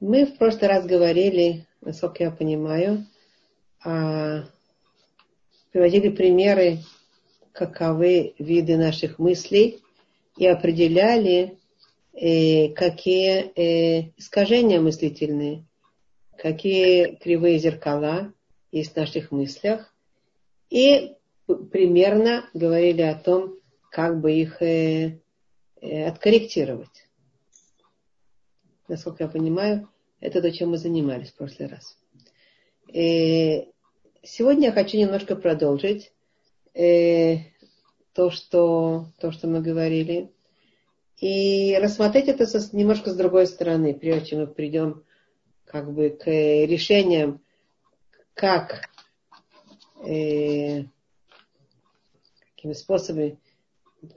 [0.00, 3.04] Мы в прошлый раз говорили, насколько я понимаю,
[3.84, 4.44] а,
[5.72, 6.78] приводили примеры,
[7.52, 9.82] каковы виды наших мыслей
[10.36, 11.58] и определяли,
[12.12, 15.64] э, какие э, искажения мыслительные,
[16.36, 18.32] какие кривые зеркала
[18.70, 19.92] есть в наших мыслях.
[20.70, 21.16] И
[21.72, 23.56] примерно говорили о том,
[23.90, 25.18] как бы их э,
[25.80, 27.07] э, откорректировать.
[28.88, 29.88] Насколько я понимаю,
[30.20, 31.98] это то, чем мы занимались в прошлый раз.
[32.88, 33.66] И э,
[34.22, 36.12] сегодня я хочу немножко продолжить
[36.74, 37.38] э,
[38.14, 40.30] то, что, то, что мы говорили,
[41.20, 45.04] и рассмотреть это со, немножко с другой стороны, прежде чем мы придем
[45.64, 47.40] как бы к решениям,
[48.34, 48.88] как
[50.06, 50.84] э,
[52.54, 53.38] какими способами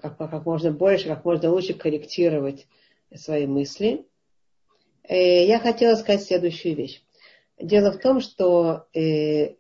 [0.02, 2.68] как, как можно больше, как можно лучше корректировать
[3.16, 4.06] свои мысли.
[5.12, 7.04] Э, я хотела сказать следующую вещь.
[7.60, 9.56] Дело в том, что э,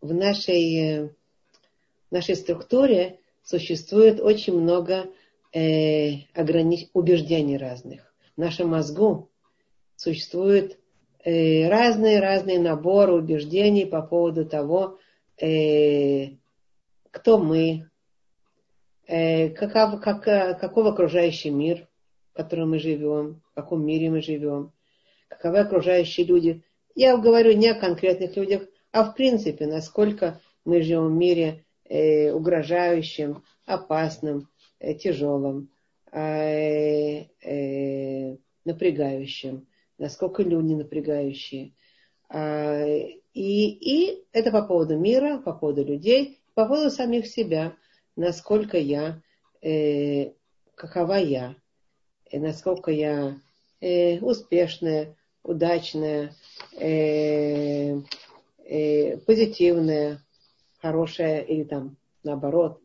[0.00, 5.06] в нашей, в нашей структуре существует очень много
[5.52, 6.86] э, огранич...
[6.92, 8.14] убеждений разных.
[8.36, 9.28] В нашем мозгу
[9.96, 10.78] существуют
[11.24, 15.00] разные-разные наборы убеждений по поводу того,
[15.36, 17.90] кто мы,
[19.08, 21.88] каков, как, каков окружающий мир,
[22.32, 24.70] в котором мы живем, в каком мире мы живем,
[25.36, 26.62] каковы окружающие люди.
[26.94, 32.32] Я говорю не о конкретных людях, а в принципе, насколько мы живем в мире э,
[32.32, 34.48] угрожающим, опасным,
[34.80, 35.70] э, тяжелым,
[36.12, 39.66] э, э, напрягающим,
[39.98, 41.72] насколько люди напрягающие.
[42.32, 43.00] Э,
[43.34, 47.76] и, и это по поводу мира, по поводу людей, по поводу самих себя
[48.16, 49.20] насколько я,
[49.62, 50.32] э,
[50.74, 51.54] какова я,
[52.30, 53.38] и насколько я
[53.80, 55.16] э, успешная,
[55.46, 56.34] удачная,
[56.78, 58.00] э,
[58.64, 60.20] э, позитивная,
[60.80, 62.80] хорошая или там наоборот,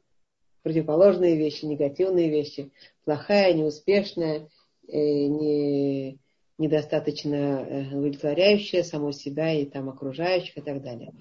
[0.64, 2.72] противоположные вещи, негативные вещи,
[3.04, 4.48] плохая, неуспешная,
[4.88, 6.20] э, не,
[6.58, 11.12] недостаточно э, удовлетворяющая саму себя и там окружающих и так далее.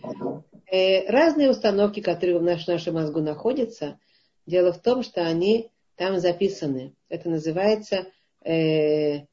[0.71, 3.99] Э, разные установки, которые в наш, нашем мозгу находятся,
[4.47, 6.95] дело в том, что они там записаны.
[7.09, 8.07] Это называется
[8.45, 9.27] э,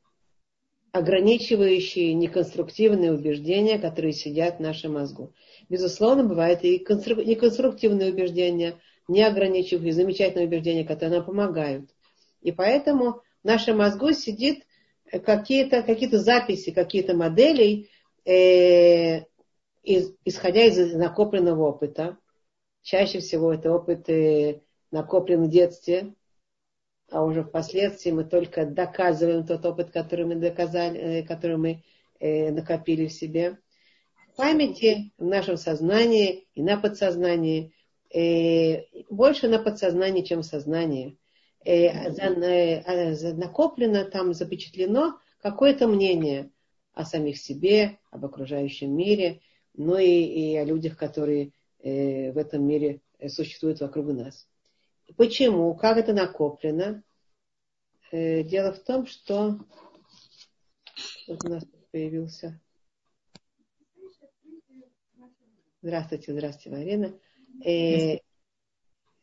[0.97, 5.33] ограничивающие неконструктивные убеждения, которые сидят в нашем мозгу.
[5.69, 11.89] Безусловно, бывают и неконструктивные убеждения, не ограничивающие, замечательные убеждения, которые нам помогают.
[12.41, 14.63] И поэтому в нашем мозгу сидит
[15.11, 17.89] какие-то какие записи, какие-то моделей,
[18.25, 19.21] э,
[19.83, 22.17] из, исходя из накопленного опыта.
[22.81, 26.13] Чаще всего это опыт э, накоплен в детстве,
[27.09, 31.83] а уже впоследствии мы только доказываем тот опыт, который мы доказали, э, который мы
[32.19, 33.57] э, накопили в себе.
[34.33, 37.73] В памяти, в нашем сознании и на подсознании,
[38.13, 41.17] э, больше на подсознании, чем в сознании,
[41.65, 46.49] за, накоплено, там запечатлено какое-то мнение
[46.93, 49.41] о самих себе, об окружающем мире,
[49.73, 51.51] но и, и о людях, которые
[51.83, 54.47] в этом мире существуют вокруг нас.
[55.15, 55.73] Почему?
[55.75, 57.03] Как это накоплено?
[58.11, 59.59] Э, дело в том, что
[61.27, 62.59] вот у нас появился.
[65.81, 67.19] Здравствуйте, здравствуйте, Марина.
[67.63, 68.19] Э,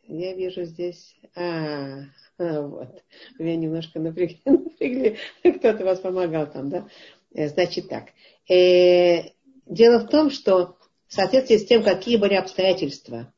[0.07, 1.17] я вижу здесь.
[1.35, 2.03] А,
[2.39, 3.03] а вот.
[3.39, 5.19] Меня немножко напрягли, напрягли.
[5.43, 6.89] Кто-то вас помогал там, да?
[7.35, 8.11] Э, значит так.
[8.49, 9.35] Э,
[9.67, 13.33] Дело в том, что в соответствии с тем, какие были обстоятельства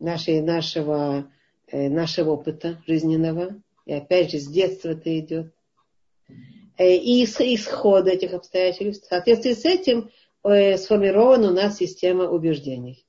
[0.00, 1.30] нашей, нашего,
[1.68, 5.52] э, нашего опыта жизненного, и опять же с детства это идет,
[6.78, 10.10] э, и исход этих обстоятельств, в соответствии с этим
[10.42, 13.04] э, сформирована у нас система убеждений.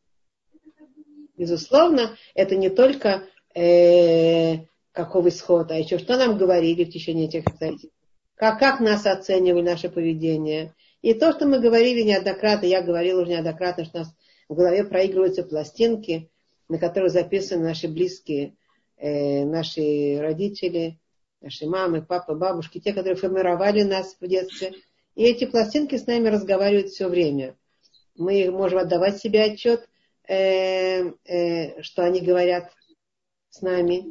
[1.37, 3.23] Безусловно, это не только
[3.55, 7.95] э, каков исход, а еще что нам говорили в течение этих обстоятельств,
[8.35, 13.31] как, как нас оценивали наше поведение, и то, что мы говорили неоднократно, я говорила уже
[13.31, 14.15] неоднократно, что у нас
[14.49, 16.29] в голове проигрываются пластинки,
[16.71, 18.55] на которых записаны наши близкие,
[18.95, 21.01] э, наши родители,
[21.41, 24.75] наши мамы, папы, бабушки, те, которые формировали нас в детстве.
[25.15, 27.57] И эти пластинки с нами разговаривают все время.
[28.15, 29.89] Мы можем отдавать себе отчет,
[30.29, 32.71] э, э, что они говорят
[33.49, 34.05] с нами,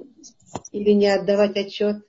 [0.70, 2.04] или не отдавать отчет.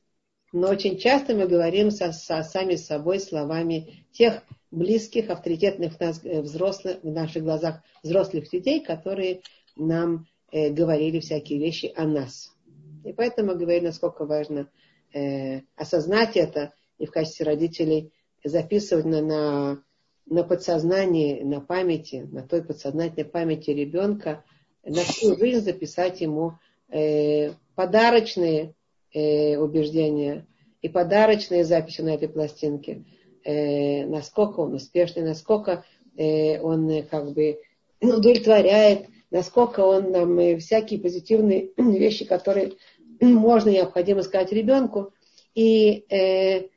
[0.52, 6.98] Но очень часто мы говорим со, со, сами собой словами тех близких, авторитетных нас, взрослых,
[7.04, 9.44] в наших глазах взрослых людей, которые
[9.78, 12.56] нам э, говорили всякие вещи о нас.
[13.04, 14.70] И поэтому говорю, насколько важно
[15.14, 18.14] э, осознать это и в качестве родителей
[18.44, 19.84] записывать на, на,
[20.26, 24.44] на подсознании, на памяти, на той подсознательной памяти ребенка,
[24.84, 26.54] на всю жизнь записать ему
[26.90, 28.74] э, подарочные
[29.14, 30.46] э, убеждения
[30.82, 33.04] и подарочные записи на этой пластинке.
[33.44, 35.86] Э, насколько он успешный, насколько
[36.18, 37.60] э, он э, как бы
[38.02, 42.74] удовлетворяет, насколько он нам э, всякие позитивные вещи, которые
[43.22, 45.14] можно и необходимо сказать ребенку,
[45.56, 46.68] и, э,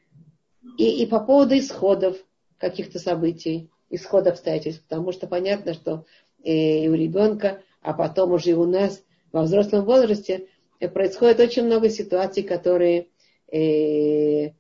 [0.79, 2.17] и, и по поводу исходов
[2.59, 6.07] каких-то событий, исхода обстоятельств, потому что понятно, что
[6.43, 9.03] э, и у ребенка, а потом уже и у нас
[9.33, 10.47] во взрослом возрасте
[10.93, 13.09] происходит очень много ситуаций, которые
[13.53, 14.51] э,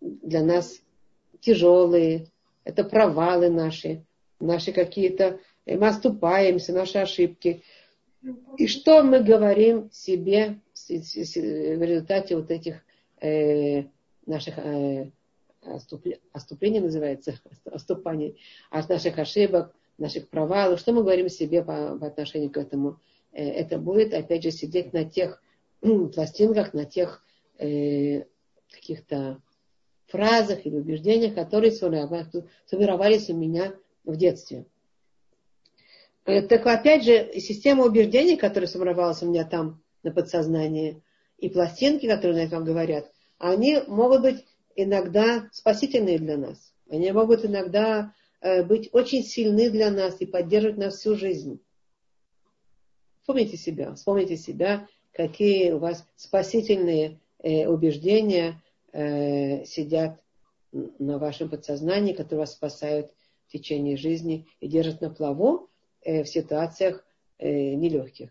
[0.00, 0.80] для нас
[1.40, 2.26] тяжелые,
[2.64, 4.04] это провалы наши,
[4.40, 7.62] наши какие-то, э, мы оступаемся, наши ошибки.
[8.56, 12.82] И что мы говорим себе в результате вот этих
[13.20, 13.84] э,
[14.26, 15.10] наших э,
[16.32, 18.38] оступлений называется, оступаний,
[18.70, 22.98] от наших ошибок, наших провалов, что мы говорим себе по, по отношению к этому.
[23.32, 25.42] Э, это будет, опять же, сидеть на тех
[25.80, 27.24] пластинках, на тех
[27.58, 28.24] э,
[28.70, 29.40] каких-то
[30.06, 33.74] фразах или убеждениях, которые сформировались у меня
[34.04, 34.64] в детстве.
[36.28, 41.02] Э, так опять же, система убеждений, которая сформировалась у меня там на подсознании,
[41.38, 44.44] и пластинки, которые нам говорят, они могут быть
[44.76, 46.74] иногда спасительные для нас.
[46.90, 51.62] Они могут иногда э, быть очень сильны для нас и поддерживать нас всю жизнь.
[53.20, 60.18] Вспомните себя, вспомните себя, какие у вас спасительные э, убеждения сидят
[60.72, 63.12] на вашем подсознании, которые вас спасают
[63.46, 65.67] в течение жизни и держат на плаву
[66.08, 67.04] в ситуациях
[67.38, 68.30] нелегких.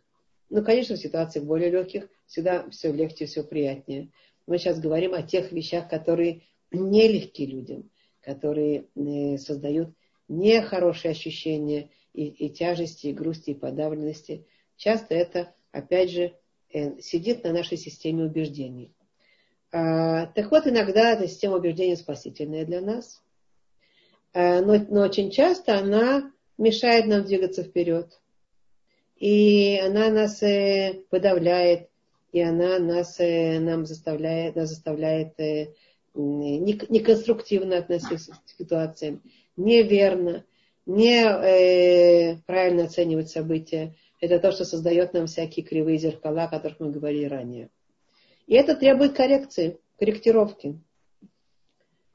[0.50, 4.10] Ну, конечно, в ситуациях более легких всегда все легче, все приятнее.
[4.46, 7.90] Мы сейчас говорим о тех вещах, которые нелегки людям,
[8.22, 9.90] которые э, создают
[10.28, 14.46] нехорошие ощущения и, и тяжести, и грусти, и подавленности.
[14.76, 16.34] Часто это, опять же,
[16.74, 18.94] э, сидит на нашей системе убеждений.
[19.72, 23.22] А, так вот, иногда эта система убеждений спасительная для нас,
[24.34, 28.20] а, но, но очень часто она мешает нам двигаться вперед.
[29.18, 31.90] И она нас э, подавляет,
[32.32, 35.74] и она нас, э, нам заставляет, нас заставляет э,
[36.14, 39.22] неконструктивно относиться к ситуациям,
[39.56, 40.44] неверно,
[40.86, 43.96] не правильно оценивать события.
[44.20, 47.70] Это то, что создает нам всякие кривые зеркала, о которых мы говорили ранее.
[48.48, 50.80] И это требует коррекции, корректировки.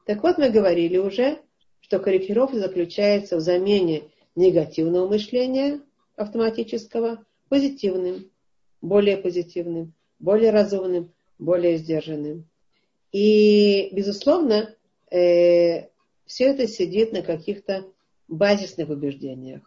[0.04, 1.38] Так вот, мы говорили уже,
[1.80, 5.80] что корректировка заключается в замене негативного мышления
[6.16, 8.30] автоматического позитивным,
[8.80, 12.48] более позитивным, более разумным, более сдержанным.
[13.12, 14.74] И, безусловно,
[15.10, 15.88] э,
[16.24, 17.84] все это сидит на каких-то
[18.28, 19.62] базисных убеждениях.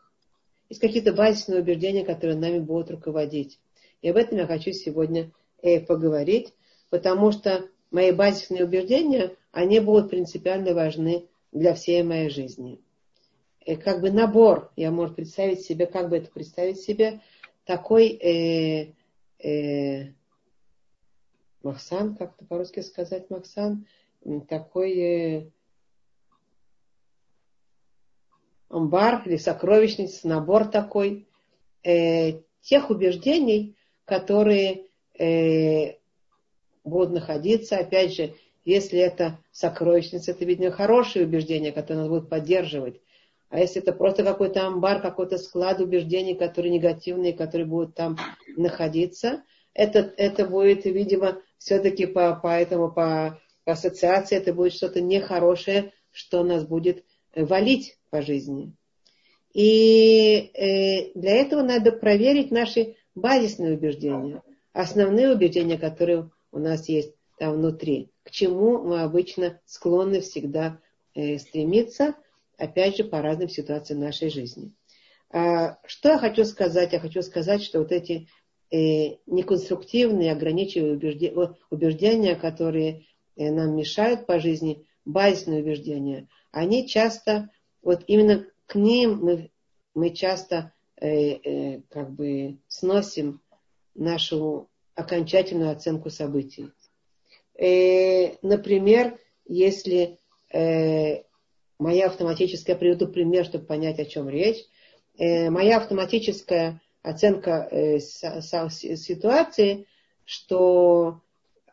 [0.69, 3.59] Есть какие-то базисные убеждения, которые нами будут руководить.
[4.01, 5.31] И об этом я хочу сегодня
[5.61, 6.53] э, поговорить,
[6.89, 12.79] потому что мои базисные убеждения, они будут принципиально важны для всей моей жизни.
[13.65, 17.21] Э, как бы набор, я могу представить себе, как бы это представить себе,
[17.65, 18.93] такой э,
[19.39, 20.13] э,
[21.63, 23.87] Махсан, как-то по-русски сказать Махсан,
[24.47, 25.49] такой э,
[28.69, 31.27] амбар или сокровищница, набор такой
[31.83, 34.85] э, тех убеждений, которые
[35.17, 35.97] э,
[36.83, 43.01] будут находиться, опять же, если это сокровищница, это, видно, хорошие убеждения, которые нас будут поддерживать.
[43.55, 48.17] А если это просто какой-то амбар, какой-то склад убеждений, которые негативные, которые будут там
[48.57, 49.43] находиться,
[49.73, 55.93] это, это будет, видимо, все-таки по, по этому, по, по ассоциации, это будет что-то нехорошее,
[56.11, 58.73] что нас будет э, валить по жизни.
[59.53, 64.43] И э, для этого надо проверить наши базисные убеждения,
[64.73, 70.81] основные убеждения, которые у нас есть там внутри, к чему мы обычно склонны всегда
[71.13, 72.15] э, стремиться,
[72.57, 74.73] опять же, по разным ситуациям нашей жизни.
[75.31, 76.93] А, что я хочу сказать?
[76.93, 78.27] Я хочу сказать, что вот эти
[78.71, 87.49] э, неконструктивные, ограничивающие убеждения, которые э, нам мешают по жизни, базисные убеждения, они часто,
[87.81, 89.51] вот именно к ним мы,
[89.93, 93.41] мы часто э, как бы сносим
[93.93, 96.71] нашу окончательную оценку событий.
[98.41, 100.19] Например, если
[101.79, 104.63] моя автоматическая, приведу пример, чтобы понять, о чем речь.
[105.17, 109.87] Э, моя автоматическая оценка э, ситуации,
[110.25, 111.21] что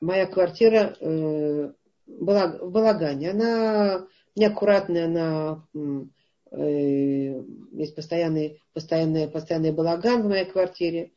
[0.01, 1.73] моя квартира э,
[2.07, 3.31] была в балагане.
[3.31, 4.07] Она
[4.37, 5.67] неаккуратная, она
[6.51, 7.43] э,
[7.73, 11.13] есть постоянный, постоянный, постоянный балаган в моей квартире.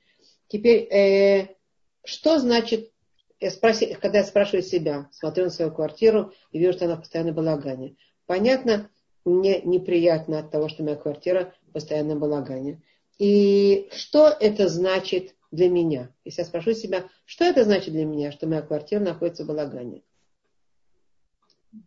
[0.48, 1.56] Теперь, э,
[2.04, 2.92] что значит,
[3.40, 7.36] я спроси, когда я спрашиваю себя, смотрю на свою квартиру и вижу, что она в
[7.36, 7.96] балагане.
[8.26, 8.90] Понятно,
[9.24, 12.82] мне неприятно от того, что моя квартира в постоянном балагане.
[13.18, 16.14] И что это значит для меня?
[16.26, 20.04] Если я спрошу себя, что это значит для меня, что моя квартира находится в балагане?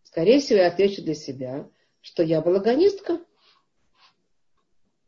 [0.05, 1.69] Скорее всего, я отвечу для себя,
[2.01, 3.21] что я балаганистка,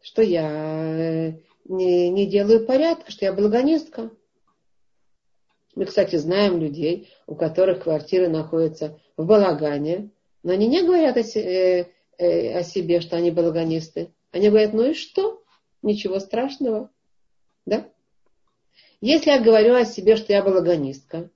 [0.02, 4.10] что я э, не, не делаю порядка, что я балаганистка.
[5.74, 10.10] Мы, кстати, знаем людей, у которых квартиры находятся в балагане,
[10.42, 11.86] но они не говорят о, э,
[12.18, 14.12] э, о себе, что они балаганисты.
[14.32, 15.42] Они говорят, ну и что?
[15.82, 16.90] Ничего страшного.
[17.66, 17.88] Да?
[19.00, 21.30] Если я говорю о себе, что я балаганистка,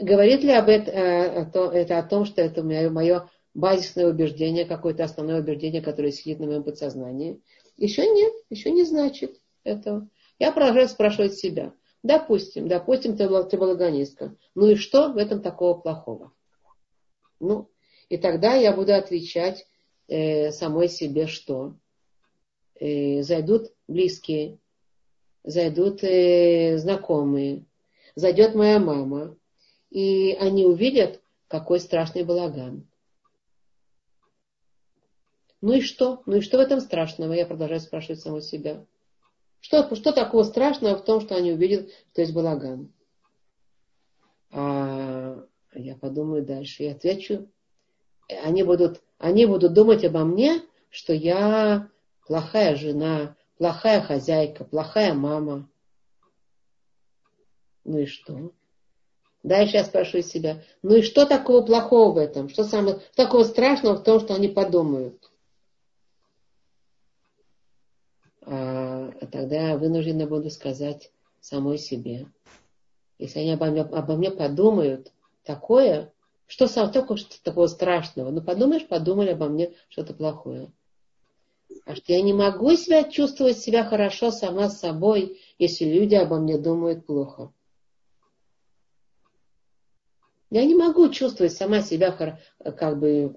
[0.00, 5.04] говорит ли об это, э, это о том, что это мое, мое базисное убеждение, какое-то
[5.04, 7.40] основное убеждение, которое сидит на моем подсознании?
[7.76, 10.08] Еще нет, еще не значит этого.
[10.38, 11.72] Я продолжаю спрашивать себя.
[12.02, 14.36] Допустим, допустим, ты, ты балаганистка.
[14.54, 16.32] Ну и что в этом такого плохого?
[17.40, 17.68] Ну,
[18.08, 19.66] и тогда я буду отвечать
[20.08, 21.74] э, самой себе, что
[22.78, 24.58] э, зайдут близкие,
[25.44, 27.64] зайдут э, знакомые,
[28.14, 29.36] зайдет моя мама,
[29.90, 32.88] и они увидят, какой страшный балаган.
[35.60, 36.22] Ну и что?
[36.26, 37.32] Ну и что в этом страшного?
[37.32, 38.84] Я продолжаю спрашивать самого себя.
[39.60, 42.92] Что, что такого страшного в том, что они увидят, что есть балаган?
[44.50, 45.44] А
[45.74, 47.48] я подумаю дальше и отвечу.
[48.28, 51.88] Они будут, они будут думать обо мне, что я
[52.26, 55.68] плохая жена, плохая хозяйка, плохая мама.
[57.84, 58.52] Ну и что?
[59.42, 62.48] Дальше я спрашиваю себя, ну и что такого плохого в этом?
[62.48, 65.30] Что самого такого страшного в том, что они подумают?
[68.42, 72.26] А, а тогда я вынуждена буду сказать самой себе.
[73.18, 75.12] Если они обо мне, обо мне подумают
[75.44, 76.12] такое,
[76.46, 78.30] что только что такого страшного?
[78.30, 80.72] Ну подумаешь, подумали обо мне что-то плохое.
[81.84, 86.38] А что я не могу себя чувствовать себя хорошо сама с собой, если люди обо
[86.38, 87.52] мне думают плохо.
[90.50, 93.36] Я не могу чувствовать сама себя как бы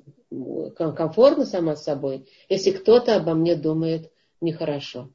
[0.75, 4.11] комфортно сама с собой, если кто-то обо мне думает
[4.41, 5.11] нехорошо.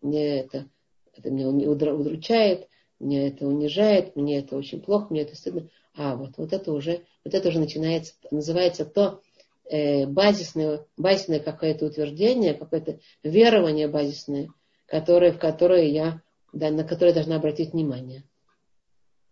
[0.00, 0.70] Мне это,
[1.14, 5.68] это меня удручает, меня это унижает, мне это очень плохо, мне это стыдно.
[5.94, 9.20] А вот, вот это уже, вот это уже начинается, называется то
[9.68, 14.48] э, базисное, базисное какое-то утверждение, какое-то верование базисное,
[14.86, 16.22] которое, в которое я,
[16.52, 18.24] да, на которое должна обратить внимание.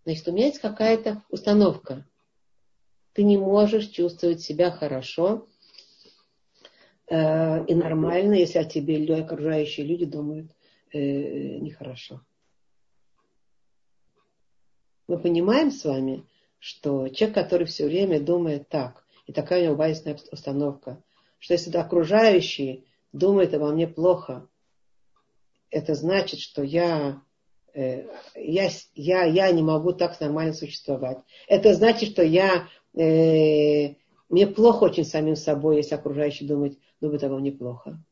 [0.04, 2.06] Значит, у меня есть какая-то установка.
[3.12, 5.46] Ты не можешь чувствовать себя хорошо
[7.08, 10.50] э, и нормально, если о тебе окружающие люди думают
[10.92, 10.98] э,
[11.58, 12.20] нехорошо.
[15.08, 16.24] Мы понимаем с вами,
[16.60, 21.02] что человек, который все время думает так, и такая у него базисная установка,
[21.40, 24.46] что если окружающие думают обо мне плохо,
[25.70, 27.20] это значит, что я
[27.72, 31.18] Э, я, я, я не могу так нормально существовать.
[31.46, 33.94] Это значит, что я, э,
[34.28, 38.02] мне плохо очень самим собой, если окружающие думают, думают обо мне плохо.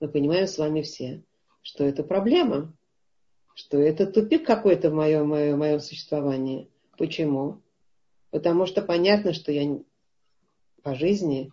[0.00, 1.22] Мы понимаем с вами все,
[1.62, 2.72] что это проблема,
[3.54, 6.68] что это тупик какой-то в моем, моем, моем существовании.
[6.96, 7.60] Почему?
[8.32, 9.78] Потому что понятно, что я
[10.82, 11.52] по жизни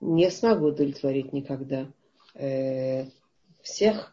[0.00, 1.90] не смогу удовлетворить никогда
[2.34, 3.06] э,
[3.62, 4.12] всех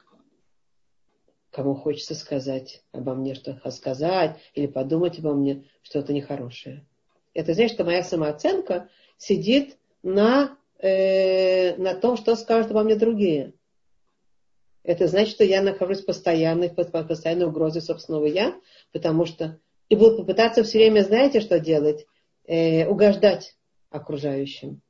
[1.52, 6.88] кому хочется сказать обо мне что-то сказать или подумать обо мне что-то нехорошее.
[7.34, 13.54] Это значит, что моя самооценка сидит на, э, на том, что скажут обо мне другие.
[14.84, 18.56] Это значит, что я нахожусь постоянно, под постоянной угрозой собственного я,
[18.94, 19.60] потому что
[19.92, 22.08] и буду попытаться все время, знаете, что делать?
[22.46, 23.58] Э, угождать
[23.90, 24.82] окружающим.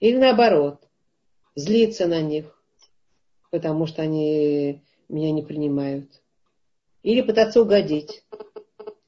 [0.00, 0.88] Или наоборот,
[1.54, 2.58] злиться на них,
[3.50, 6.22] потому что они меня не принимают.
[7.02, 8.24] Или пытаться угодить.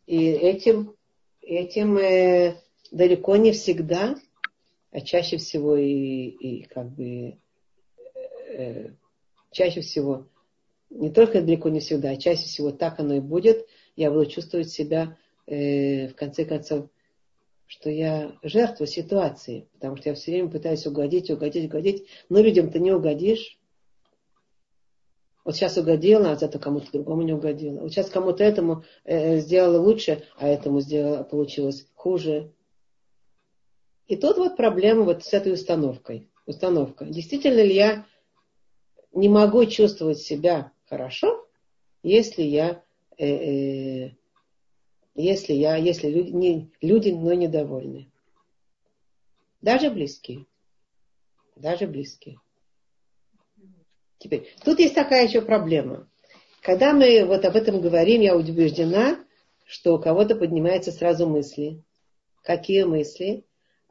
[0.06, 0.94] И этим,
[1.40, 2.56] этим э,
[2.90, 4.16] далеко не всегда,
[4.90, 7.38] а чаще всего и, и как бы
[8.50, 8.90] э,
[9.50, 10.26] чаще всего,
[10.90, 13.66] не только далеко не всегда, а чаще всего так оно и будет,
[13.96, 15.16] я буду чувствовать себя
[15.46, 16.88] э, в конце концов,
[17.66, 22.78] что я жертва ситуации, потому что я все время пытаюсь угодить, угодить, угодить, но людям-то
[22.78, 23.58] не угодишь.
[25.44, 27.80] Вот сейчас угодила, а зато кому-то другому не угодила.
[27.80, 32.52] Вот сейчас кому-то этому э, сделала лучше, а этому сделала, получилось хуже.
[34.06, 36.28] И тут вот проблема вот с этой установкой.
[36.46, 37.04] Установка.
[37.04, 38.04] Действительно ли я
[39.12, 41.46] не могу чувствовать себя хорошо,
[42.02, 42.82] если я,
[43.26, 44.10] э, э,
[45.14, 48.10] если я, если люди, не, люди, но недовольны.
[49.60, 50.46] Даже близкие.
[51.56, 52.38] Даже близкие.
[54.18, 56.08] Теперь, тут есть такая еще проблема.
[56.62, 59.18] Когда мы вот об этом говорим, я убеждена,
[59.66, 61.82] что у кого-то поднимаются сразу мысли.
[62.42, 63.44] Какие мысли?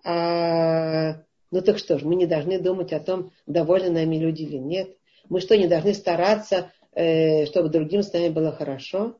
[0.03, 4.57] А, ну так что ж, мы не должны думать о том, довольны нами люди или
[4.57, 4.95] нет.
[5.29, 9.19] Мы что, не должны стараться, чтобы другим с нами было хорошо?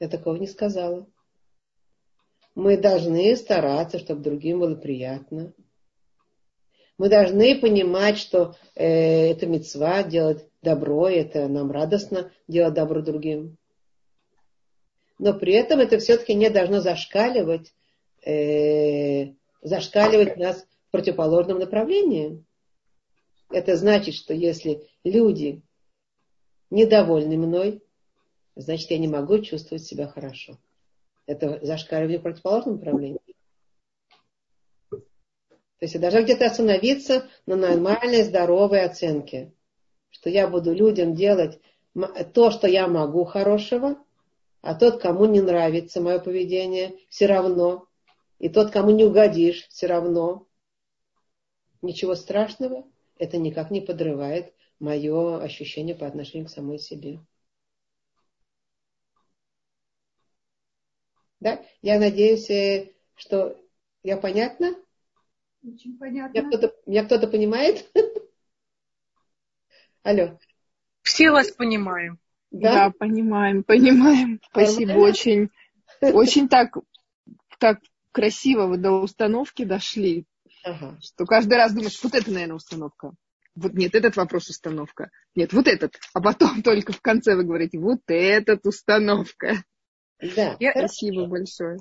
[0.00, 1.06] Я такого не сказала.
[2.54, 5.52] Мы должны стараться, чтобы другим было приятно.
[6.98, 13.00] Мы должны понимать, что э, это мецва делать добро, и это нам радостно делать добро
[13.00, 13.56] другим.
[15.18, 17.72] Но при этом это все-таки не должно зашкаливать,
[18.26, 22.44] э, зашкаливать нас в противоположном направлении.
[23.50, 25.62] Это значит, что если люди
[26.70, 27.82] недовольны мной,
[28.54, 30.58] значит, я не могу чувствовать себя хорошо.
[31.26, 33.20] Это зашкаливание в противоположном направлении.
[34.90, 39.52] То есть я должна где-то остановиться на нормальной, здоровой оценке.
[40.10, 41.58] Что я буду людям делать
[42.34, 43.96] то, что я могу хорошего,
[44.60, 47.86] а тот, кому не нравится мое поведение, все равно.
[48.38, 50.46] И тот, кому не угодишь, все равно.
[51.80, 52.84] Ничего страшного.
[53.20, 57.20] Это никак не подрывает мое ощущение по отношению к самой себе.
[61.38, 61.62] Да?
[61.82, 63.60] Я надеюсь, э, что
[64.02, 64.74] я понятна?
[65.62, 66.38] Очень понятно.
[66.38, 67.90] Меня кто-то, меня кто-то понимает?
[70.02, 70.38] Алло.
[71.02, 72.18] Все вас понимаем.
[72.50, 74.40] Да, да понимаем, понимаем.
[74.48, 75.10] Спасибо Нормально?
[75.10, 75.50] очень.
[76.00, 76.74] Очень так,
[77.58, 77.80] так
[78.12, 80.24] красиво вы до установки дошли,
[80.64, 80.98] ага.
[81.00, 83.12] что каждый раз думаешь, вот это, наверное, установка.
[83.54, 85.10] Вот нет, этот вопрос установка.
[85.34, 85.96] Нет, вот этот.
[86.14, 89.64] А потом только в конце вы говорите, вот этот установка.
[90.36, 90.56] Да.
[90.76, 91.78] Спасибо большое.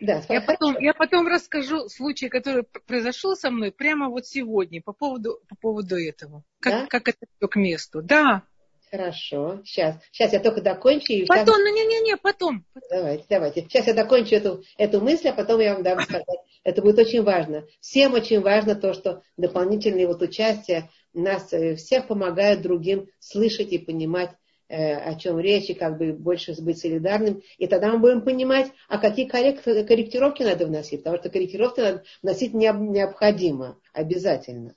[0.00, 4.92] Да, я, потом, я потом расскажу случай, который произошел со мной прямо вот сегодня по
[4.92, 6.42] поводу, по поводу этого.
[6.60, 6.86] Как, да?
[6.88, 8.02] как это все к месту.
[8.02, 8.42] Да.
[8.90, 9.62] Хорошо.
[9.64, 11.12] Сейчас, сейчас я только докончу.
[11.12, 12.66] И потом, ну не-не-не, потом.
[12.90, 13.60] Давайте, давайте.
[13.62, 16.26] Сейчас я докончу эту, эту мысль, а потом я вам дам сказать.
[16.64, 17.66] Это будет очень важно.
[17.80, 23.78] Всем очень важно то, что дополнительное вот участие нас э, всех помогает другим слышать и
[23.78, 24.30] понимать
[24.72, 27.42] Э, о чем речь, и как бы больше быть солидарным.
[27.58, 32.54] И тогда мы будем понимать, а какие корректировки надо вносить, потому что корректировки надо вносить
[32.54, 34.74] необходимо, обязательно.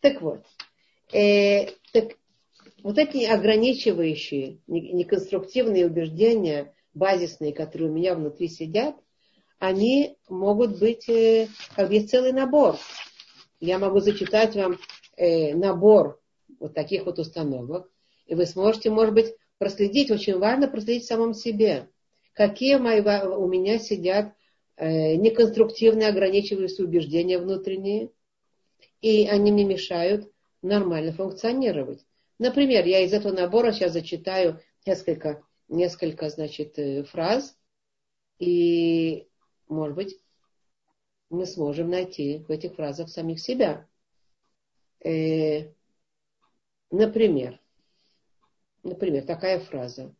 [0.00, 0.44] Так вот,
[1.14, 2.18] э, так,
[2.82, 8.94] вот эти ограничивающие, неконструктивные убеждения, базисные, которые у меня внутри сидят,
[9.58, 12.76] они могут быть, э, как есть целый набор.
[13.60, 14.78] Я могу зачитать вам
[15.16, 16.20] э, набор
[16.60, 17.90] вот таких вот установок,
[18.26, 21.88] и вы сможете, может быть, проследить, очень важно проследить в самом себе,
[22.32, 24.34] какие мои, у меня сидят
[24.76, 28.10] э, неконструктивные ограничивающие убеждения внутренние,
[29.00, 30.30] и они мне мешают
[30.62, 32.04] нормально функционировать.
[32.38, 36.76] Например, я из этого набора сейчас зачитаю несколько, несколько значит,
[37.08, 37.56] фраз,
[38.38, 39.28] и,
[39.74, 40.18] может быть,
[41.30, 43.86] мы сможем найти в этих фразах самих себя.
[45.04, 45.72] Э,
[46.90, 47.60] например,
[48.84, 50.14] Например, такая фраза.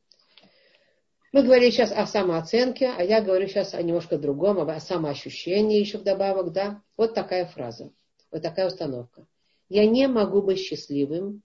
[1.33, 5.99] Мы говорили сейчас о самооценке, а я говорю сейчас о немножко другом, о самоощущении еще
[5.99, 6.83] вдобавок, да.
[6.97, 7.93] Вот такая фраза,
[8.31, 9.27] вот такая установка.
[9.69, 11.43] Я не могу быть счастливым,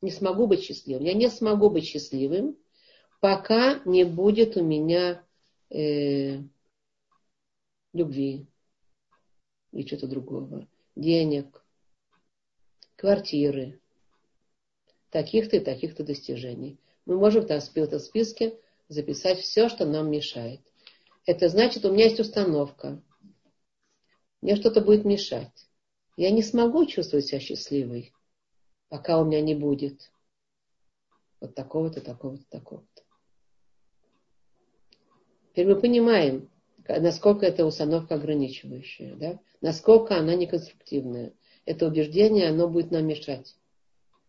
[0.00, 2.56] не смогу быть счастливым, я не смогу быть счастливым,
[3.20, 5.24] пока не будет у меня
[5.70, 6.38] э,
[7.94, 8.46] любви
[9.72, 11.64] или что-то другого, денег,
[12.96, 13.80] квартиры,
[15.10, 16.78] таких-то и таких-то достижений.
[17.06, 20.60] Мы можем в этом списке записать все, что нам мешает.
[21.24, 23.02] Это значит, у меня есть установка.
[24.42, 25.68] Мне что-то будет мешать.
[26.16, 28.12] Я не смогу чувствовать себя счастливой,
[28.88, 30.12] пока у меня не будет
[31.40, 33.02] вот такого-то, такого-то, такого-то.
[35.50, 36.50] Теперь мы понимаем,
[36.88, 39.40] насколько эта установка ограничивающая, да?
[39.60, 41.32] насколько она неконструктивная.
[41.64, 43.56] Это убеждение, оно будет нам мешать.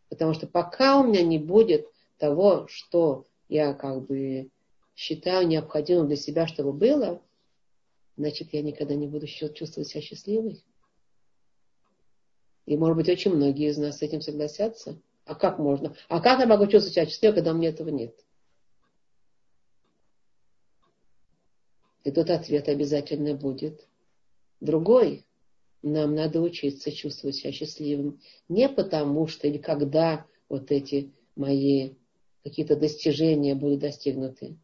[0.10, 1.88] Потому что пока у меня не будет
[2.18, 4.50] того, что я как бы
[4.96, 7.22] считаю необходимым для себя, чтобы было,
[8.15, 10.63] значит, я никогда не буду чувствовать себя счастливой.
[12.65, 15.00] И, может быть, очень многие из нас с этим согласятся.
[15.26, 15.96] А как можно?
[16.08, 18.24] А как я могу чувствовать себя счастливой, когда у меня этого нет?
[22.06, 23.88] И тот ответ обязательно будет.
[24.62, 25.26] другой.
[25.82, 28.22] Нам надо учиться чувствовать себя счастливым.
[28.48, 31.96] Не потому что или когда вот эти мои
[32.44, 34.58] какие-то достижения будут достигнуты.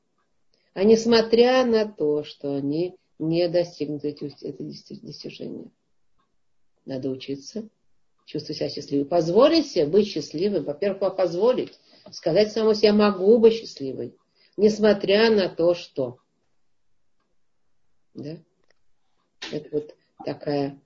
[0.74, 5.72] А несмотря на то, что они не достигнут эти, это достижения.
[6.86, 7.68] Надо учиться
[8.26, 9.08] чувствовать себя счастливым.
[9.08, 10.64] Позволить себе быть счастливым.
[10.64, 11.80] Во-первых, позволить.
[12.12, 14.16] Сказать самому себе, я могу быть счастливой.
[14.58, 16.21] Несмотря на то, что.
[18.14, 18.38] Да?
[19.52, 19.96] Это вот
[20.26, 20.80] такая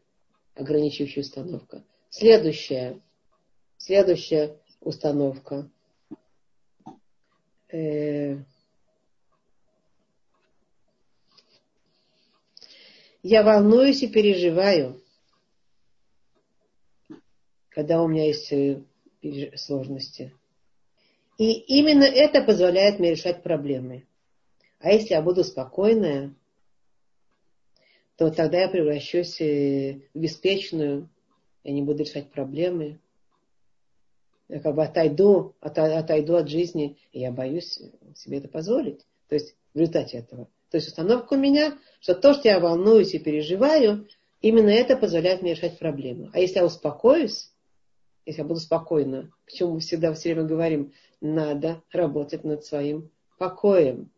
[0.55, 1.83] ограничивающая установка.
[2.09, 3.01] Следующая.
[3.77, 5.69] Следующая установка.
[7.71, 8.37] Э,
[13.21, 15.01] я волнуюсь и переживаю,
[17.69, 18.81] когда у меня есть э,
[19.57, 20.33] сложности.
[21.37, 24.07] И именно это позволяет мне решать проблемы.
[24.79, 26.33] А если я буду спокойная,
[28.17, 31.09] то тогда я превращусь э, в беспечную,
[31.63, 32.99] я не буду решать проблемы.
[34.47, 37.79] Я как бы отойду, отойду от жизни, и я боюсь
[38.13, 38.99] себе это позволить.
[39.27, 40.45] То есть в результате этого.
[40.69, 44.07] То есть установка у меня, что то, что я волнуюсь и переживаю,
[44.41, 46.29] именно это позволяет мне решать проблемы.
[46.33, 47.51] А если я успокоюсь,
[48.25, 53.09] если я буду спокойна, к чему мы всегда все время говорим, надо работать над своим
[53.39, 54.11] покоем.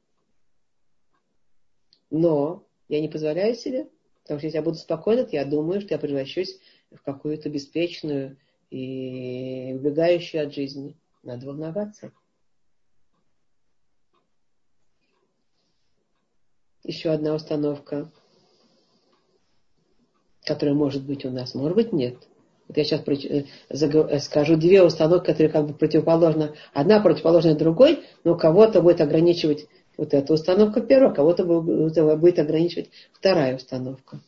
[2.09, 3.89] Но я не позволяю себе,
[4.23, 6.59] потому что если я буду спокойна, то я думаю, что я превращусь
[6.91, 8.37] в какую-то беспечную
[8.69, 10.95] и убегающую от жизни.
[11.23, 12.11] Надо волноваться.
[16.83, 18.09] Еще одна установка,
[20.45, 22.15] которая может быть у нас, может быть нет.
[22.67, 26.53] Вот я сейчас э, э, скажу две установки, которые как бы противоположны.
[26.73, 33.55] Одна противоположна другой, но кого-то будет ограничивать вот эта установка первая, кого-то будет ограничивать вторая
[33.55, 34.21] установка.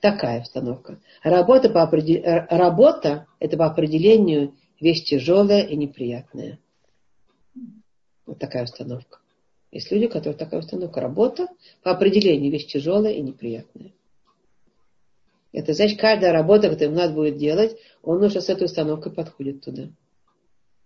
[0.00, 0.98] Такая установка.
[1.22, 2.22] Работа, по определ...
[2.22, 6.58] Э, работа– это по определению вещь тяжелая и неприятная.
[8.24, 9.18] Вот такая установка.
[9.72, 11.00] Есть люди, которые такая установка.
[11.00, 11.48] Работа
[11.82, 13.92] по определению вещь тяжелая и неприятная.
[15.52, 19.88] Это значит, каждая работа, которую надо будет делать, он уже с этой установкой подходит туда.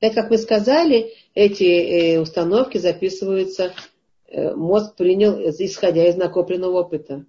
[0.00, 3.74] Так как мы сказали, эти э, установки записываются
[4.34, 7.24] мозг принял, исходя из накопленного опыта.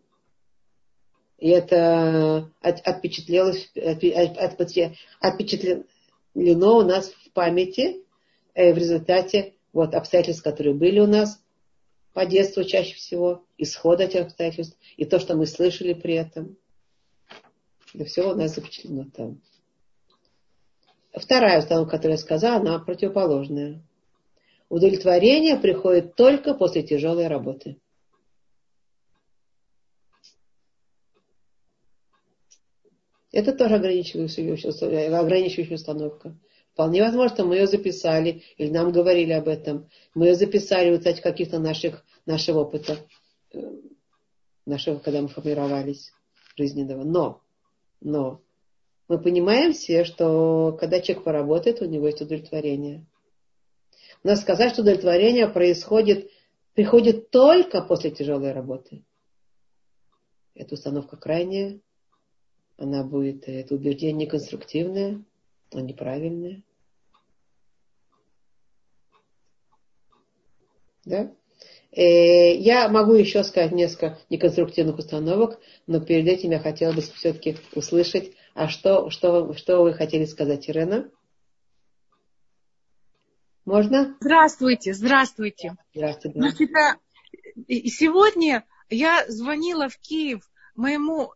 [1.37, 3.71] И это отпечатлелось,
[5.19, 5.85] отпечатлено
[6.77, 8.03] у нас в памяти
[8.53, 11.41] э, в результате вот, обстоятельств, которые были у нас
[12.13, 16.57] по детству чаще всего, исход этих обстоятельств, и то, что мы слышали при этом.
[17.93, 19.41] Это все у нас запечатлено там.
[21.13, 23.81] Вторая установка, которую я сказала, она противоположная.
[24.69, 27.77] Удовлетворение приходит только после тяжелой работы.
[33.31, 36.37] Это тоже ограничивающая, ограничивающая установка.
[36.71, 39.89] Вполне возможно, мы ее записали, или нам говорили об этом.
[40.13, 42.97] Мы ее записали вот эти каких-то наших, нашего опыта,
[43.53, 43.59] э,
[44.65, 46.11] нашего, когда мы формировались
[46.57, 47.03] жизненного.
[47.03, 47.41] Но,
[48.01, 48.41] но
[49.07, 53.05] мы понимаем все, что когда человек поработает, у него есть удовлетворение.
[54.25, 56.31] Надо сказать, что удовлетворение происходит,
[56.73, 59.05] приходит только после тяжелой работы.
[60.55, 61.79] Эта установка крайняя,
[62.75, 65.23] она будет, это убеждение неконструктивное,
[65.71, 66.63] но неправильное.
[71.03, 71.31] Да?
[71.91, 77.57] Э, я могу еще сказать несколько неконструктивных установок, но перед этим я хотела бы все-таки
[77.75, 81.11] услышать, а что, что, что вы хотели сказать, Ирена?
[83.65, 84.15] Можно?
[84.19, 85.75] Здравствуйте, здравствуйте.
[85.93, 86.39] Здравствуйте.
[86.39, 86.69] Значит,
[87.87, 91.33] сегодня я звонила в Киев моему,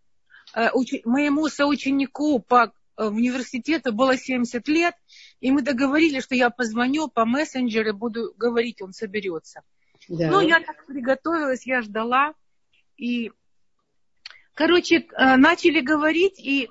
[0.56, 0.70] э,
[1.06, 4.94] моему соученику по э, университету, было 70 лет,
[5.40, 9.62] и мы договорились, что я позвоню по мессенджеру, буду говорить, он соберется.
[10.08, 10.30] Да.
[10.30, 12.34] Ну, я так приготовилась, я ждала.
[12.96, 13.32] И,
[14.54, 16.70] короче, э, начали говорить, и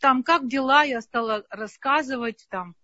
[0.00, 2.75] там, как дела, я стала рассказывать, там,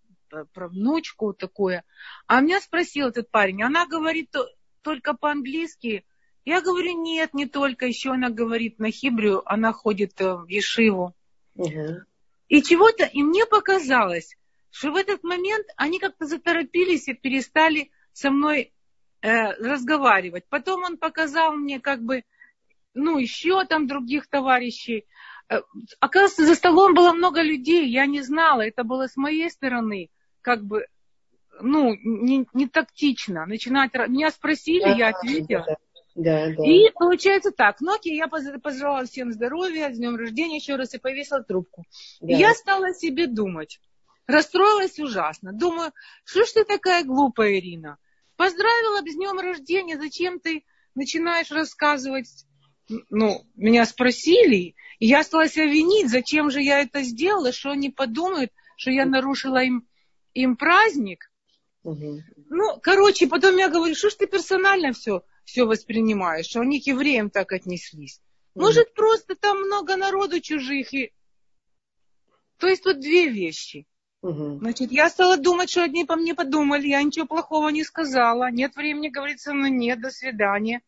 [0.53, 1.83] про внучку такое.
[2.27, 4.33] А меня спросил этот парень, она говорит
[4.81, 6.05] только по-английски.
[6.45, 11.15] Я говорю, нет, не только, еще она говорит на хибрю, она ходит э, в Ешиву.
[11.55, 12.03] Угу.
[12.49, 14.35] И чего-то, и мне показалось,
[14.69, 18.73] что в этот момент они как-то заторопились и перестали со мной
[19.21, 20.43] э, разговаривать.
[20.49, 22.23] Потом он показал мне как бы,
[22.93, 25.05] ну, еще там других товарищей.
[25.47, 25.61] Э,
[26.01, 30.09] оказывается, за столом было много людей, я не знала, это было с моей стороны
[30.43, 30.85] как бы,
[31.61, 33.93] ну, не, не тактично начинать.
[33.93, 35.65] Меня спросили, да, я ответила.
[35.65, 35.75] Да.
[36.15, 36.63] Да, да.
[36.63, 41.41] И получается так, Nokia, я пожелала всем здоровья, с днем рождения еще раз и повесила
[41.41, 41.85] трубку.
[42.21, 42.31] Да.
[42.31, 43.79] И я стала себе думать.
[44.27, 45.53] Расстроилась ужасно.
[45.53, 45.91] Думаю,
[46.23, 47.97] что ж ты такая глупая, Ирина?
[48.35, 52.45] Поздравила с днем рождения, зачем ты начинаешь рассказывать?
[53.09, 57.89] Ну, меня спросили, и я стала себя винить, зачем же я это сделала, что они
[57.89, 59.87] подумают, что я нарушила им,
[60.33, 61.31] им праздник.
[61.83, 62.21] Угу.
[62.49, 66.87] Ну, короче, потом я говорю, что ж ты персонально все, все воспринимаешь, что они к
[66.87, 68.21] евреям так отнеслись.
[68.55, 68.65] Угу.
[68.65, 70.93] Может, просто там много народу чужих.
[70.93, 71.11] И...
[72.57, 73.85] То есть вот две вещи.
[74.21, 74.59] Угу.
[74.59, 78.73] Значит, я стала думать, что одни по мне подумали, я ничего плохого не сказала, нет
[78.75, 80.81] времени говорить со мной, нет, до свидания.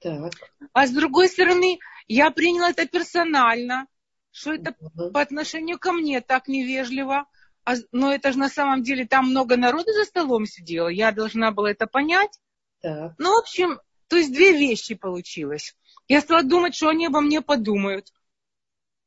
[0.00, 0.34] Так.
[0.74, 1.78] А с другой стороны,
[2.08, 3.86] я приняла это персонально,
[4.30, 5.10] что это угу.
[5.12, 7.26] по отношению ко мне так невежливо.
[7.64, 11.50] А, но это же на самом деле там много народу за столом сидело, я должна
[11.50, 12.38] была это понять.
[12.80, 13.14] Так.
[13.18, 15.74] Ну, в общем, то есть две вещи получилось.
[16.06, 18.12] Я стала думать, что они обо мне подумают.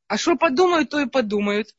[0.08, 1.74] А что подумают, то и подумают.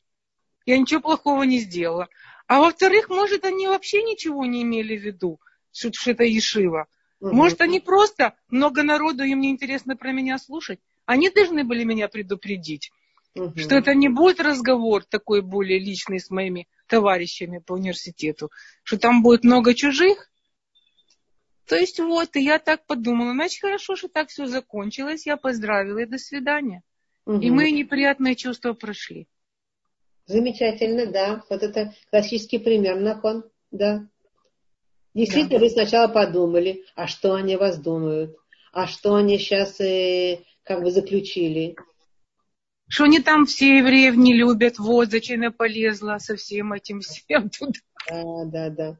[0.64, 2.08] Я ничего плохого не сделала.
[2.46, 5.40] А во-вторых, может, они вообще ничего не имели в виду,
[5.72, 6.86] что, что это Ешива.
[7.20, 7.34] Угу.
[7.34, 10.80] Может, они просто, много народу, им не интересно про меня слушать.
[11.04, 12.90] Они должны были меня предупредить,
[13.34, 13.58] угу.
[13.58, 18.50] что это не будет разговор такой более личный с моими товарищами по университету,
[18.82, 20.30] что там будет много чужих.
[21.66, 25.98] То есть вот, и я так подумала, значит, хорошо, что так все закончилось, я поздравила
[25.98, 26.82] и до свидания.
[27.26, 27.40] Угу.
[27.40, 29.28] И мои неприятные чувства прошли.
[30.26, 31.44] Замечательно, да.
[31.48, 34.08] Вот это классический пример, Нахон, да.
[35.14, 35.64] Действительно, да.
[35.64, 38.36] вы сначала подумали, а что они вас думают,
[38.72, 41.76] а что они сейчас э, как бы заключили.
[42.90, 47.48] Что они там все евреев не любят, вот зачем я полезла со всем этим всем
[47.48, 47.78] туда.
[48.08, 48.98] Да, да, да.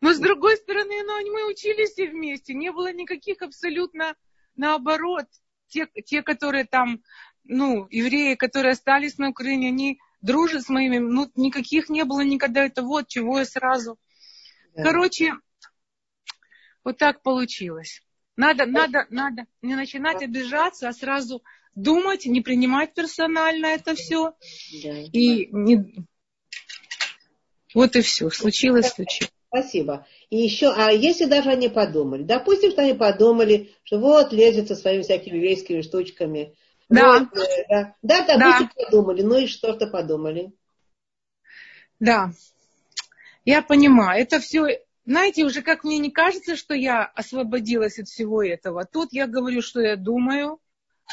[0.00, 4.16] Но с другой стороны, ну, мы учились все вместе, не было никаких абсолютно
[4.56, 5.26] наоборот.
[5.68, 7.00] Те, те, которые там,
[7.44, 12.64] ну, евреи, которые остались на Украине, они дружит с моими, ну, никаких не было никогда,
[12.64, 14.00] это вот, чего я сразу.
[14.74, 14.82] Да.
[14.82, 15.34] Короче,
[16.82, 18.02] вот так получилось.
[18.34, 24.34] Надо, надо, надо не начинать обижаться, а сразу думать, не принимать персонально это все.
[24.82, 24.98] Да.
[25.12, 26.06] И не...
[27.74, 28.30] вот и все.
[28.30, 29.32] Случилось, случилось.
[29.48, 30.06] Спасибо.
[30.30, 34.76] И еще, а если даже они подумали, допустим, что они подумали, что вот лезет со
[34.76, 36.56] своими всякими еврейскими штучками,
[36.92, 37.20] да.
[37.20, 37.94] Вот, э, да.
[38.02, 38.70] Да, да, да.
[38.74, 39.22] подумали.
[39.22, 40.52] Ну и что-то подумали.
[42.00, 42.32] Да.
[43.44, 44.22] Я понимаю.
[44.22, 48.84] Это все, знаете, уже как мне не кажется, что я освободилась от всего этого.
[48.84, 50.60] Тут я говорю, что я думаю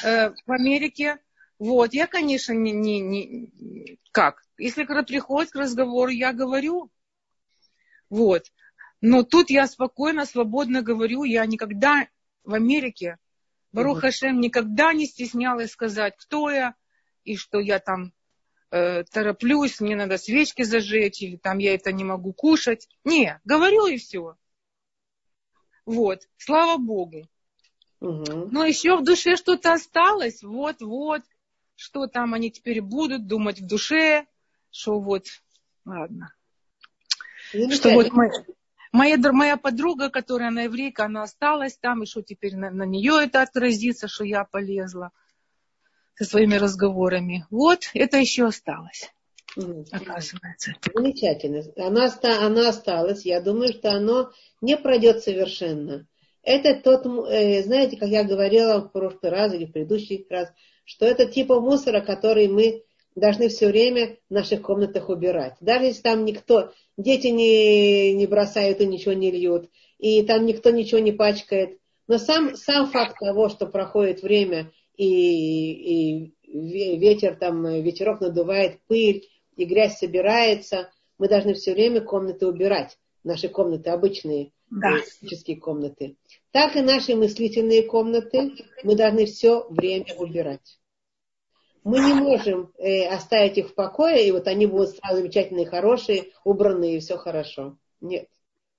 [0.04, 1.20] э, в Америке.
[1.58, 6.90] Вот, я, конечно, не, не, не, как, если когда приходит к разговору, я говорю,
[8.10, 8.46] вот,
[9.02, 12.08] но тут я спокойно, свободно говорю, я никогда
[12.44, 13.18] в Америке
[13.72, 16.76] Барух Хашем никогда не стеснялась сказать, кто я,
[17.24, 18.14] и что я там
[18.72, 22.88] э, тороплюсь, мне надо свечки зажечь, или там я это не могу кушать.
[23.04, 24.36] Не, говорю и все.
[25.86, 27.28] Вот, слава Богу.
[28.02, 28.50] Угу.
[28.52, 31.22] Но еще в душе что-то осталось, вот-вот,
[31.76, 34.26] что там они теперь будут думать в душе,
[34.72, 35.26] что вот,
[35.86, 36.34] ладно.
[37.52, 38.32] Что вот мы,
[38.92, 43.24] Моя, моя подруга, которая она еврейка, она осталась там, и что теперь на, на нее
[43.24, 45.12] это отразится, что я полезла
[46.16, 47.46] со своими разговорами.
[47.52, 49.12] Вот, это еще осталось.
[49.92, 50.74] Оказывается.
[50.94, 51.64] Замечательно.
[51.78, 53.26] Она, она осталась.
[53.26, 54.32] Я думаю, что оно
[54.62, 56.08] не пройдет совершенно.
[56.44, 60.50] Это тот, э, знаете, как я говорила в прошлый раз или в предыдущий раз,
[60.86, 62.84] что это типа мусора, который мы
[63.16, 65.56] должны все время в наших комнатах убирать.
[65.60, 70.70] Даже если там никто, дети не, не бросают и ничего не льют, и там никто
[70.70, 71.78] ничего не пачкает.
[72.08, 76.34] Но сам, сам факт того, что проходит время, и, и
[76.98, 82.98] ветер там, ветерок надувает пыль, и грязь собирается, мы должны все время комнаты убирать.
[83.24, 85.00] Наши комнаты обычные, да.
[85.00, 86.16] физические комнаты.
[86.52, 88.54] Так и наши мыслительные комнаты
[88.84, 90.80] мы должны все время убирать
[91.84, 96.32] мы не можем э, оставить их в покое, и вот они будут сразу замечательные, хорошие,
[96.44, 97.78] убранные, и все хорошо.
[98.02, 98.28] Нет.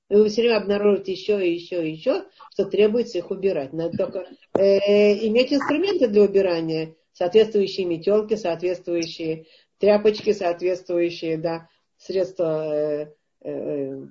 [0.09, 3.73] Вы все время обнаружите еще и еще и еще, что требуется их убирать.
[3.73, 9.47] Надо только э, иметь инструменты для убирания, соответствующие метелки, соответствующие
[9.79, 14.03] тряпочки, соответствующие да, средства, э, э,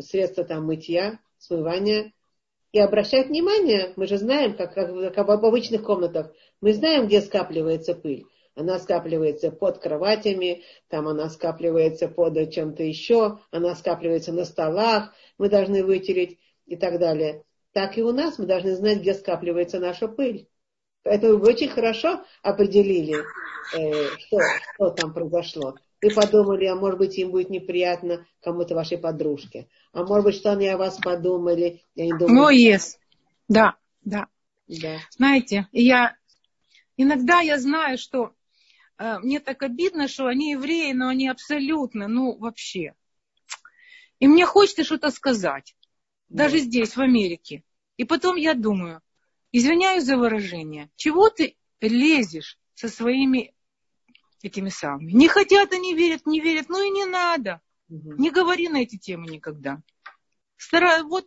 [0.00, 2.12] средства там, мытья, смывания.
[2.72, 7.22] И обращать внимание, мы же знаем, как, как, как в обычных комнатах, мы знаем, где
[7.22, 8.26] скапливается пыль.
[8.54, 15.48] Она скапливается под кроватями, там она скапливается под чем-то еще, она скапливается на столах, мы
[15.48, 17.44] должны вытереть и так далее.
[17.72, 20.48] так и у нас мы должны знать, где скапливается наша пыль.
[21.04, 23.16] Поэтому вы очень хорошо определили,
[23.76, 24.38] э, что,
[24.74, 25.74] что там произошло.
[26.00, 29.68] Вы подумали, а может быть им будет неприятно кому-то вашей подружке.
[29.92, 31.82] А может быть, что они о вас подумали.
[31.94, 32.96] Я не думаю, oh, yes.
[33.48, 34.28] Да, да.
[34.68, 34.98] да.
[35.10, 36.16] Знаете, я
[36.96, 38.32] иногда я знаю, что
[38.98, 42.94] э, мне так обидно, что они евреи, но они абсолютно, ну вообще.
[44.20, 45.74] И мне хочется что-то сказать.
[46.28, 46.44] Да.
[46.44, 47.64] Даже здесь, в Америке.
[47.96, 49.00] И потом я думаю,
[49.50, 53.54] извиняюсь за выражение, чего ты лезешь со своими
[54.42, 55.12] этими самыми?
[55.12, 57.60] Не хотят, они верят, не верят, ну и не надо.
[57.88, 58.14] Угу.
[58.18, 59.80] Не говори на эти темы никогда.
[60.56, 61.24] Стараюсь, вот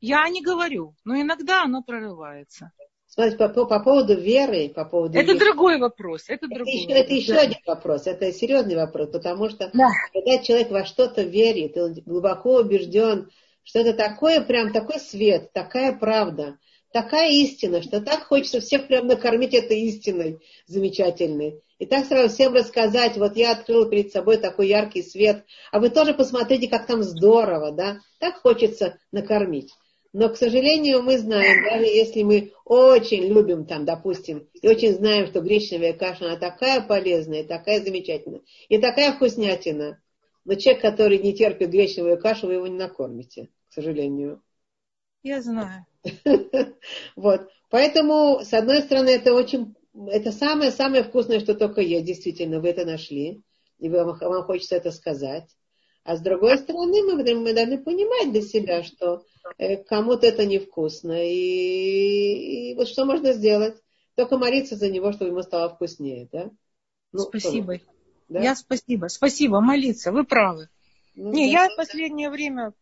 [0.00, 2.72] я не говорю, но иногда оно прорывается.
[3.06, 5.18] Смотрите, по, по, по поводу веры, по поводу...
[5.18, 6.24] Это веры, другой вопрос.
[6.28, 7.04] Это, это другой еще, вопрос.
[7.04, 8.06] Это еще один вопрос.
[8.06, 9.88] Это серьезный вопрос, потому что да.
[10.12, 13.30] когда человек во что-то верит, он глубоко убежден,
[13.64, 16.58] что это такое, прям такой свет, такая правда,
[16.92, 21.62] такая истина, что так хочется всех прям накормить этой истиной замечательной.
[21.78, 25.90] И так сразу всем рассказать, вот я открыл перед собой такой яркий свет, а вы
[25.90, 28.00] тоже посмотрите, как там здорово, да?
[28.18, 29.72] Так хочется накормить.
[30.12, 35.26] Но, к сожалению, мы знаем, даже если мы очень любим там, допустим, и очень знаем,
[35.26, 40.00] что гречневая каша, она такая полезная, такая замечательная, и такая вкуснятина,
[40.44, 44.42] но человек, который не терпит гречневую кашу, вы его не накормите, к сожалению.
[45.22, 45.86] Я знаю.
[47.16, 47.48] Вот.
[47.70, 49.74] Поэтому, с одной стороны, это очень,
[50.06, 52.06] это самое-самое вкусное, что только есть.
[52.06, 53.42] Действительно, вы это нашли.
[53.78, 55.48] И вам, вам хочется это сказать.
[56.04, 59.24] А с другой стороны, мы, мы должны понимать для себя, что
[59.58, 61.22] э, кому-то это невкусно.
[61.22, 63.76] И, и вот что можно сделать?
[64.14, 66.28] Только молиться за него, чтобы ему стало вкуснее.
[66.32, 66.50] Да?
[67.12, 67.78] Ну, спасибо.
[68.28, 68.40] Да?
[68.40, 69.08] Я спасибо.
[69.08, 70.12] Спасибо, молиться.
[70.12, 70.68] Вы правы.
[71.14, 72.72] Ну, Не, да, я в последнее время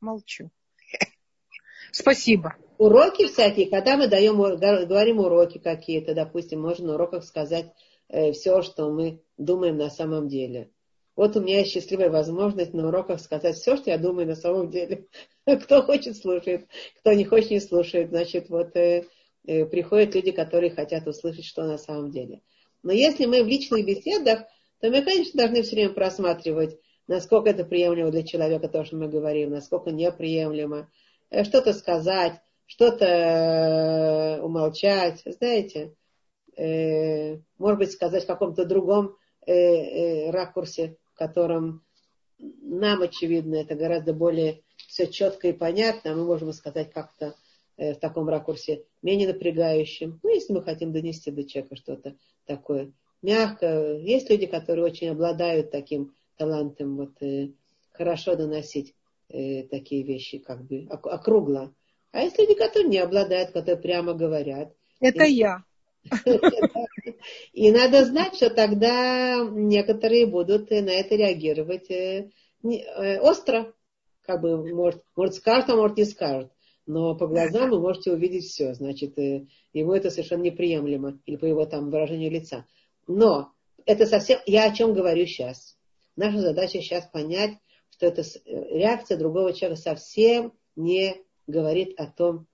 [0.00, 0.50] молчу.
[1.92, 2.56] Спасибо.
[2.80, 7.66] Уроки всякие, когда мы даем, говорим уроки какие-то, допустим, можно на уроках сказать
[8.08, 10.70] э, все, что мы думаем на самом деле.
[11.14, 14.70] Вот у меня есть счастливая возможность на уроках сказать все, что я думаю на самом
[14.70, 15.08] деле.
[15.44, 16.68] Кто хочет, слушает.
[17.00, 18.08] Кто не хочет, не слушает.
[18.08, 19.04] Значит, вот э,
[19.46, 22.40] э, приходят люди, которые хотят услышать, что на самом деле.
[22.82, 24.44] Но если мы в личных беседах,
[24.80, 29.08] то мы, конечно, должны все время просматривать, насколько это приемлемо для человека, то, что мы
[29.08, 30.90] говорим, насколько неприемлемо.
[31.28, 35.96] Э, что-то сказать, что-то э, умолчать, знаете,
[36.56, 41.82] э, может быть, сказать в каком-то другом ракурсе, в котором
[42.38, 47.34] нам, очевидно, это гораздо более все четко и понятно, а мы можем сказать как-то
[47.76, 50.20] в таком ракурсе менее напрягающим.
[50.22, 53.96] Ну, если мы хотим донести до человека что-то такое мягко.
[53.96, 57.18] Есть люди, которые очень обладают таким талантом вот,
[57.92, 58.94] хорошо доносить
[59.28, 61.74] э, такие вещи, как бы округло.
[62.12, 64.72] А есть люди, которые не обладают, которые прямо говорят.
[65.00, 65.64] Это и, я.
[67.52, 72.30] И надо знать, что тогда некоторые будут на это реагировать э,
[72.62, 73.72] э, остро.
[74.22, 76.50] Как бы, может, может скажут, а может не скажут.
[76.86, 78.74] Но по глазам вы можете увидеть все.
[78.74, 81.20] Значит, э, ему это совершенно неприемлемо.
[81.26, 82.66] Или по его там выражению лица.
[83.06, 83.52] Но
[83.86, 84.40] это совсем...
[84.46, 85.76] Я о чем говорю сейчас.
[86.16, 87.52] Наша задача сейчас понять,
[87.90, 91.16] что эта реакция другого человека совсем не
[91.50, 92.46] говорит о том,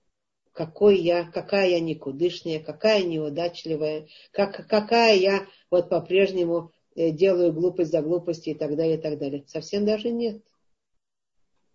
[0.53, 7.91] какой я, какая я никудышная, какая неудачливая, как, какая я вот по-прежнему э, делаю глупость
[7.91, 9.43] за глупостью и так далее, и так далее.
[9.47, 10.41] Совсем даже нет.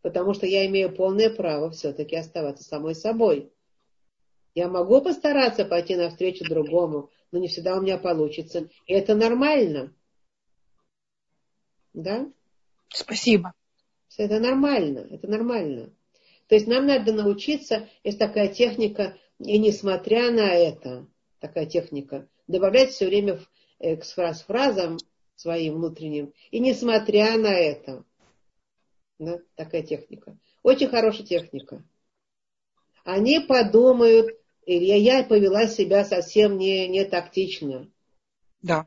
[0.03, 3.53] Потому что я имею полное право все-таки оставаться самой собой.
[4.55, 8.69] Я могу постараться пойти навстречу другому, но не всегда у меня получится.
[8.87, 9.95] И это нормально.
[11.95, 12.31] Да?
[12.89, 13.55] Спасибо.
[14.19, 15.95] Это нормально, это нормально.
[16.53, 21.07] То есть нам надо научиться, есть такая техника, и несмотря на это,
[21.39, 23.41] такая техника, добавлять все время
[23.79, 24.99] э, к фраз, фразам
[25.35, 28.05] своим внутренним, и несмотря на это,
[29.19, 30.37] да, такая техника.
[30.63, 31.83] Очень хорошая техника.
[33.03, 37.91] Они подумают, или я повела себя совсем не, не тактично.
[38.61, 38.87] Да.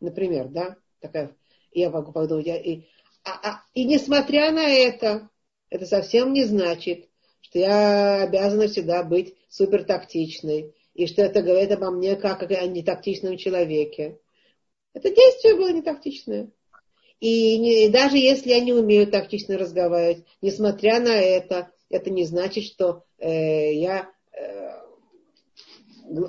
[0.00, 1.34] Например, да, такая,
[1.72, 2.82] я могу подумать, я, и,
[3.24, 5.30] а, а, и несмотря на это,
[5.70, 7.08] это совсем не значит,
[7.40, 12.66] что я обязана всегда быть супер тактичной, и что это говорит обо мне как о
[12.66, 14.18] нетактичном человеке.
[14.92, 16.50] Это действие было нетактичное.
[17.20, 22.64] И не, даже если я не умею тактично разговаривать, несмотря на это, это не значит,
[22.64, 24.80] что э, я э,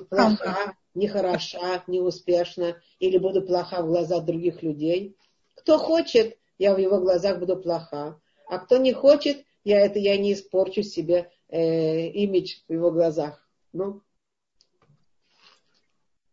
[0.09, 5.15] плоха, нехороша, неуспешна или буду плоха в глазах других людей.
[5.55, 8.19] Кто хочет, я в его глазах буду плоха.
[8.51, 13.49] А кто не хочет, я это я не испорчу себе э, имидж в его глазах.
[13.71, 14.01] Ну.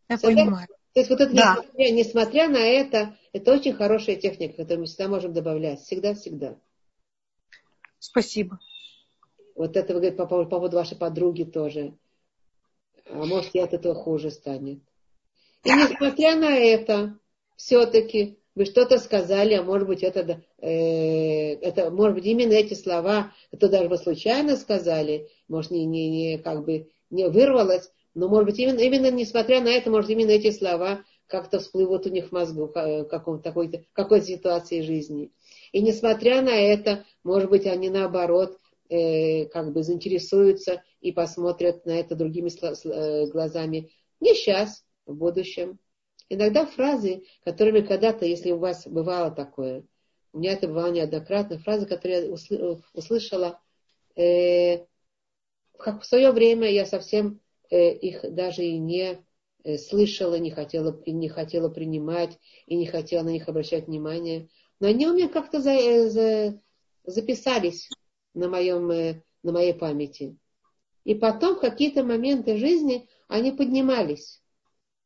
[0.09, 0.67] Я Всегда, понимаю.
[0.67, 1.59] То есть вот это, да.
[1.63, 5.81] несмотря, несмотря на это, это очень хорошая техника, которую мы всегда можем добавлять.
[5.83, 6.59] Всегда-всегда.
[8.01, 8.59] Спасибо.
[9.55, 11.97] Вот это вы говорите по поводу вашей подруги тоже.
[13.05, 14.81] А может, и от этого хуже станет.
[15.63, 17.17] И несмотря на это,
[17.55, 23.33] все-таки вы что-то сказали, а может быть, это, э, это, может быть, именно эти слова,
[23.53, 28.47] это даже вы случайно сказали, может, не, не, не, как бы не вырвалось, но, может
[28.47, 32.33] быть, именно, именно несмотря на это, может, именно эти слова как-то всплывут у них в
[32.33, 35.31] мозгу э, каком-то, какой-то, какой-то ситуации жизни.
[35.71, 41.93] И несмотря на это, может быть, они наоборот э, как бы заинтересуются и посмотрят на
[41.93, 45.79] это другими э, глазами не сейчас, в будущем.
[46.31, 49.85] Иногда фразы, которыми когда-то, если у вас бывало такое,
[50.33, 53.61] у меня это бывало неоднократно, фразы, которые я услышала,
[54.15, 54.85] э,
[55.79, 59.25] как в свое время я совсем э, их даже и не
[59.65, 64.49] э, слышала, не хотела, и не хотела принимать, и не хотела на них обращать внимание.
[64.81, 66.61] Но они у меня как-то за, э, за,
[67.05, 67.89] записались
[68.35, 70.37] на, моем, э, на моей памяти.
[71.05, 74.43] И потом в какие-то моменты жизни они поднимались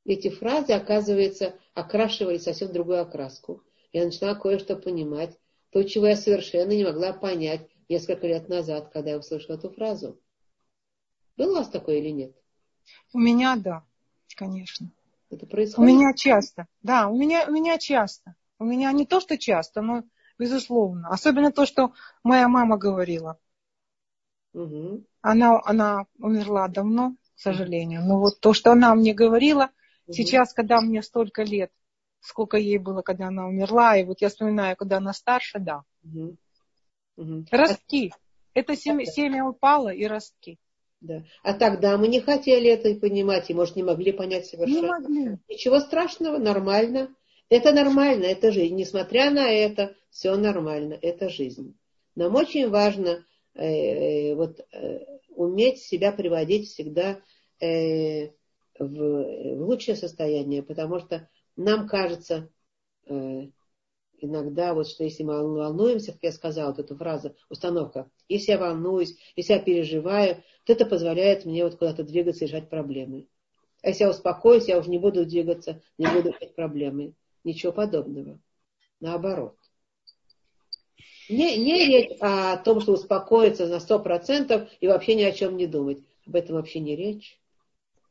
[0.05, 3.63] эти фразы, оказывается, окрашивали совсем другую окраску.
[3.93, 5.39] Я начала кое-что понимать,
[5.71, 10.21] то, чего я совершенно не могла понять несколько лет назад, когда я услышала эту фразу.
[11.37, 12.37] Было у вас такое или нет?
[13.13, 13.85] У меня да,
[14.37, 14.91] конечно.
[15.31, 15.91] Это происходит?
[15.91, 18.35] У меня часто, да, у меня, у меня часто.
[18.59, 20.05] У меня не то, что часто, но
[20.39, 21.09] безусловно.
[21.09, 21.93] Особенно то, что
[22.23, 23.39] моя мама говорила.
[24.53, 25.05] Угу.
[25.23, 28.03] Она, она умерла давно, к сожалению.
[28.05, 29.71] Но вот то, что она мне говорила,
[30.13, 31.71] Сейчас, когда мне столько лет,
[32.21, 35.83] сколько ей было, когда она умерла, и вот я вспоминаю, когда она старше, да.
[36.05, 36.37] Угу.
[37.17, 37.45] Угу.
[37.51, 38.13] Ростки.
[38.55, 40.59] Это семя, семя упало и ростки.
[41.01, 41.25] Да.
[41.43, 44.81] А тогда мы не хотели это понимать, и, может, не могли понять совершенно.
[44.81, 45.39] Не могли.
[45.49, 47.13] Ничего страшного, нормально.
[47.49, 48.77] Это нормально, это жизнь.
[48.77, 51.77] Несмотря на это, все нормально, это жизнь.
[52.15, 55.01] Нам очень важно э, э, вот, э,
[55.31, 57.21] уметь себя приводить всегда
[57.61, 58.31] э,
[58.87, 62.51] в, в лучшее состояние, потому что нам кажется
[63.07, 63.49] э,
[64.23, 68.59] иногда, вот что если мы волнуемся, как я сказала, вот эту фразу, установка, если я
[68.59, 73.27] волнуюсь, если я переживаю, то это позволяет мне вот куда-то двигаться и решать проблемы.
[73.83, 77.15] А если я успокоюсь, я уже не буду двигаться, не буду решать проблемы.
[77.45, 78.39] Ничего подобного.
[79.01, 79.57] Наоборот.
[81.29, 85.57] Не, не речь о том, что успокоиться на сто процентов и вообще ни о чем
[85.57, 85.99] не думать.
[86.27, 87.41] Об этом вообще не речь.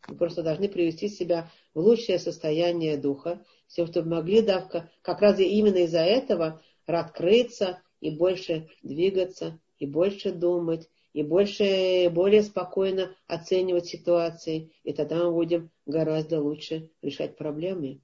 [0.08, 5.40] Мы просто должны привести себя в лучшее состояние духа, все, чтобы могли давка, как раз
[5.40, 13.86] именно из-за этого открыться и больше двигаться, и больше думать, и больше, более спокойно оценивать
[13.86, 18.02] ситуации, и тогда мы будем гораздо лучше решать проблемы.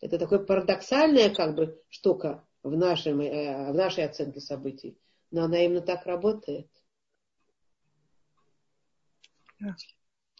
[0.00, 4.98] Это такая парадоксальная как бы штука в, нашем, э, в нашей оценке событий,
[5.30, 6.68] но она именно так работает.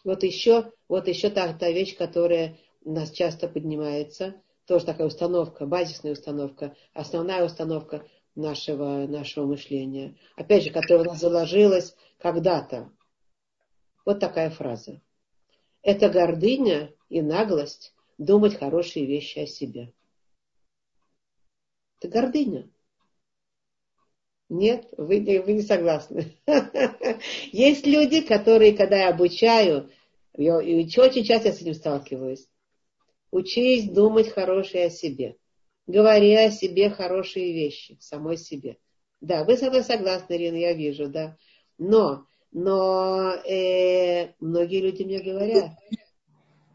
[0.03, 5.65] Вот еще, вот еще та, та вещь, которая у нас часто поднимается, тоже такая установка,
[5.65, 10.17] базисная установка, основная установка нашего, нашего мышления.
[10.35, 12.91] Опять же, которая у нас заложилась когда-то.
[14.05, 15.01] Вот такая фраза.
[15.81, 19.93] Это гордыня и наглость думать хорошие вещи о себе.
[21.99, 22.69] Это гордыня.
[24.53, 26.37] Нет, вы, вы не согласны.
[27.51, 29.89] Есть люди, которые, когда я обучаю,
[30.37, 32.47] и очень часто я с этим сталкиваюсь,
[33.31, 35.37] учись думать хорошее о себе.
[35.87, 38.77] Говори о себе хорошие вещи, самой себе.
[39.21, 41.35] Да, вы со мной согласны, Ирина, я вижу, да.
[41.79, 45.71] Но, но э, многие люди мне говорят,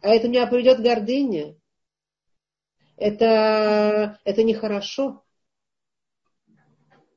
[0.03, 1.55] а это меня приведет гордыня.
[2.97, 5.23] Это, это нехорошо.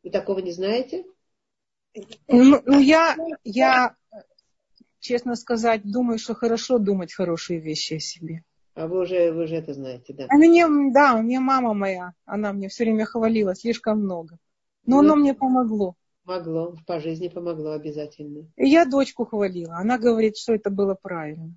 [0.04, 1.06] Вы такого не знаете?
[2.28, 3.95] Ну, ну я, я,
[4.99, 8.43] честно сказать, думаю, что хорошо думать хорошие вещи о себе.
[8.74, 10.28] А вы уже, вы уже это знаете, да?
[10.30, 14.38] А мне, да, у меня мама моя, она мне все время хвалила слишком много.
[14.86, 15.95] Но ну, оно мне помогло.
[16.24, 18.47] Помогло, по жизни помогло обязательно.
[18.56, 19.76] И я дочку хвалила.
[19.76, 21.54] Она говорит, что это было правильно.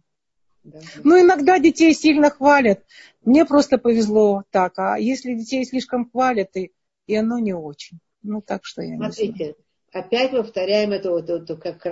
[0.64, 1.01] Да, да.
[1.05, 2.84] Ну, иногда детей сильно хвалят.
[3.24, 4.78] Мне просто повезло так.
[4.78, 6.72] А если детей слишком хвалят, и,
[7.07, 8.01] и оно не очень.
[8.25, 9.57] Ну, так что я Смотрите, не знаю.
[9.93, 11.83] опять повторяем эту, эту, эту как,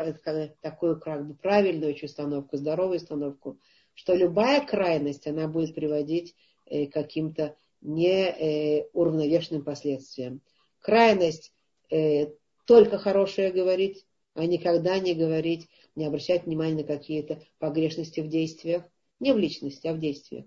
[0.60, 3.60] такую как бы правильную установку, здоровую установку,
[3.94, 6.34] что любая крайность, она будет приводить
[6.66, 10.40] э, каким-то неуравновешенным э, последствиям.
[10.80, 11.52] Крайность
[11.90, 12.28] э,
[12.66, 18.84] только хорошее говорить, а никогда не говорить, не обращать внимания на какие-то погрешности в действиях.
[19.20, 20.46] Не в личности, а в действиях.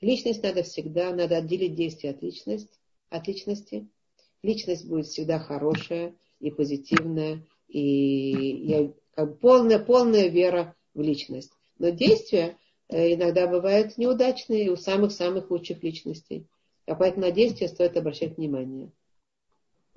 [0.00, 2.78] Личность надо всегда, надо отделить действие от личности.
[3.08, 3.88] От личности.
[4.44, 7.80] Личность будет всегда хорошая и позитивная, и
[8.66, 11.50] я, как полная, полная вера в личность.
[11.78, 12.58] Но действия
[12.90, 16.46] э, иногда бывают неудачные у самых-самых лучших личностей.
[16.84, 18.92] А поэтому на действия стоит обращать внимание.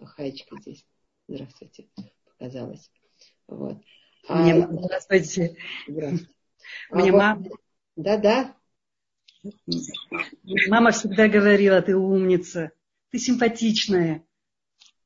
[0.02, 0.86] Хаечка здесь.
[1.28, 1.90] Здравствуйте.
[2.26, 2.90] Показалось.
[3.48, 3.78] Вот.
[4.30, 5.58] А, Мне, здравствуйте.
[5.90, 6.32] Здравствуйте.
[6.92, 7.46] Мне а мама...
[7.98, 8.56] Да-да.
[10.70, 12.72] Мама всегда говорила, ты умница,
[13.12, 14.24] ты симпатичная.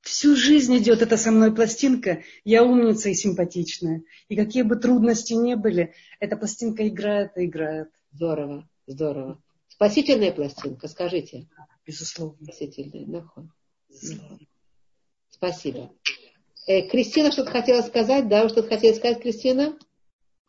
[0.01, 4.03] Всю жизнь идет эта со мной пластинка, я умница и симпатичная.
[4.29, 7.89] И какие бы трудности ни были, эта пластинка играет и играет.
[8.11, 9.41] Здорово, здорово.
[9.67, 11.47] Спасительная пластинка, скажите.
[11.85, 12.37] Безусловно.
[12.43, 13.49] Спасительная, нахуй.
[13.89, 14.39] Безусловно.
[15.29, 15.91] Спасибо.
[16.67, 18.43] Э, Кристина что-то хотела сказать, да?
[18.43, 19.77] Вы что-то хотели сказать, Кристина?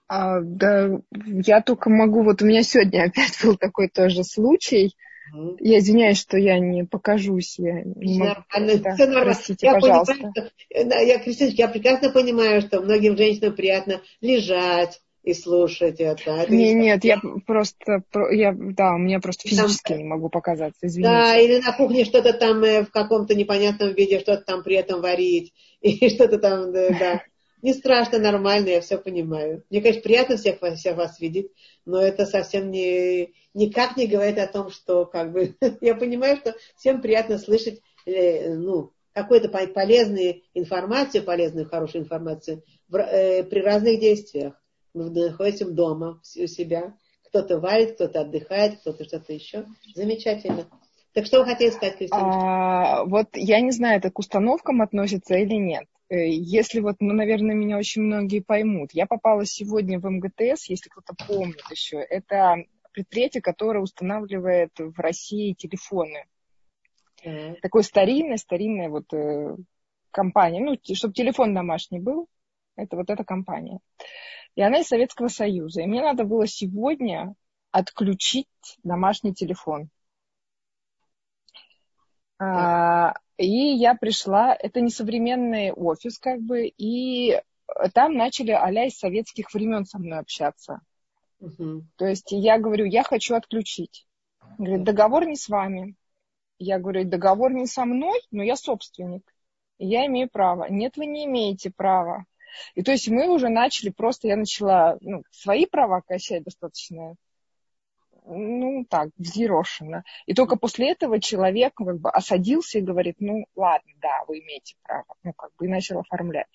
[0.09, 4.95] А, да, я только могу, вот у меня сегодня опять был такой тоже случай.
[5.35, 5.57] Mm.
[5.61, 7.59] Я извиняюсь, что я не покажусь.
[7.59, 9.33] Я не могу, Да, Все нормально.
[9.33, 10.15] Простите, я пожалуйста.
[10.15, 16.33] Понимаю, что, я, Кристина, я прекрасно понимаю, что многим женщинам приятно лежать, и слушать это.
[16.33, 18.03] это не, нет, я просто,
[18.33, 21.11] я, да, у меня просто физически там, не могу показаться, извините.
[21.11, 25.01] Да, или на кухне что-то там э, в каком-то непонятном виде, что-то там при этом
[25.01, 27.23] варить, и что-то там, да, да.
[27.63, 29.65] Не страшно, нормально, я все понимаю.
[29.71, 31.53] Мне, конечно, приятно всех, всех вас видеть,
[31.85, 36.57] но это совсем не, никак не говорит о том, что как бы, я понимаю, что
[36.77, 44.01] всем приятно слышать, э, ну, какую-то полезную информацию, полезную, хорошую информацию в, э, при разных
[44.01, 44.55] действиях
[44.95, 46.95] мы находимся дома у себя.
[47.29, 49.67] Кто-то варит, кто-то отдыхает, кто-то что-то еще.
[49.95, 50.67] Замечательно.
[51.15, 52.21] Так что вы хотели сказать, Кристина?
[52.23, 55.87] А, вот я не знаю, это к установкам относится или нет.
[56.13, 58.91] Э, если вот, ну, наверное, меня очень многие поймут.
[58.93, 61.97] Я попала сегодня в МГТС, если кто-то помнит еще.
[62.01, 62.57] Это
[62.93, 66.27] предприятие, которое устанавливает в России телефоны.
[67.25, 67.57] Mm.
[67.63, 69.57] Такое старинное, старинная вот э,
[70.11, 70.61] компания.
[70.61, 72.29] Ну, чтобы телефон домашний был,
[72.77, 73.79] это вот эта компания.
[74.55, 75.81] И она из Советского Союза.
[75.81, 77.35] И мне надо было сегодня
[77.71, 78.49] отключить
[78.83, 79.89] домашний телефон.
[82.43, 87.41] А, и я пришла, это не современный офис, как бы, и
[87.95, 90.81] там начали а из советских времен со мной общаться.
[91.41, 91.85] Угу.
[91.97, 94.07] То есть я говорю, я хочу отключить.
[94.59, 95.95] Говорит, договор не с вами.
[96.59, 99.33] Я говорю, договор не со мной, но я собственник.
[99.79, 100.67] я имею право.
[100.69, 102.27] Нет, вы не имеете права.
[102.75, 107.15] И то есть мы уже начали, просто я начала ну, свои права качать достаточно,
[108.25, 110.05] ну так, взъерошенно.
[110.27, 114.75] И только после этого человек как бы осадился и говорит, ну ладно, да, вы имеете
[114.83, 116.47] право, ну как бы и начал оформлять.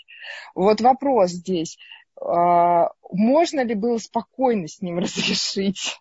[0.55, 1.77] Вот вопрос здесь,
[2.19, 5.99] а, можно ли было спокойно с ним разрешить?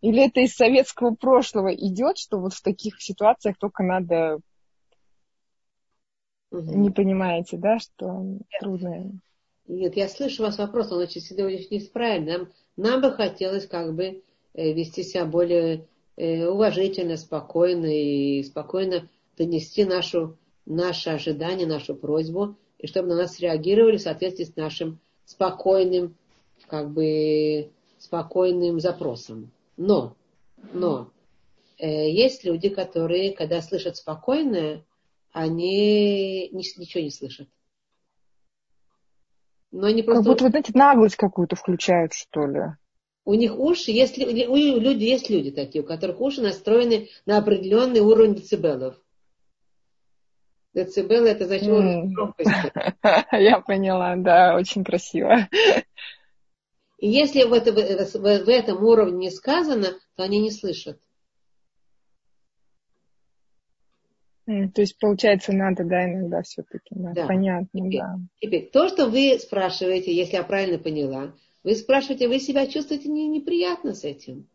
[0.00, 4.40] Или это из советского прошлого идет, что вот в таких ситуациях только надо
[6.50, 6.72] Угу.
[6.72, 8.22] Не понимаете, да, что
[8.60, 9.10] трудно.
[9.66, 12.38] Нет, я слышу вас вопрос, он очень, очень правильный.
[12.38, 14.22] Нам, нам бы хотелось как бы
[14.54, 15.86] вести себя более
[16.16, 23.40] э, уважительно, спокойно и спокойно донести нашу, наше ожидание, нашу просьбу, и чтобы на нас
[23.40, 26.16] реагировали в соответствии с нашим спокойным,
[26.68, 29.50] как бы, спокойным запросом.
[29.76, 30.14] Но,
[30.72, 31.10] но,
[31.78, 34.84] э, есть люди, которые, когда слышат спокойное,
[35.32, 37.48] они ничего не слышат.
[39.72, 40.22] Но они просто...
[40.22, 42.60] Как будто, вы знаете, наглость какую-то включают, что ли.
[43.24, 48.00] У них уши, если у люди, есть люди такие, у которых уши настроены на определенный
[48.00, 49.00] уровень децибелов.
[50.74, 52.72] Децибелы это значит уровень громкости.
[53.32, 55.48] Я поняла, да, очень красиво.
[56.98, 61.00] И если в, это, в, в этом уровне не сказано, то они не слышат.
[64.46, 67.26] То есть, получается, надо, да, иногда все-таки, да, да.
[67.26, 68.18] понятно, теперь, да.
[68.40, 71.34] Теперь, то, что вы спрашиваете, если я правильно поняла,
[71.64, 74.46] вы спрашиваете, вы себя чувствуете не, неприятно с этим?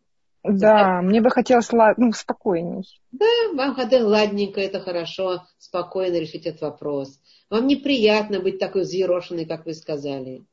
[0.43, 2.83] Да, мне бы хотелось ну, спокойней.
[3.11, 7.19] Да, вам хотя ладненько, это хорошо, спокойно решить этот вопрос.
[7.49, 10.45] Вам неприятно быть такой взъерошенной, как вы сказали.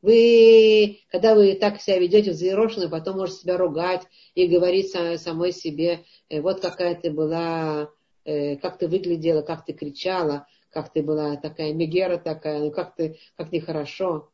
[0.00, 4.02] Вы, когда вы так себя ведете взъерошенно, потом можете себя ругать
[4.34, 7.88] и говорить самой себе, «Э, вот какая ты была
[8.24, 12.96] Э, как ты выглядела, как ты кричала, как ты была такая мегера такая, ну как
[12.96, 14.30] ты, как нехорошо.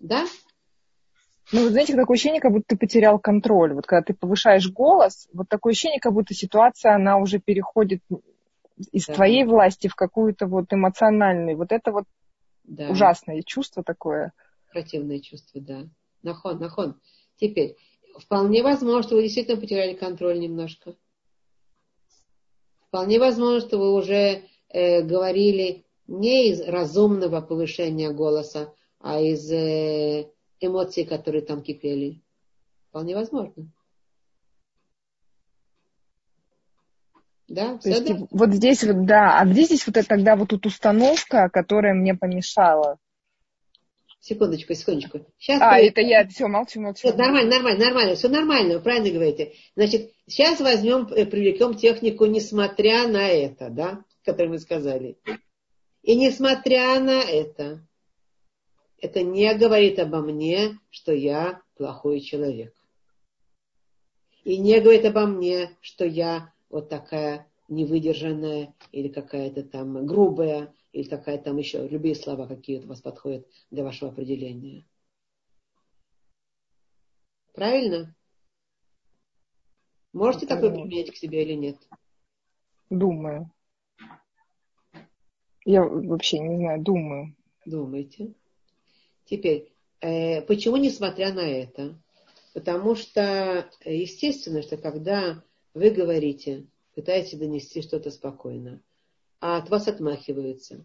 [0.00, 0.26] Да?
[1.52, 3.74] Ну, вы знаете, такое ощущение, как будто ты потерял контроль.
[3.74, 8.02] Вот когда ты повышаешь голос, вот такое ощущение, как будто ситуация, она уже переходит
[8.92, 9.14] из да.
[9.14, 11.56] твоей власти в какую-то вот эмоциональную.
[11.56, 12.04] Вот это вот
[12.64, 12.88] да.
[12.90, 14.32] ужасное чувство такое.
[14.72, 15.88] Противное чувство, да.
[16.22, 17.00] Нахон, нахон.
[17.36, 17.76] Теперь,
[18.18, 20.94] вполне возможно, что вы действительно потеряли контроль немножко.
[22.86, 30.30] Вполне возможно, что вы уже э, говорили не из разумного повышения голоса, а из э,
[30.60, 32.22] эмоций, которые там кипели.
[32.88, 33.70] Вполне возможно.
[37.48, 40.66] Да, То есть, вот здесь вот, да, а где здесь вот это тогда вот тут
[40.66, 42.98] установка, которая мне помешала?
[44.20, 45.26] Секундочку, секундочку.
[45.36, 47.08] Сейчас а, это я, все, молчу, молчу.
[47.08, 49.54] Нет, нормально, нормально, нормально, все нормально, вы правильно говорите.
[49.74, 55.18] Значит, сейчас возьмем, э, привлекем технику, несмотря на это, да, которую мы сказали.
[56.02, 57.84] И несмотря на это,
[59.00, 62.74] это не говорит обо мне, что я плохой человек.
[64.44, 71.08] И не говорит обо мне, что я вот такая невыдержанная или какая-то там грубая или
[71.08, 74.84] такая там еще, любые слова, какие у вас подходят для вашего определения.
[77.54, 78.14] Правильно?
[80.12, 81.76] Можете Это такое применять к себе или нет?
[82.88, 83.50] Думаю.
[85.64, 87.36] Я вообще не знаю, думаю.
[87.64, 88.34] Думаете.
[89.30, 89.70] Теперь,
[90.00, 91.96] э, почему несмотря на это?
[92.52, 96.66] Потому что, естественно, что когда вы говорите,
[96.96, 98.82] пытаетесь донести что-то спокойно,
[99.40, 100.84] а от вас отмахиваются.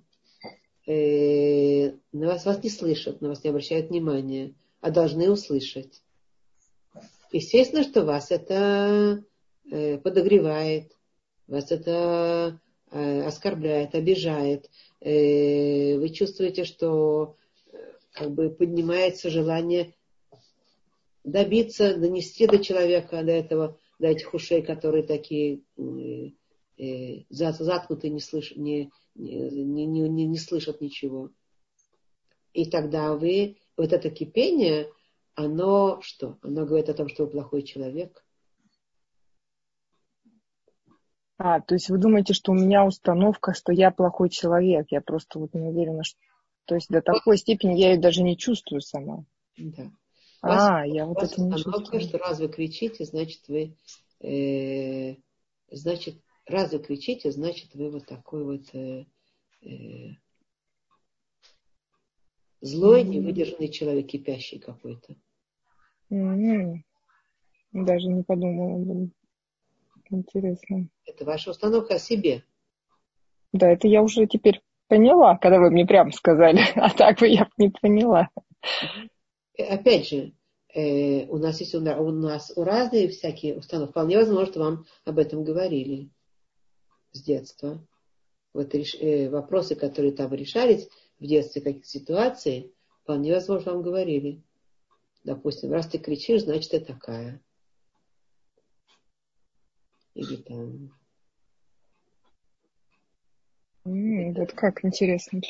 [0.85, 6.03] Э, на вас, вас не слышат, на вас не обращают внимания, а должны услышать.
[7.31, 9.23] Естественно, что вас это
[9.71, 10.95] э, подогревает,
[11.47, 12.59] вас это
[12.91, 14.69] э, оскорбляет, обижает.
[15.01, 17.35] Вы чувствуете, что
[18.15, 19.93] как бы поднимается желание
[21.23, 28.55] добиться, донести до человека, до этого, до этих ушей, которые такие э, заткнуты, не, слыш,
[28.55, 31.31] не, не, не, не, не слышат ничего.
[32.53, 34.89] И тогда вы, вот это кипение,
[35.35, 36.37] оно что?
[36.41, 38.23] Оно говорит о том, что вы плохой человек.
[41.37, 44.87] А, то есть вы думаете, что у меня установка, что я плохой человек.
[44.89, 46.17] Я просто вот не уверена, что...
[46.65, 49.25] То есть до такой степени я ее даже не чувствую сама.
[49.57, 49.91] Да.
[50.41, 52.01] А, вас, я вот это не чувствую.
[52.01, 53.77] что раз вы кричите, значит вы...
[54.21, 55.15] Э,
[55.71, 59.05] значит, раз вы кричите, значит вы вот такой вот э,
[59.61, 60.09] э,
[62.61, 63.07] злой, mm-hmm.
[63.07, 65.15] невыдержанный человек, кипящий какой-то.
[66.11, 66.81] Mm-hmm.
[67.73, 69.09] Даже не подумала.
[70.09, 70.87] Интересно.
[71.05, 72.43] Это ваша установка о себе.
[73.51, 76.61] Да, это я уже теперь поняла, когда вы мне прямо сказали.
[76.75, 78.29] А так бы я не поняла.
[79.57, 80.33] Опять же,
[80.73, 83.91] э, у нас есть у нас у разные всякие установки.
[83.91, 86.09] Вполне возможно, что вам об этом говорили
[87.11, 87.85] с детства.
[88.53, 92.73] Вот реш, э, вопросы, которые там решались в детстве, какие ситуации,
[93.03, 94.41] вполне возможно, вам говорили.
[95.23, 97.41] Допустим, раз ты кричишь, значит, ты такая.
[100.13, 100.91] Или там...
[103.85, 105.41] Вот как интересно.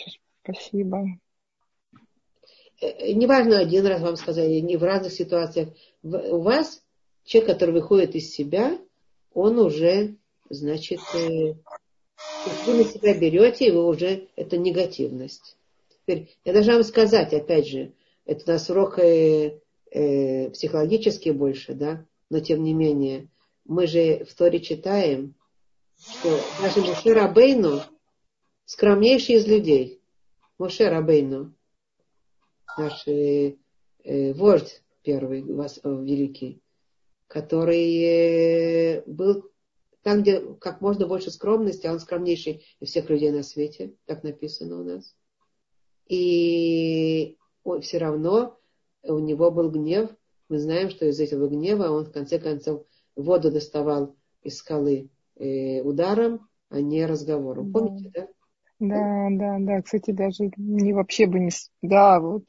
[0.43, 1.05] Спасибо.
[2.81, 5.69] Э, э, неважно, один раз вам сказали, не в разных ситуациях.
[6.03, 6.83] У вас
[7.23, 8.77] человек, который выходит из себя,
[9.33, 10.17] он уже
[10.49, 11.53] Значит, э,
[12.65, 15.57] вы на себя берете, и вы уже, это негативность.
[15.89, 17.93] Теперь, я должна вам сказать, опять же,
[18.25, 19.59] это у нас урок э,
[19.89, 23.27] э, психологический больше, да, но тем не менее,
[23.65, 25.33] мы же в Торе читаем,
[25.99, 27.81] что даже Моше Рабейну
[28.65, 30.01] скромнейший из людей.
[30.57, 31.53] Моше Рабейну,
[32.77, 33.55] наш э,
[34.03, 36.61] э, вождь первый, вас, э, великий,
[37.27, 39.51] который э, был
[40.01, 44.23] там, где как можно больше скромности, а он скромнейший из всех людей на свете, так
[44.23, 45.15] написано у нас.
[46.07, 48.59] И он, все равно
[49.03, 50.11] у него был гнев.
[50.47, 52.85] Мы знаем, что из этого гнева он в конце концов
[53.15, 57.71] воду доставал из скалы э, ударом, а не разговором.
[57.71, 57.79] Да.
[57.79, 58.27] Помните, да?
[58.79, 59.81] Да, да, да.
[59.81, 61.51] Кстати, даже не вообще бы не...
[61.81, 62.45] Да, вот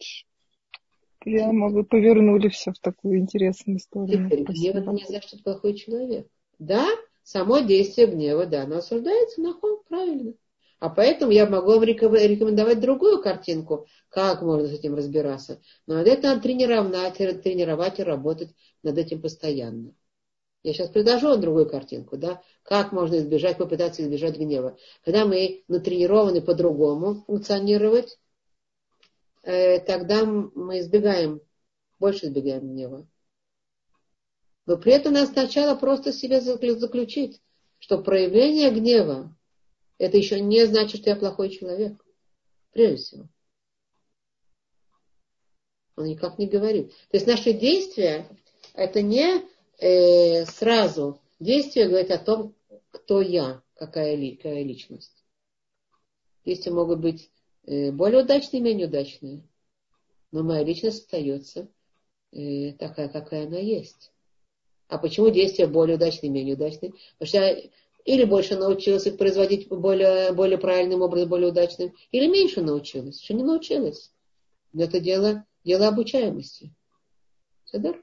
[1.20, 4.29] прямо вы повернули все в такую интересную сторону.
[4.29, 6.27] Теперь, гнев это не значит, что плохой человек.
[6.59, 6.87] Да,
[7.22, 10.35] само действие гнева, да, оно осуждается, нахон, правильно.
[10.79, 15.61] А поэтому я могу вам рекомендовать другую картинку, как можно с этим разбираться.
[15.87, 19.93] Но над этим надо тренировать, тренировать и работать над этим постоянно.
[20.67, 24.77] Я сейчас предложу вам другую картинку, да, как можно избежать, попытаться избежать гнева.
[25.05, 28.19] Когда мы натренированы по-другому функционировать,
[29.45, 31.41] э, тогда мы избегаем,
[32.01, 33.07] больше избегаем гнева.
[34.67, 37.41] Но при этом надо сначала просто себе заключить,
[37.79, 39.37] что проявление гнева,
[39.99, 42.05] это еще не значит, что я плохой человек.
[42.73, 43.29] Прежде всего.
[45.95, 46.91] Он никак не говорит.
[47.11, 48.29] То есть наши действия,
[48.75, 49.47] это не
[49.79, 51.20] э, сразу.
[51.39, 52.55] Действие говорит о том,
[52.91, 55.24] кто я, какая, ли, какая личность.
[56.45, 57.31] Действия могут быть
[57.66, 59.43] э, более удачные, менее удачные.
[60.33, 61.68] Но моя личность остается
[62.33, 64.12] э, такая, какая она есть.
[64.89, 66.93] А почему действия более удачные, менее удачные?
[67.18, 67.70] Потому что я
[68.05, 73.20] или больше научилась их производить более, более правильным образом, более удачным, или меньше научилась.
[73.20, 74.12] Что не научилась.
[74.72, 76.72] Это дело, дело обучаемости.
[77.64, 78.01] Садар?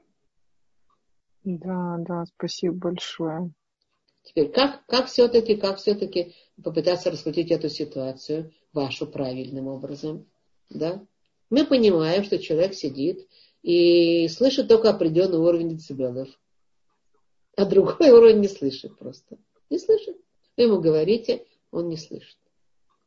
[1.44, 3.52] Да, да, спасибо большое.
[4.22, 10.26] Теперь, как, как все-таки, как все-таки попытаться раскрутить эту ситуацию вашу правильным образом?
[10.70, 11.04] Да?
[11.50, 13.28] Мы понимаем, что человек сидит
[13.62, 16.28] и слышит только определенный уровень децибелов,
[17.56, 19.36] а другой уровень не слышит просто.
[19.68, 20.16] Не слышит.
[20.56, 22.38] Вы ему говорите, он не слышит.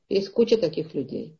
[0.09, 1.39] Есть куча таких людей.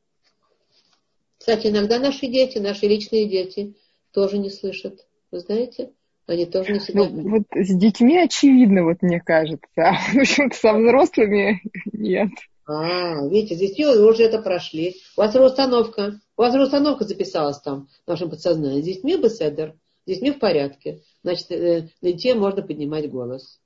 [1.38, 3.76] Кстати, иногда наши дети, наши личные дети
[4.12, 5.08] тоже не слышат.
[5.30, 5.94] Вы знаете?
[6.28, 7.08] Они тоже не всегда...
[7.08, 9.66] Ну, вот с детьми очевидно, вот мне кажется.
[9.78, 11.62] А почему-то со взрослыми
[11.94, 12.30] нет.
[12.66, 14.98] А, видите, с детьми вы уже это прошли.
[15.16, 16.20] У вас установка.
[16.36, 18.82] У вас установка записалась там в нашем подсознании.
[18.82, 19.76] С детьми беседер.
[20.06, 21.02] С детьми в порядке.
[21.24, 23.62] Значит, э, на детей можно поднимать голос.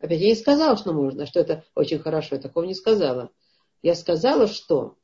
[0.00, 2.36] Опять я не сказала, что можно, что это очень хорошо.
[2.36, 3.30] Я такого не сказала.
[3.82, 4.96] Я сказала, что,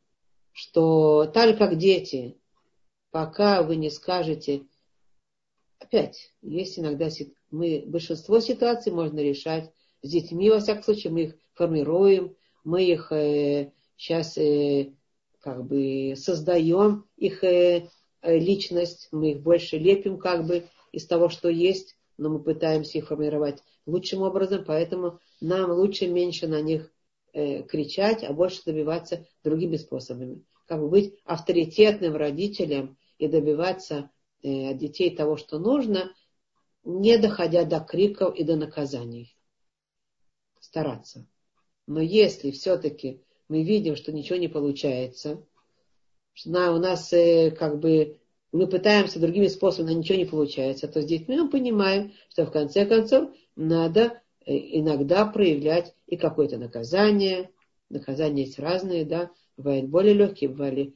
[0.53, 2.39] что так как дети,
[3.11, 4.63] пока вы не скажете,
[5.81, 7.09] опять, есть иногда,
[7.51, 9.73] мы, большинство ситуаций можно решать
[10.03, 14.93] с детьми, во всяком случае, мы их формируем, мы их э, сейчас э,
[15.41, 17.89] как бы создаем, их э,
[18.23, 22.99] э, личность, мы их больше лепим как бы из того, что есть, но мы пытаемся
[22.99, 26.93] их формировать лучшим образом, поэтому нам лучше меньше на них
[27.33, 30.45] э, кричать, а больше добиваться другими способами.
[30.67, 34.11] Как бы быть авторитетным родителем и добиваться
[34.43, 36.15] от детей того, что нужно,
[36.85, 39.37] не доходя до криков и до наказаний.
[40.61, 41.27] Стараться.
[41.87, 45.45] Но если все-таки мы видим, что ничего не получается,
[46.33, 48.21] что у нас э, как бы
[48.53, 52.53] мы пытаемся другими способами, но ничего не получается, то с детьми мы понимаем, что в
[52.53, 57.51] конце концов надо э, иногда проявлять и какое-то наказание.
[57.89, 60.95] Наказания есть разные, да, бывают более легкие, бывают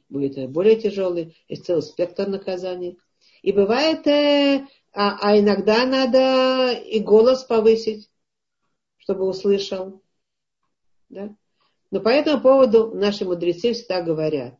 [0.49, 2.97] более тяжелые, есть целый спектр наказаний.
[3.45, 8.09] И бывает, э, а, а иногда надо и голос повысить,
[8.97, 10.01] чтобы услышал.
[11.09, 11.35] Да?
[11.91, 14.59] Но по этому поводу наши мудрецы всегда говорят,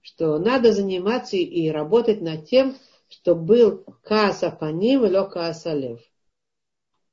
[0.00, 2.76] что надо заниматься и работать над тем,
[3.10, 6.00] чтобы был кааса паним и кааса лев.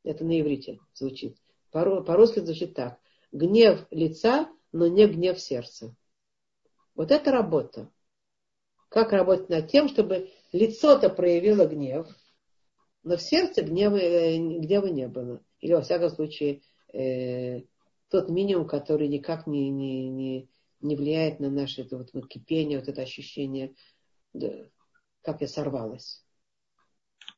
[0.05, 1.35] Это на иврите звучит.
[1.71, 2.97] По-русски звучит так.
[3.33, 5.93] Гнев лица, но не гнев сердца.
[6.95, 7.91] Вот это работа.
[8.87, 12.07] Как работать над тем, чтобы лицо-то проявило гнев,
[13.03, 15.43] но в сердце гнева, э, гнева не было.
[15.59, 16.61] Или, во всяком случае,
[16.93, 17.63] э,
[18.09, 20.49] тот минимум, который никак не, не, не,
[20.79, 23.75] не влияет на наше это вот, вот кипение, вот это ощущение,
[24.31, 24.53] да,
[25.21, 26.23] как я сорвалась.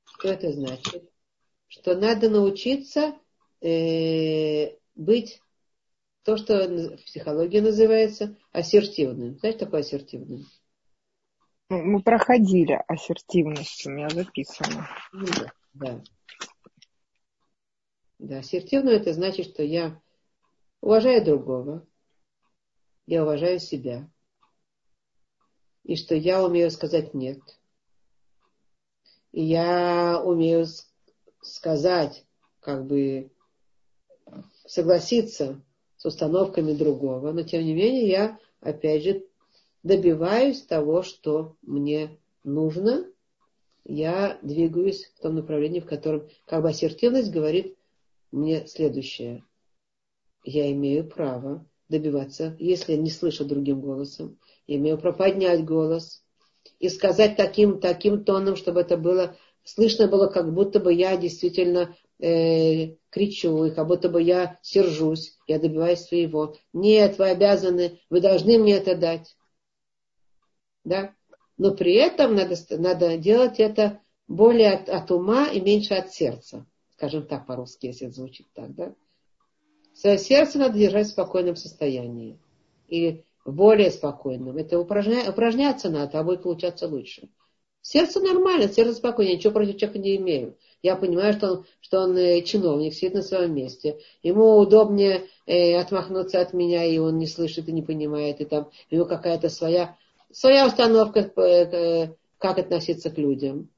[0.04, 1.10] Что это значит?
[1.68, 3.16] Что надо научиться
[3.62, 5.42] э, быть
[6.24, 9.38] то, что в психологии называется ассертивным.
[9.40, 10.46] Знаете, такое ассертивным?
[11.70, 14.88] Ну, мы проходили ассертивность, у меня записано.
[15.12, 16.04] Ну да, да.
[18.20, 20.00] Да, ассертивно это значит, что я
[20.82, 21.86] уважаю другого,
[23.08, 24.08] я уважаю себя.
[25.84, 27.40] И что я умею сказать нет.
[29.32, 30.66] И я умею
[31.42, 32.26] сказать,
[32.60, 33.32] как бы
[34.66, 35.62] согласиться
[35.98, 39.26] с установками другого, но тем не менее я, опять же,
[39.86, 43.06] добиваюсь того, что мне нужно,
[43.86, 47.78] я двигаюсь в том направлении, в котором как бы ассертивность говорит
[48.32, 49.46] мне следующее.
[50.44, 56.24] Я имею право добиваться, если не слышу другим голосом, я имею право поднять голос
[56.80, 61.96] и сказать таким, таким тоном, чтобы это было слышно было, как будто бы я действительно
[62.20, 66.56] э, кричу, и как будто бы я сержусь, я добиваюсь своего.
[66.74, 69.36] Нет, вы обязаны, вы должны мне это дать.
[70.86, 71.14] Да?
[71.58, 76.66] Но при этом надо, надо делать это более от, от ума и меньше от сердца.
[76.94, 78.96] Скажем так по-русски, если это звучит так, да?
[79.94, 82.40] Свое сердце надо держать в спокойном состоянии.
[82.88, 84.58] Или в более спокойном.
[84.58, 87.30] Это упражня, упражняться надо, а будет получаться лучше.
[87.82, 90.58] Сердце нормально, сердце спокойно, ничего против человека не имею.
[90.82, 94.00] Я понимаю, что он, что он э, чиновник, сидит на своем месте.
[94.24, 98.72] Ему удобнее э, отмахнуться от меня, и он не слышит и не понимает, и там
[98.90, 99.98] у него какая-то своя,
[100.36, 103.70] своя установка, э, как относиться к людям.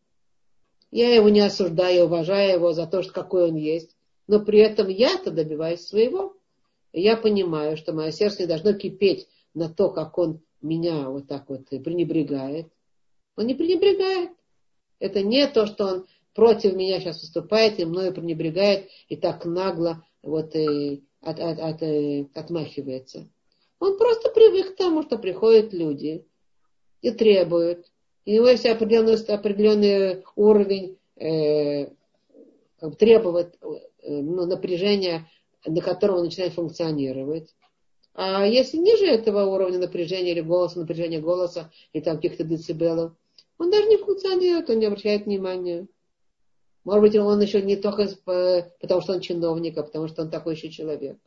[0.89, 3.95] Я его не осуждаю, уважаю его за то, что какой он есть,
[4.25, 6.35] но при этом я-то добиваюсь своего.
[6.93, 11.47] Я понимаю, что мое сердце не должно кипеть на то, как он меня вот так
[11.47, 12.67] вот пренебрегает.
[13.35, 14.31] Он не пренебрегает.
[14.99, 20.03] Это не то, что он против меня сейчас выступает и мною пренебрегает и так нагло
[20.23, 23.27] вот и от, от, от, э, отмахивается.
[23.79, 26.25] Он просто привык к тому, что приходят люди
[27.01, 27.87] и требуют.
[28.25, 31.87] И у него есть определенный, определенный уровень э,
[32.79, 35.29] как бы требовать э, ну, напряжения,
[35.65, 37.55] на котором он начинает функционировать.
[38.13, 43.13] А если ниже этого уровня напряжения или голоса, напряжения голоса и там каких-то децибелов,
[43.59, 45.87] он даже не функционирует, он не обращает внимания.
[46.83, 48.07] Может быть, он еще не только
[48.79, 51.17] потому, что он чиновник, а потому что он такой еще человек.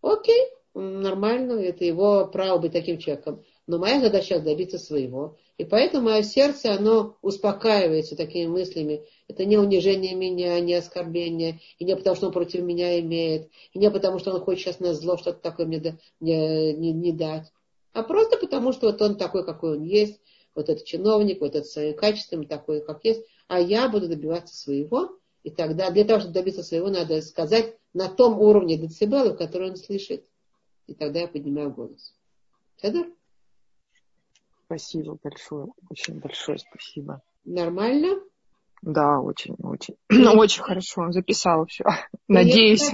[0.00, 3.42] Окей, нормально, это его право быть таким человеком.
[3.68, 5.36] Но моя задача добиться своего.
[5.58, 9.04] И поэтому мое сердце, оно успокаивается такими мыслями.
[9.28, 11.60] Это не унижение меня, не оскорбление.
[11.78, 13.48] И не потому, что он против меня имеет.
[13.72, 17.12] И не потому, что он хочет сейчас на зло что-то такое мне, мне не, не
[17.12, 17.52] дать.
[17.92, 20.20] А просто потому, что вот он такой, какой он есть.
[20.56, 25.18] Вот этот чиновник, вот этот своим качеством такой, как есть а я буду добиваться своего.
[25.42, 29.76] И тогда для того, чтобы добиться своего, надо сказать на том уровне децибелов, который он
[29.76, 30.24] слышит.
[30.86, 32.14] И тогда я поднимаю голос.
[32.76, 33.06] Федор?
[34.68, 35.68] Спасибо большое.
[35.88, 37.22] Очень большое спасибо.
[37.46, 38.20] Нормально?
[38.82, 39.96] Да, очень, очень.
[40.10, 41.10] Ну, очень хорошо.
[41.10, 41.84] Записала все.
[42.28, 42.92] Надеюсь.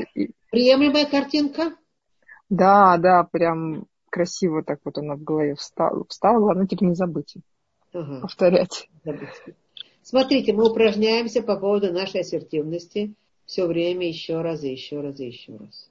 [0.53, 1.75] Приемлемая картинка?
[2.49, 6.05] Да, да, прям красиво так вот она в голове встала.
[6.09, 6.39] встала.
[6.39, 7.35] Главное теперь не забыть
[7.93, 8.21] ага.
[8.21, 8.89] повторять.
[9.05, 9.29] Забыть.
[10.03, 13.15] Смотрите, мы упражняемся по поводу нашей ассертивности
[13.47, 15.91] все время еще раз и еще раз и еще раз.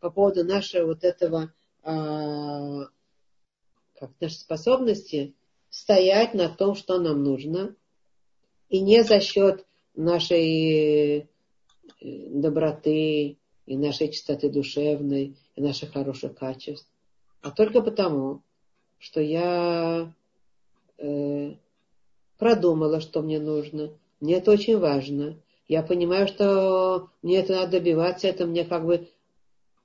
[0.00, 1.52] По поводу нашего вот этого,
[1.84, 2.88] а,
[4.00, 5.34] как нашей способности
[5.68, 7.76] стоять на том, что нам нужно,
[8.68, 11.26] и не за счет нашей э,
[12.00, 13.36] доброты
[13.66, 16.90] и нашей чистоты душевной и наших хороших качеств,
[17.42, 18.42] а только потому,
[18.98, 20.12] что я
[20.98, 21.54] э,
[22.38, 23.92] продумала, что мне нужно.
[24.20, 25.36] Мне это очень важно.
[25.68, 29.08] Я понимаю, что мне это надо добиваться, это мне как бы,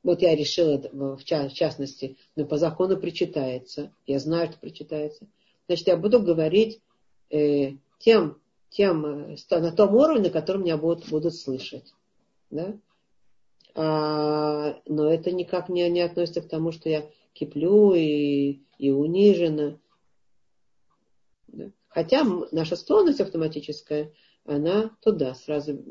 [0.06, 3.92] вот я решила в частности, но по закону причитается.
[4.06, 5.26] Я знаю, что причитается.
[5.66, 6.80] Значит, я буду говорить
[7.32, 8.40] э, тем,
[8.70, 11.92] тем, э, на том уровне, на котором меня будут, будут слышать.
[12.52, 12.78] Да?
[13.74, 19.80] А, но это никак не, не относится к тому, что я киплю и, и унижена.
[21.48, 21.72] Да?
[21.88, 24.14] Хотя наша склонность автоматическая,
[24.46, 25.84] она туда сразу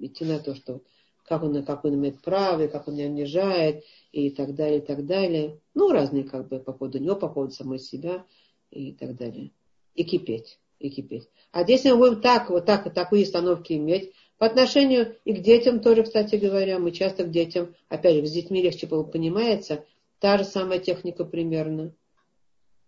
[0.00, 0.82] идти на то, что
[1.24, 5.06] как он, как он имеет право, как он меня унижает, и так далее, и так
[5.06, 5.60] далее.
[5.74, 8.24] Ну, разные как бы по поводу него, по поводу самой себя
[8.70, 9.52] и так далее.
[9.94, 11.28] И кипеть, и кипеть.
[11.50, 15.80] А здесь мы будем так, вот так, такие установки иметь, по отношению и к детям
[15.80, 19.84] тоже, кстати говоря, мы часто к детям, опять же, с детьми легче понимается,
[20.18, 21.94] та же самая техника примерно.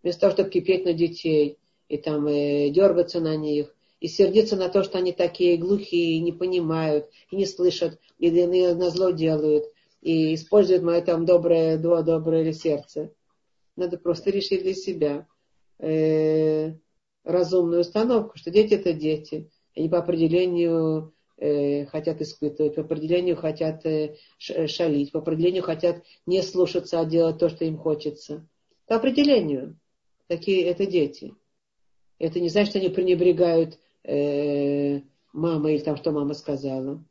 [0.02, 1.58] Вместо того, чтобы кипеть на детей,
[1.88, 6.32] и там и дергаться на них, и сердиться на то, что они такие глухие, не
[6.32, 9.64] понимают, и не слышат, и на зло делают,
[10.02, 13.12] и используют мое там доброе, доброе сердце.
[13.76, 15.26] Надо просто решить для себя
[15.78, 16.74] э,
[17.24, 19.50] разумную установку, что дети это дети.
[19.74, 26.42] Они по определению э, хотят испытывать, по определению хотят э, шалить, по определению хотят не
[26.42, 28.46] слушаться, а делать то, что им хочется.
[28.86, 29.78] По определению.
[30.26, 31.34] Такие это дети.
[32.18, 35.00] Это не значит, что они пренебрегают э,
[35.32, 37.02] мамой или там, что мама сказала.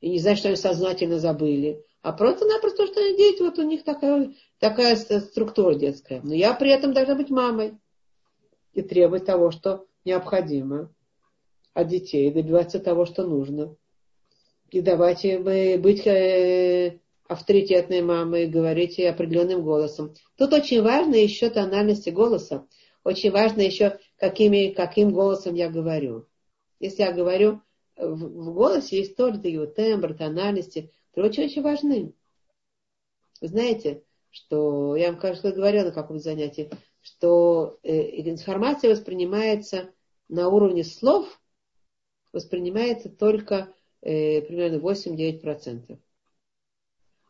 [0.00, 1.84] И не значит, что они сознательно забыли.
[2.02, 6.20] А просто-напросто, что они дети, вот у них такая, такая структура детская.
[6.22, 7.74] Но я при этом должна быть мамой
[8.72, 10.92] и требовать того, что необходимо
[11.74, 13.74] от детей, добиваться того, что нужно.
[14.70, 20.14] И давать им быть э, авторитетной мамой, говорить определенным голосом.
[20.36, 22.66] Тут очень важно еще тональности голоса.
[23.08, 26.28] Очень важно еще, какими, каким голосом я говорю.
[26.78, 27.62] Если я говорю,
[27.96, 32.12] в, в голосе есть тоже вот тембр, тональности, которые очень-очень важны.
[33.40, 39.88] Знаете, что, я вам, кажется, говорила на каком-то занятии, что э, информация воспринимается
[40.28, 41.40] на уровне слов,
[42.34, 45.98] воспринимается только э, примерно 8-9%.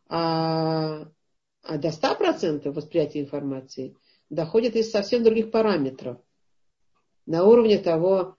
[0.09, 1.07] А,
[1.63, 3.95] а до 100% восприятия информации–
[4.29, 6.17] доходит из совсем других параметров.
[7.25, 8.37] На уровне того,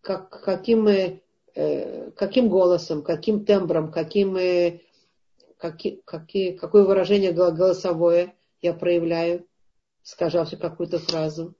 [0.00, 4.82] как, каким, э, каким голосом, каким тембром, каким, мы,
[5.56, 9.46] каки, какие, какое выражение голосовое я проявляю,
[10.02, 11.54] сказавши какую-то фразу.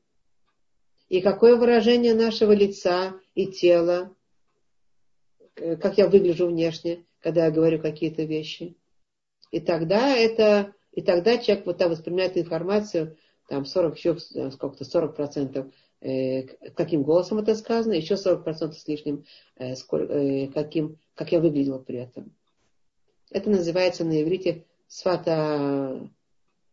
[1.08, 4.14] и какое выражение нашего лица и тела,
[5.56, 8.76] э, как я выгляжу внешне, когда я говорю какие-то вещи.
[9.50, 13.18] И тогда это, и тогда человек вот так воспринимает информацию,
[13.50, 15.66] там 40, еще сколько-то, 40 процентов,
[16.00, 19.24] э, каким голосом это сказано, еще 40 процентов с лишним,
[19.56, 22.32] э, сколько, э, каким, как я выглядела при этом.
[23.28, 26.08] Это называется на иврите свата,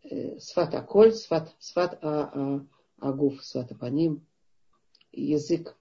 [0.04, 2.30] э, свата коль, сват, сват а,
[3.02, 4.24] а, агуф, свата по ним,
[5.12, 5.76] язык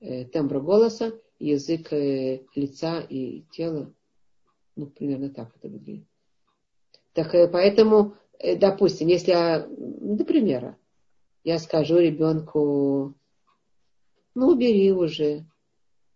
[0.00, 3.90] э, тембра голоса, язык э, лица и тела.
[4.76, 6.04] Ну, примерно так это выглядит.
[7.14, 10.76] Так э, поэтому, э, допустим, если я, до примера,
[11.44, 13.14] я скажу ребенку,
[14.34, 15.44] ну, убери уже,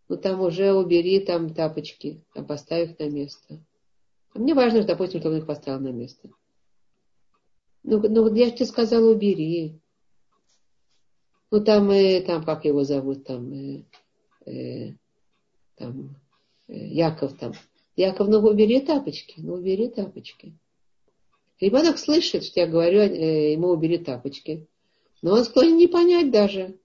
[0.08, 3.60] ну, там уже убери там тапочки, там поставь их на место.
[4.34, 6.28] А мне важно, допустим, чтобы он их поставил на место.
[7.82, 9.80] Ну, ну я же тебе сказала, убери.
[11.50, 13.84] Ну, там, э, там, как его зовут, там, э,
[14.46, 14.94] э,
[15.76, 16.16] там,
[16.68, 17.52] э, Яков там.
[17.94, 20.52] Яков, ну убери тапочки, ну убери тапочки.
[21.60, 24.66] Ребенок слышит, что я говорю э, ему убери тапочки.
[25.22, 26.78] Но он склонен не понять даже.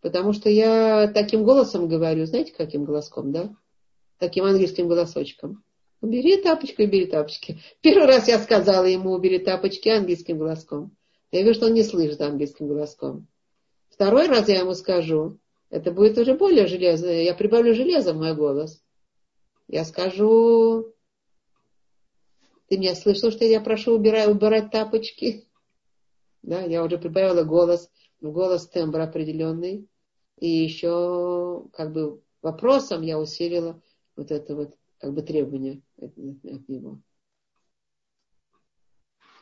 [0.00, 3.54] Потому что я таким голосом говорю, знаете, каким голоском, да?
[4.18, 5.62] Таким английским голосочком.
[6.00, 7.60] Убери тапочки, убери тапочки.
[7.80, 10.96] Первый раз я сказала ему убери тапочки английским голоском.
[11.30, 13.26] Я вижу, что он не слышит английским голоском.
[13.90, 15.38] Второй раз я ему скажу,
[15.70, 18.82] это будет уже более железно, я прибавлю железо в мой голос.
[19.66, 20.94] Я скажу,
[22.68, 25.46] ты меня слышал, что я прошу убирать, убирать тапочки?
[26.42, 27.90] Да, я уже прибавила голос,
[28.20, 29.88] голос тембр определенный.
[30.38, 33.82] И еще как бы вопросом я усилила
[34.16, 37.00] вот это вот как бы требование от, от него.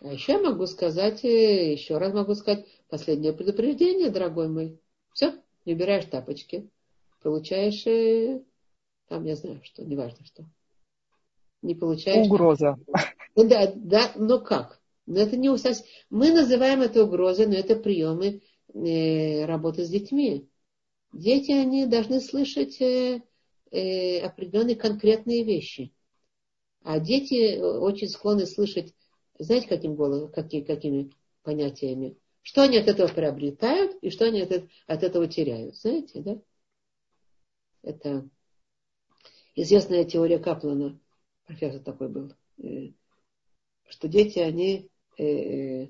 [0.01, 4.81] А еще я могу сказать, э, еще раз могу сказать, последнее предупреждение, дорогой мой.
[5.13, 6.71] Все, не убираешь тапочки.
[7.23, 8.43] Получаешь, э,
[9.09, 10.45] там, я знаю, что, неважно что.
[11.63, 12.27] Не получаешь.
[12.27, 12.77] Угроза.
[12.87, 12.95] Ну,
[13.45, 14.81] да, да, но как?
[15.07, 15.87] Но это не совсем...
[16.11, 18.43] Мы называем это угрозой, но это приемы
[18.75, 20.49] э, работы с детьми.
[21.13, 23.23] Дети, они должны слышать э,
[23.71, 25.93] э, определенные конкретные вещи.
[26.83, 28.95] А дети очень склонны слышать
[29.39, 31.13] знаете, каким голосом, какие, какими
[31.43, 32.17] понятиями?
[32.43, 34.53] Что они от этого приобретают и что они от,
[34.87, 35.77] от этого теряют.
[35.77, 36.41] Знаете, да?
[37.83, 38.29] Это
[39.55, 40.99] известная теория Каплана,
[41.45, 42.93] профессор такой был, э,
[43.89, 45.89] что дети, они э, э,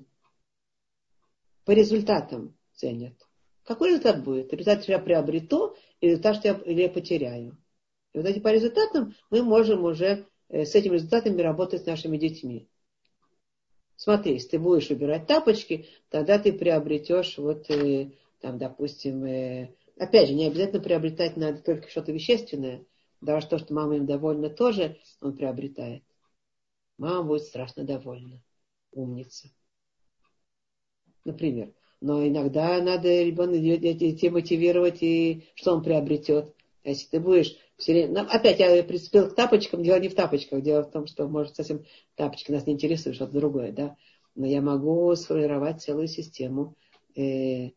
[1.65, 3.13] по результатам ценят.
[3.63, 4.53] Какой результат будет?
[4.53, 7.57] Результат, что я приобрету, или результат, что я, или я потеряю.
[8.13, 12.69] И вот эти по результатам мы можем уже с этими результатами работать с нашими детьми.
[13.97, 20.29] Смотри, если ты будешь убирать тапочки, тогда ты приобретешь вот, э, там, допустим, э, опять
[20.29, 22.85] же, не обязательно приобретать надо только что-то вещественное.
[23.21, 26.03] Даже то, что мама им довольна, тоже он приобретает.
[26.97, 28.41] Мама будет страшно довольна.
[28.91, 29.49] Умница.
[31.25, 31.73] Например.
[31.99, 36.53] Но иногда надо ребенка детей мотивировать, и что он приобретет.
[36.83, 38.23] А если ты будешь все время...
[38.23, 41.55] Ну, опять я приступил к тапочкам, дело не в тапочках, дело в том, что, может,
[41.55, 41.83] совсем
[42.15, 43.95] тапочки нас не интересуют, что-то другое, да.
[44.35, 46.75] Но я могу сформировать целую систему,
[47.15, 47.71] э,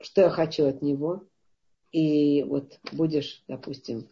[0.00, 1.24] что я хочу от него.
[1.90, 4.08] И вот будешь, допустим,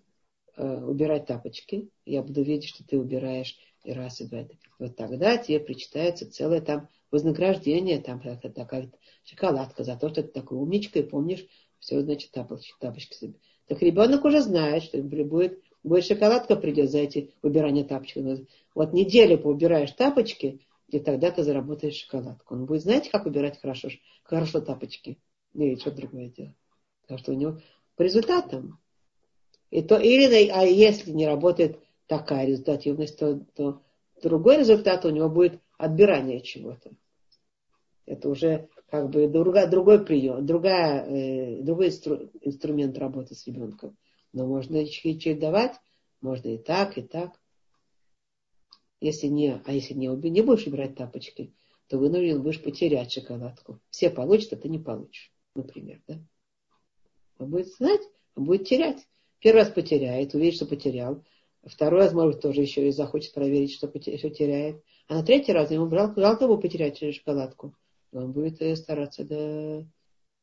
[0.57, 3.57] э, убирать тапочки, я буду видеть, что ты убираешь
[3.87, 4.47] и раз, и два.
[4.78, 8.91] Вот тогда тебе причитается целое там вознаграждение, там такая
[9.24, 11.47] шоколадка за то, что ты такой умничка и помнишь
[11.78, 13.34] все, значит, тапочки, тапочки себе
[13.66, 18.47] так ребенок уже знает, что будет, будет шоколадка придет за эти убирания тапочек.
[18.74, 22.55] Вот неделю поубираешь тапочки, и тогда ты заработаешь шоколадку.
[22.55, 23.89] Он будет, знаете, как убирать хорошо,
[24.22, 25.18] хорошо тапочки?
[25.55, 26.55] Или что другое дело.
[27.03, 27.61] Потому что у него
[27.97, 28.78] по результатам.
[29.70, 33.82] И то, или, а если не работает такая результативность, то, то
[34.22, 36.92] другой результат у него будет отбирание чего-то.
[38.07, 43.96] Это уже как бы другая, другой прием, другая, э, другой инстру, инструмент работы с ребенком.
[44.32, 44.88] Но можно и
[45.18, 45.74] чередовать,
[46.20, 47.40] можно и так, и так.
[49.00, 51.52] Если не, а если не, не будешь убирать тапочки,
[51.88, 53.80] то вынужден будешь потерять шоколадку.
[53.90, 56.00] Все получат, а ты не получишь, например.
[56.07, 56.18] Да?
[57.38, 58.00] Он будет знать,
[58.34, 59.07] он будет терять.
[59.40, 61.24] Первый раз потеряет, увидит, что потерял.
[61.66, 64.82] Второй раз, может, тоже еще и захочет проверить, что, что теряет.
[65.08, 67.74] А на третий раз ему брал, брал того потерять шоколадку
[68.16, 69.24] он будет э, стараться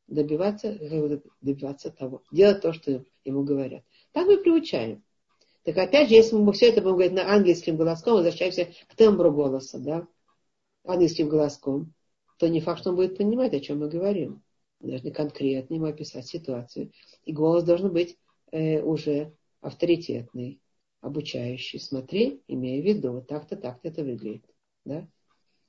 [0.07, 3.83] добиваться, э, добиваться того, делать то, что ему говорят.
[4.11, 5.03] Так мы приучаем.
[5.63, 9.31] Так опять же, если мы все это будем говорить на английским голоском, возвращаемся к тембру
[9.31, 10.07] голоса, да,
[10.83, 11.93] английским голоском,
[12.37, 14.43] то не факт, что он будет понимать, о чем мы говорим.
[14.81, 16.91] Мы должны конкретно ему описать ситуацию.
[17.23, 18.17] И голос должен быть
[18.51, 20.59] э, уже авторитетный,
[21.03, 21.79] обучающий.
[21.79, 24.45] Смотри, имея в виду, вот так-то, так-то это выглядит.
[24.85, 25.05] Да?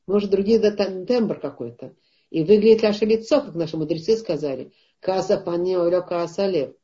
[0.07, 1.95] Может, другие да, тембр какой-то.
[2.30, 4.72] И выглядит наше лицо, как наши мудрецы сказали.
[5.01, 6.74] Каса панео каса лев.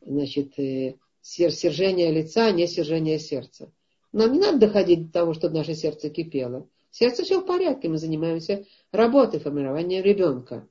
[0.00, 3.70] Значит, э, сержение лица, не сержение сердца.
[4.12, 6.68] Нам не надо доходить до того, чтобы наше сердце кипело.
[6.90, 10.66] Сердце все в порядке, мы занимаемся работой, формированием ребенка.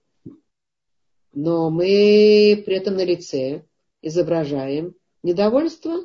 [1.34, 3.66] Но мы при этом на лице
[4.01, 6.03] изображаем недовольство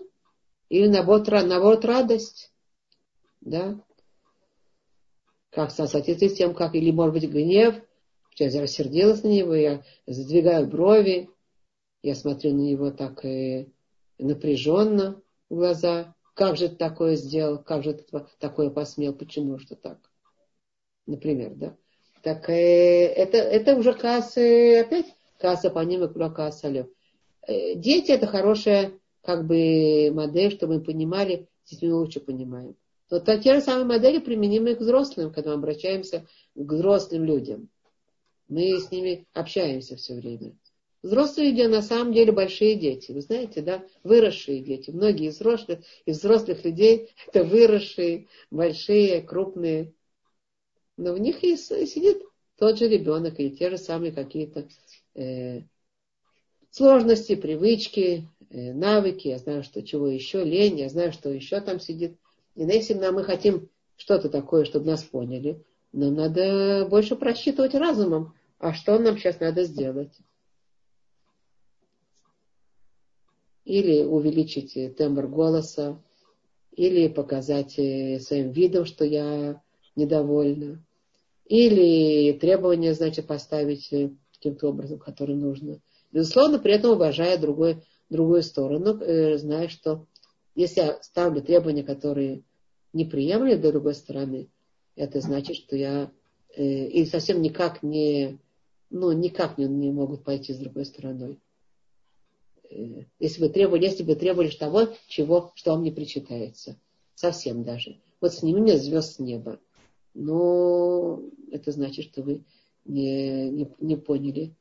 [0.71, 2.51] или наоборот, наоборот радость.
[3.43, 3.79] Да?
[5.51, 7.75] Как соответствует тем, как, или может быть гнев,
[8.37, 11.29] я рассердилась на него, я задвигаю брови,
[12.03, 13.69] я смотрю на него так и
[14.19, 16.15] напряженно в глаза.
[16.35, 17.63] Как же ты такое сделал?
[17.63, 18.05] Как же ты
[18.39, 19.13] такое посмел?
[19.13, 19.99] Почему что так?
[21.07, 21.77] Например, да?
[22.23, 25.07] Так э, это, это уже кассы, опять
[25.39, 26.87] касса по ним и касса лев.
[27.43, 28.93] Э, дети это хорошая
[29.23, 32.77] как бы модель, чтобы мы понимали, здесь мы лучше понимаем.
[33.11, 37.69] Но те же самые модели применимы к взрослым, когда мы обращаемся к взрослым людям.
[38.49, 40.57] Мы с ними общаемся все время.
[41.03, 43.11] Взрослые люди на самом деле большие дети.
[43.11, 43.85] Вы знаете, да?
[44.05, 44.91] Выросшие дети.
[44.91, 49.95] Многие из взрослых, из взрослых людей это выросшие, большие, крупные.
[50.97, 52.23] Но в них и сидит
[52.59, 54.69] тот же ребенок или те же самые какие-то
[55.15, 55.63] э,
[56.71, 59.29] сложности, привычки, навыки.
[59.29, 62.19] Я знаю, что чего еще, лень, я знаю, что еще там сидит.
[62.55, 68.35] И если нам мы хотим что-то такое, чтобы нас поняли, нам надо больше просчитывать разумом,
[68.59, 70.13] а что нам сейчас надо сделать.
[73.71, 76.03] или увеличить тембр голоса,
[76.73, 79.63] или показать э, своим видом, что я
[79.95, 80.85] недовольна,
[81.47, 85.81] или требования, значит, поставить э, каким-то образом, который нужно.
[86.11, 90.07] Безусловно, при этом уважая другой, другую сторону, э, зная, что
[90.55, 92.43] если я ставлю требования, которые
[92.93, 94.49] неприемлемы для другой стороны,
[94.97, 96.11] это значит, что я
[96.55, 98.39] э, и совсем никак не,
[98.91, 101.41] ну, никак не, не могут пойти с другой стороной.
[102.69, 106.77] Э, если бы требовали, если бы требовали того, чего, что вам не причитается.
[107.15, 108.01] Совсем даже.
[108.21, 109.61] Вот сними мне звезд с неба.
[110.15, 112.45] Но это значит, что вы
[112.85, 114.55] не, не, не поняли,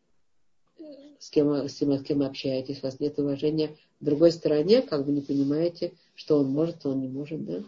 [1.20, 5.06] с кем, с, кем, с кем общаетесь, у вас нет уважения к другой стороне, как
[5.06, 7.64] бы не понимаете, что он может, что он не может, да?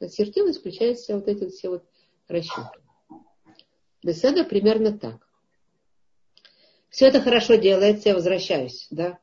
[0.00, 1.84] Ассертивность включает в себя вот эти все вот
[2.28, 2.78] расчеты.
[4.02, 5.26] Беседа примерно так.
[6.88, 9.18] Все это хорошо делается, я возвращаюсь, да?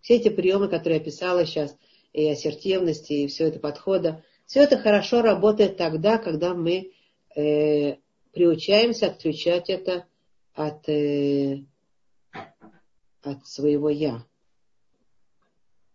[0.00, 1.76] Все эти приемы, которые я писала сейчас,
[2.12, 6.92] и ассертивности, и все это подхода, все это хорошо работает тогда, когда мы
[7.34, 7.96] э,
[8.32, 10.06] приучаемся отключать это
[10.54, 11.64] от, э,
[13.26, 14.24] от своего я.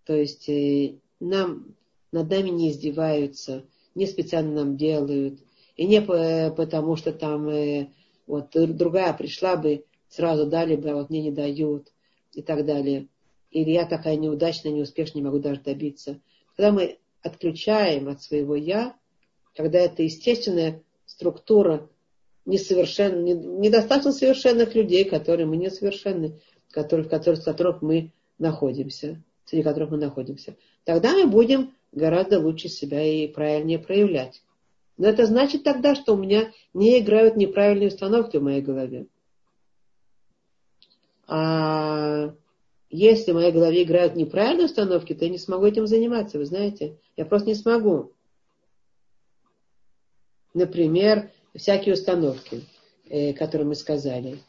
[0.05, 1.75] То есть э, нам,
[2.11, 3.65] над нами не издеваются,
[3.95, 5.39] не специально нам делают,
[5.75, 7.89] и не потому, что там э,
[8.27, 11.91] вот другая пришла бы, сразу дали бы, а вот мне не дают
[12.33, 13.07] и так далее
[13.51, 16.19] или я такая неудачная, неуспешная, не могу даже добиться.
[16.55, 18.95] Когда мы отключаем от своего «я»,
[19.55, 21.89] когда это естественная структура
[22.45, 26.39] несовершенно, недостаточно совершенных людей, которые мы несовершенны,
[26.71, 32.39] которые, в которых, в которых мы находимся, среди которых мы находимся, тогда мы будем гораздо
[32.39, 34.41] лучше себя и правильнее проявлять.
[34.97, 39.07] Но это значит тогда, что у меня не играют неправильные установки в моей голове.
[41.27, 42.33] А
[42.89, 46.97] если в моей голове играют неправильные установки, то я не смогу этим заниматься, вы знаете.
[47.15, 48.11] Я просто не смогу.
[50.53, 52.65] Например, всякие установки,
[53.09, 54.39] э, которые мы сказали.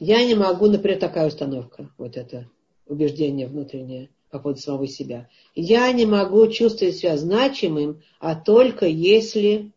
[0.00, 2.48] Я не могу, например, такая установка, вот это
[2.86, 5.28] убеждение внутреннее по поводу самого себя.
[5.54, 9.72] Я не могу чувствовать себя значимым, а только если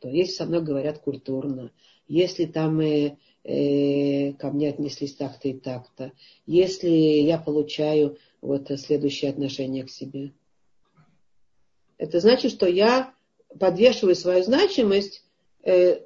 [0.00, 1.72] что если со мной говорят культурно,
[2.08, 6.12] если там э, э, ко мне отнеслись так-то и так-то,
[6.46, 10.32] если я получаю вот следующее отношение к себе.
[11.98, 13.12] Это значит, что я
[13.58, 15.22] подвешиваю свою значимость,
[15.62, 16.00] э,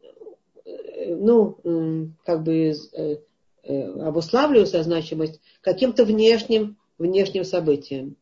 [1.07, 3.17] ну, э, как бы э,
[3.63, 8.17] э, обуславливаю свою значимость каким-то внешним, внешним событием.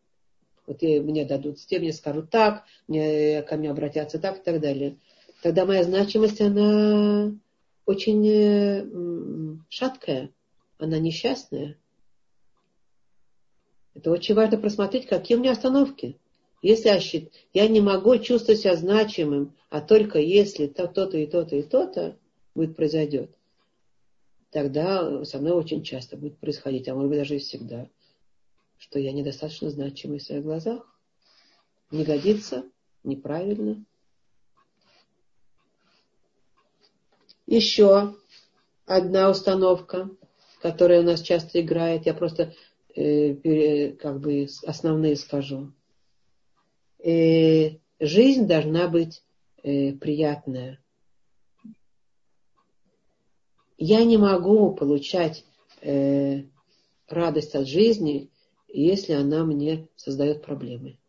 [0.66, 4.96] Вот мне дадут, те мне скажут так, мне, ко мне обратятся так и так далее
[5.42, 7.34] тогда моя значимость, она
[7.84, 8.86] очень э,
[9.68, 10.30] шаткая,
[10.78, 11.76] она несчастная.
[13.94, 16.18] Это очень важно просмотреть, какие у меня остановки.
[16.62, 22.16] Если я не могу чувствовать себя значимым, а только если то-то и то-то и то-то
[22.55, 23.35] будет произойдет,
[24.51, 27.89] тогда со мной очень часто будет происходить, а может быть даже и всегда,
[28.79, 30.87] что я недостаточно значимый в своих глазах.
[31.91, 32.65] Не годится,
[33.05, 33.85] неправильно.
[37.47, 38.16] Еще
[38.87, 40.11] одна установка,
[40.61, 42.55] которая у нас часто играет, я просто
[42.95, 45.73] э, как бы основные скажу.
[46.99, 49.23] Э, жизнь должна быть
[49.62, 50.81] э, приятная.
[53.84, 55.44] Я не могу получать
[55.80, 56.44] э,
[57.09, 58.30] радость от жизни,
[58.68, 61.00] если она мне создает проблемы.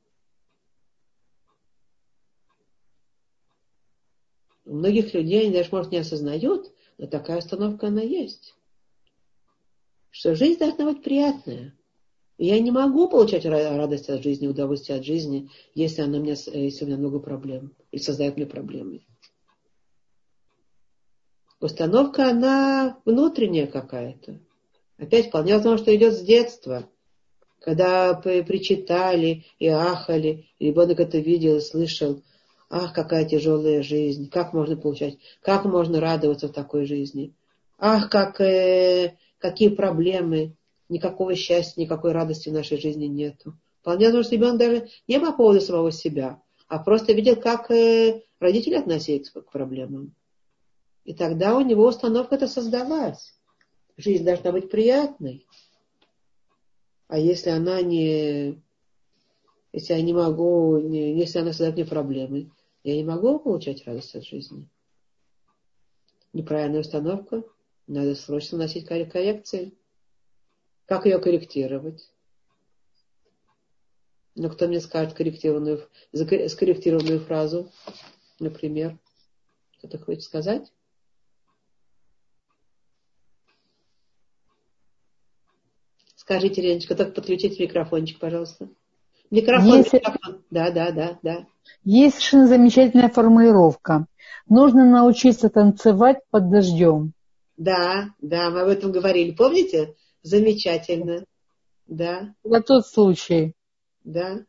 [4.66, 8.56] У многих людей они даже, может, не осознают, но такая установка она есть.
[10.10, 11.78] Что жизнь должна быть приятная.
[12.40, 16.88] Я не могу получать радость от жизни, удовольствие от жизни, если она мне, если у
[16.88, 19.04] меня много проблем и создает мне проблемы.
[21.64, 24.38] Установка, она внутренняя какая-то.
[24.98, 26.90] Опять вполне возможно, что идет с детства.
[27.62, 32.22] Когда причитали и ахали, и ребенок это видел и слышал,
[32.70, 37.34] ах, какая тяжелая жизнь, как можно получать, как можно радоваться в такой жизни.
[37.80, 40.58] Ах, как, э, какие проблемы,
[40.90, 43.58] никакого счастья, никакой радости в нашей жизни нету.
[43.80, 48.22] Вполне возможно, что ребенок даже не по поводу самого себя, а просто видел, как э,
[48.42, 50.14] родители относились к проблемам.
[51.06, 53.38] И тогда у него установка это создалась.
[53.98, 55.46] Жизнь должна быть приятной.
[57.08, 58.62] А если она не...
[59.72, 60.80] Если я не могу...
[60.80, 62.52] Не, если она создает мне проблемы,
[62.84, 64.68] я не могу получать радость от жизни.
[66.32, 67.44] Неправильная установка.
[67.88, 69.74] Надо срочно носить коррекции.
[70.86, 72.10] Как ее корректировать?
[74.36, 77.72] Ну, кто мне скажет корректированную, скорректированную фразу,
[78.40, 78.98] например?
[79.78, 80.72] Кто-то хочет сказать?
[86.24, 88.70] Скажите, Леночка, только подключите микрофончик, пожалуйста.
[89.30, 89.92] Микрофон, Есть...
[89.92, 90.42] микрофон.
[90.50, 91.46] Да, да, да, да.
[91.84, 94.08] Есть совершенно замечательная формулировка.
[94.48, 97.12] Нужно научиться танцевать под дождем.
[97.58, 99.32] Да, да, мы об этом говорили.
[99.32, 99.96] Помните?
[100.22, 101.26] Замечательно.
[101.88, 102.34] Да.
[102.46, 103.54] На тот случай.
[104.06, 104.46] Да.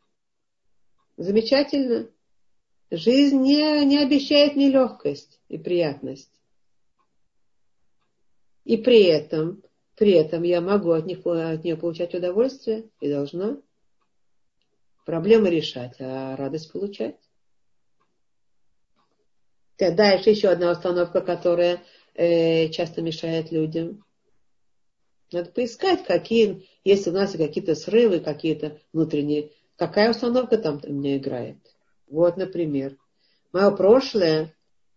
[1.17, 2.07] Замечательно.
[2.93, 6.31] Жизнь не, не обещает мне легкость и приятность.
[8.65, 9.65] И при этом,
[9.97, 13.59] при этом я могу от, них, от нее получать удовольствие и должна
[15.05, 17.17] проблемы решать, а радость получать.
[19.79, 21.83] Дальше еще одна установка, которая
[22.15, 24.05] э, часто мешает людям.
[25.33, 31.17] Надо поискать, какие, если у нас какие-то срывы, какие-то внутренние, какая установка там у меня
[31.17, 31.59] играет.
[32.07, 32.97] Вот, например,
[33.53, 34.55] мое прошлое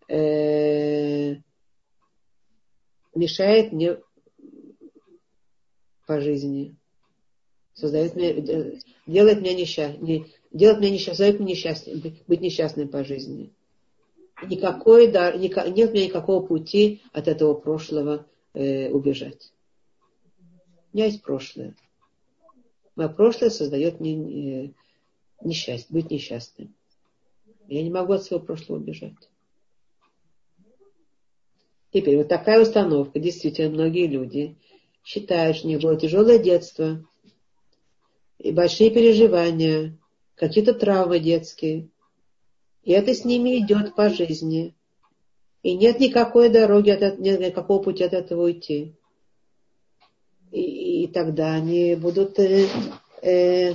[0.07, 1.35] э,
[3.15, 3.97] мешает мне
[6.07, 6.75] по жизни,
[7.73, 13.03] создает мне, э, делает меня несчастным, делает меня несчастным, создает меня несчастным, быть несчастным по
[13.03, 13.51] жизни.
[14.43, 19.51] Никакой, да, нет у меня никакого пути от этого прошлого э, убежать.
[20.93, 21.75] У меня есть прошлое.
[22.95, 24.73] Мое прошлое создает мне
[25.43, 26.73] несчастье, быть несчастным.
[27.67, 29.13] Я не могу от своего прошлого убежать.
[31.91, 33.19] Теперь вот такая установка.
[33.19, 34.55] Действительно, многие люди
[35.07, 37.05] считают, что у было тяжелое детство,
[38.39, 39.97] и большие переживания,
[40.35, 41.89] какие-то травмы детские.
[42.83, 44.75] И это с ними идет по жизни.
[45.63, 48.97] И нет никакой дороги, от, нет никакого пути от этого уйти
[50.51, 52.67] и, и тогда они будут э,
[53.21, 53.73] э,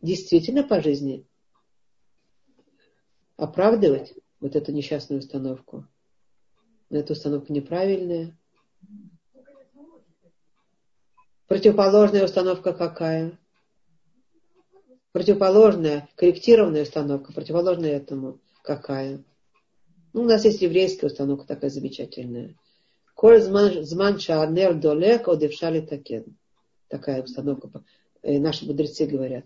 [0.00, 1.26] действительно по жизни
[3.36, 5.86] оправдывать вот эту несчастную установку.
[6.90, 8.36] Но эта установка неправильная.
[11.50, 13.38] Противоположная установка какая?
[15.12, 19.22] Противоположная, корректированная установка, противоположная этому какая?
[20.14, 22.56] Ну, у нас есть еврейская установка такая замечательная–
[23.20, 26.38] Коль зман шаарнер долек одевшали такен.
[26.88, 27.84] Такая установка.
[28.22, 29.44] Наши мудрецы говорят.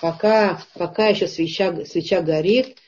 [0.00, 2.78] Пока, пока еще свеча, свеча горит,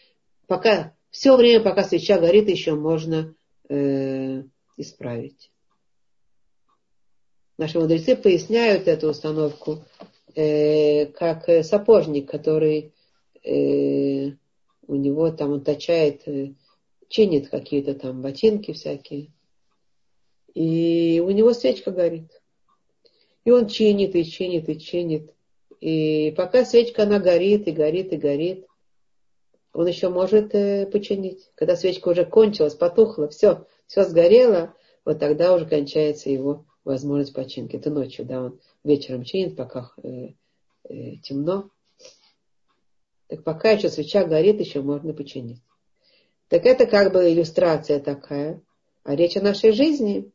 [0.49, 3.32] пока, все время, пока свеча горит, еще можно
[3.69, 4.43] э,
[4.77, 5.53] исправить.
[7.59, 9.85] Наши мудрецы поясняют эту установку
[10.35, 12.93] э, как сапожник, который
[13.44, 14.32] э,
[14.86, 16.55] у него там он точает, э,
[17.09, 19.31] чинит какие-то там ботинки всякие
[20.55, 22.31] и у него свечка горит.
[23.44, 25.31] И он чинит, и чинит, и чинит.
[25.81, 28.66] И пока свечка, она горит и горит и горит,
[29.72, 31.51] он еще может э, починить.
[31.56, 34.72] Когда свечка уже кончилась, потухла, все, все сгорело,
[35.05, 37.77] вот тогда уже кончается его возможность починки.
[37.77, 40.31] Это ночью, да, он вечером чинит, пока э,
[40.89, 41.70] э, темно.
[43.28, 45.61] Так пока еще свеча горит, еще можно починить.
[46.48, 48.61] Так это как бы иллюстрация такая.
[49.02, 50.31] А речь о нашей жизни.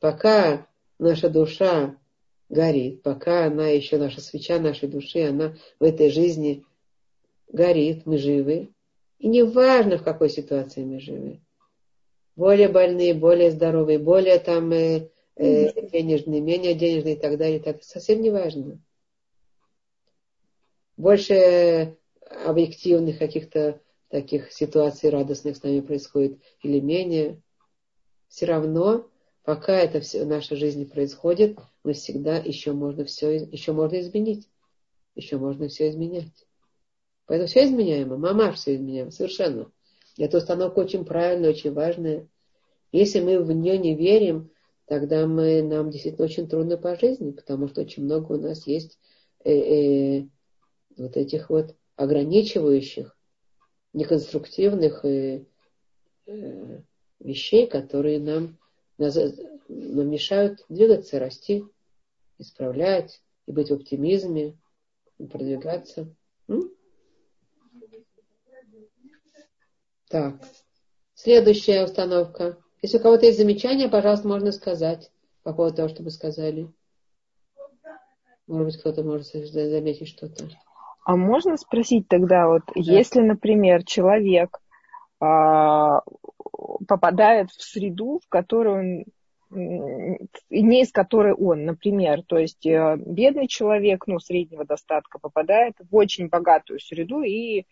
[0.00, 0.66] Пока
[0.98, 1.96] наша душа
[2.48, 6.64] горит, пока она еще, наша свеча нашей души, она в этой жизни
[7.48, 8.70] горит, мы живы.
[9.18, 11.40] И не важно, в какой ситуации мы живы.
[12.34, 17.60] Более больные, более здоровые, более там э, э, денежные, менее денежные и так далее.
[17.60, 18.78] Так, совсем не важно.
[20.96, 21.96] Больше
[22.44, 27.40] объективных каких-то таких ситуаций радостных с нами происходит или менее.
[28.28, 29.08] Все равно,
[29.44, 34.48] пока это все в нашей жизни происходит, мы всегда еще можно все, еще можно изменить.
[35.14, 36.46] Еще можно все изменять.
[37.26, 38.16] Поэтому все изменяемо.
[38.16, 39.10] Мама все изменяемо.
[39.10, 39.70] Совершенно.
[40.18, 42.28] Эта установка очень правильная, очень важная.
[42.92, 44.50] Если мы в нее не верим,
[44.86, 48.98] тогда мы, нам действительно очень трудно по жизни, потому что очень много у нас есть
[49.44, 50.28] э, э,
[50.96, 53.16] вот этих вот ограничивающих,
[53.92, 55.44] неконструктивных э,
[56.26, 56.80] э,
[57.20, 58.58] вещей, которые нам,
[58.98, 61.64] нам мешают двигаться, расти,
[62.38, 64.58] исправлять и быть в оптимизме,
[65.16, 66.14] продвигаться.
[66.48, 66.70] М?
[70.08, 70.40] Так.
[71.14, 72.62] Следующая установка.
[72.82, 75.10] Если у кого-то есть замечания, пожалуйста, можно сказать
[75.42, 76.68] по поводу того, что вы сказали.
[78.46, 80.48] Может быть, кто-то может заметить что-то.
[81.04, 82.72] А можно спросить тогда, вот, да.
[82.74, 84.58] если, например, человек
[85.20, 86.00] а,
[86.86, 89.04] попадает в среду, в которую он
[89.48, 95.94] не из которой он, например, то есть э, бедный человек, ну, среднего достатка попадает в
[95.94, 97.64] очень богатую среду и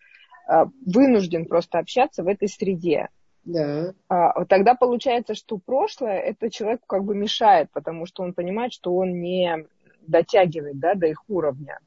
[0.46, 3.08] а, вынужден просто общаться в этой среде.
[3.44, 3.94] Да.
[4.08, 8.94] А, тогда получается, что прошлое это человеку как бы мешает, потому что он понимает, что
[8.94, 9.66] он не
[10.06, 11.78] дотягивает да, до их уровня.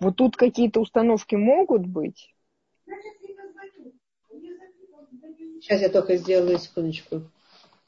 [0.00, 2.34] Вот тут какие-то установки могут быть.
[5.60, 7.22] Сейчас я только сделаю секундочку.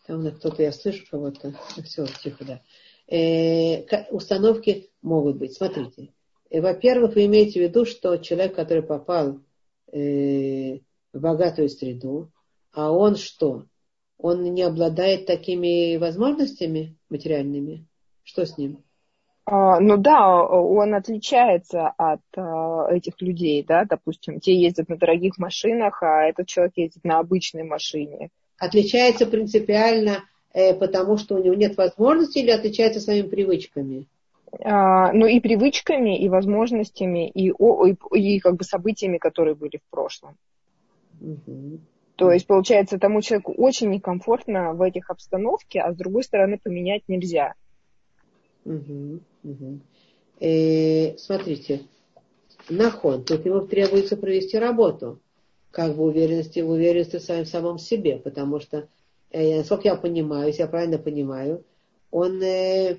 [0.07, 1.55] Там кто-то, я слышу кого-то.
[1.85, 2.61] Все, тихо, да.
[3.07, 5.55] Э, установки могут быть.
[5.55, 6.13] Смотрите.
[6.51, 9.41] Э, во-первых, вы имеете в виду, что человек, который попал
[9.93, 10.79] э,
[11.13, 12.31] в богатую среду,
[12.73, 13.65] а он что?
[14.19, 17.87] Он не обладает такими возможностями материальными?
[18.23, 18.85] Что с ним?
[19.47, 25.39] А, ну да, он отличается от а, этих людей, да, допустим, те ездят на дорогих
[25.39, 28.31] машинах, а этот человек ездит на обычной машине.
[28.59, 34.07] Отличается принципиально, э, потому что у него нет возможности или отличается своими привычками?
[34.63, 39.91] А, ну и привычками, и возможностями, и, и, и как бы событиями, которые были в
[39.91, 40.37] прошлом.
[41.21, 41.81] Угу.
[42.17, 47.03] То есть, получается, тому человеку очень некомфортно в этих обстановке, а с другой стороны поменять
[47.09, 47.55] нельзя.
[48.65, 49.21] Угу.
[49.45, 49.81] Угу.
[50.41, 51.83] Э, смотрите,
[52.69, 55.21] нахон, тут ему требуется провести работу,
[55.71, 58.89] как бы уверенности, уверенности в своем самом себе, потому что,
[59.31, 61.65] э, насколько я понимаю, если я правильно понимаю,
[62.11, 62.99] он э,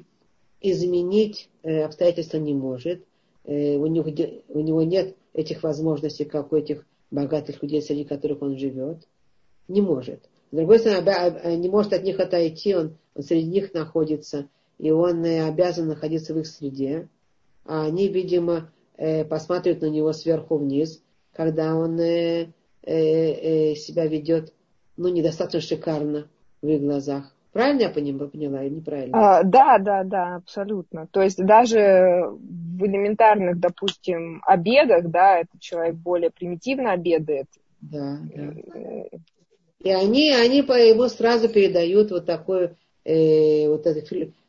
[0.62, 3.04] изменить э, обстоятельства не может,
[3.44, 4.10] э, у, него,
[4.50, 9.08] у него нет этих возможностей, как у этих богатых людей, среди которых он живет,
[9.68, 10.30] не может.
[10.52, 14.48] С другой стороны, не может от них отойти, он, он среди них находится–
[14.82, 17.08] и он э, обязан находиться в их среде,
[17.66, 22.48] а они, видимо, э, посматривают на него сверху вниз, когда он э,
[22.84, 24.54] себя ведет,
[24.98, 26.28] ну, недостаточно шикарно
[26.64, 27.32] в их глазах.
[27.54, 29.40] Правильно я поняла, поняла или неправильно?
[29.40, 31.06] А, да, да, да, абсолютно.
[31.12, 32.32] То есть даже
[32.82, 37.48] в элементарных, допустим, обедах, да, этот человек более примитивно обедает.
[37.82, 38.54] Да, да.
[39.84, 42.72] И они, они по ему сразу передают вот такой,
[43.04, 44.08] э, вот этот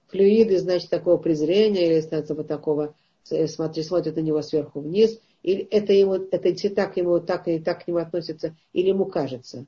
[0.09, 2.95] флюиды, значит, такого презрения или вот такого,
[3.31, 7.59] э, смотри, смотрят на него сверху вниз, или это ему, это так ему так и
[7.59, 9.65] так к нему относятся, или ему кажется?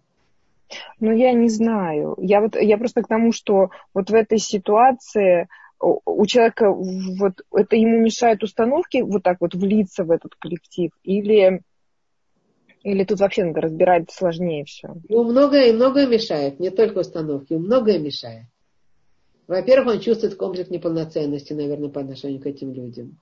[1.00, 2.16] Ну, я не знаю.
[2.18, 5.48] Я вот, я просто к тому, что вот в этой ситуации
[5.84, 11.62] у человека вот это ему мешает установки вот так вот влиться в этот коллектив, или
[12.82, 14.94] или тут вообще надо разбирать сложнее все?
[15.08, 18.44] Ну, многое, многое мешает, не только установки, многое мешает.
[19.46, 23.18] Во-первых, он чувствует комплекс неполноценности, наверное, по отношению к этим людям.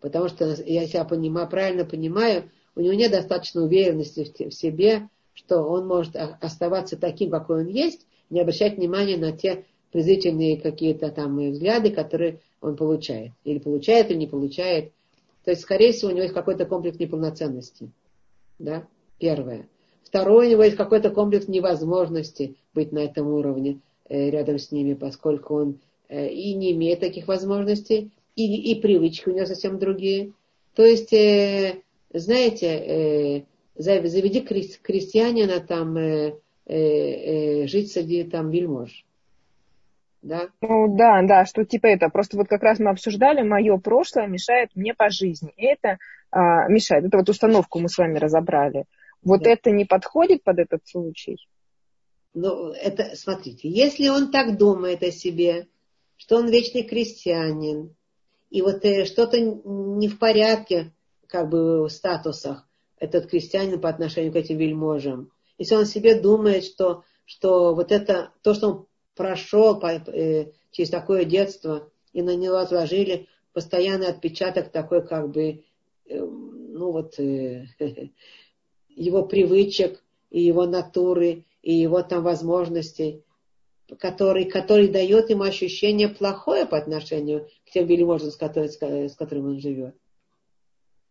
[0.00, 5.62] Потому что, я себя понимаю, правильно понимаю, у него нет достаточно уверенности в себе, что
[5.62, 9.64] он может оставаться таким, какой он есть, не обращать внимания на те
[9.96, 13.32] презрительные какие-то там взгляды, которые он получает.
[13.44, 14.92] Или получает, или не получает.
[15.42, 17.90] То есть, скорее всего, у него есть какой-то комплекс неполноценности.
[18.58, 18.86] Да?
[19.18, 19.70] Первое.
[20.04, 24.92] Второе, у него есть какой-то комплекс невозможности быть на этом уровне э, рядом с ними,
[24.92, 25.78] поскольку он
[26.10, 30.32] э, и не имеет таких возможностей, и, и привычки у него совсем другие.
[30.74, 31.80] То есть, э,
[32.12, 33.42] знаете, э,
[33.76, 36.34] заведи крестьянина там э,
[36.66, 39.05] э, э, жить среди там вельмож.
[40.26, 40.48] Да?
[40.60, 42.08] Ну да, да, что типа это.
[42.08, 45.52] Просто вот как раз мы обсуждали, мое прошлое мешает мне по жизни.
[45.56, 45.98] Это
[46.32, 47.04] а, мешает.
[47.04, 48.86] Это вот установку мы с вами разобрали.
[49.22, 49.50] Вот да.
[49.50, 51.36] это не подходит под этот случай?
[52.34, 55.68] Ну, это, смотрите, если он так думает о себе,
[56.16, 57.94] что он вечный крестьянин,
[58.50, 60.92] и вот э, что-то не в порядке,
[61.28, 65.30] как бы в статусах, этот крестьянин по отношению к этим вельможам.
[65.56, 68.86] Если он себе думает, что, что вот это, то, что он
[69.16, 75.64] прошел по, э, через такое детство, и на него отложили постоянный отпечаток такой, как бы,
[76.04, 77.66] э, ну вот, э,
[78.88, 83.22] его привычек, и его натуры, и его там возможностей,
[83.98, 89.46] который, который дает ему ощущение плохое по отношению к тем вельможам, с, которым, с которым
[89.46, 89.94] он живет,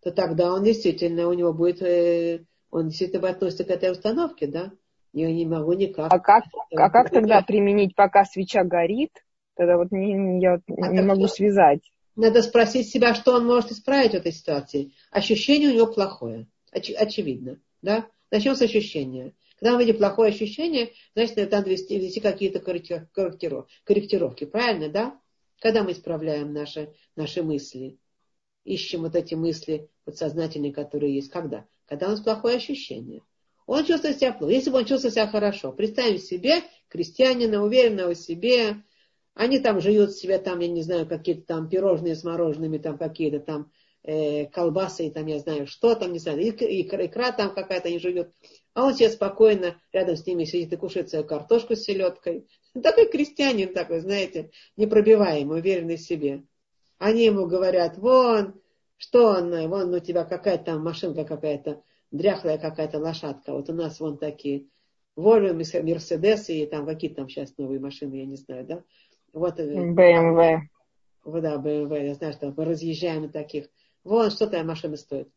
[0.02, 4.72] то тогда он действительно, у него будет, э, он действительно относится к этой установке, да?
[5.16, 6.12] Я не могу никак.
[6.12, 6.44] А как,
[6.76, 9.12] а как тогда применить, пока свеча горит?
[9.56, 11.38] Тогда вот не, я а не могу что?
[11.38, 11.80] связать.
[12.18, 14.92] Надо спросить себя, что он может исправить в этой ситуации.
[15.12, 16.48] Ощущение у него плохое.
[16.70, 17.62] Оч, очевидно.
[17.82, 18.08] Да?
[18.30, 19.34] Начнем с ощущения.
[19.58, 24.44] Когда мы видим плохое ощущение, значит, надо ввести, ввести какие-то корректировки.
[24.44, 25.18] Правильно, да?
[25.62, 27.98] Когда мы исправляем наши, наши мысли,
[28.66, 31.32] ищем вот эти мысли подсознательные, которые есть.
[31.32, 31.66] Когда?
[31.86, 33.22] Когда у нас плохое ощущение.
[33.66, 34.54] Он чувствует себя плохо.
[34.54, 38.84] Если бы он чувствовал себя хорошо, представим себе крестьянина, уверенного в себе,
[39.34, 43.40] они там живут себе, там, я не знаю, какие-то там пирожные с мороженными, там какие-то
[43.40, 43.72] там
[44.04, 48.32] э, колбасы, там, я знаю, что там, не знаю, икра, икра там какая-то не живет.
[48.74, 52.48] А он себе спокойно рядом с ними сидит и кушает свою картошку с селедкой.
[52.84, 56.44] Такой крестьянин такой, знаете, непробиваемый, уверенный в себе.
[56.98, 58.62] Они ему говорят, вон,
[58.98, 61.82] что он, вон у тебя какая-то там машинка какая-то,
[62.18, 63.54] дряхлая какая-то лошадка.
[63.54, 64.68] Вот у нас вон такие
[65.18, 68.84] Volvo, Мерседесы и там какие там сейчас новые машины, я не знаю, да?
[69.34, 70.60] Вот, BMW.
[71.24, 73.68] Вот, да, BMW, я знаю, что мы разъезжаем на таких.
[74.04, 75.30] Вон, что твоя машина стоит.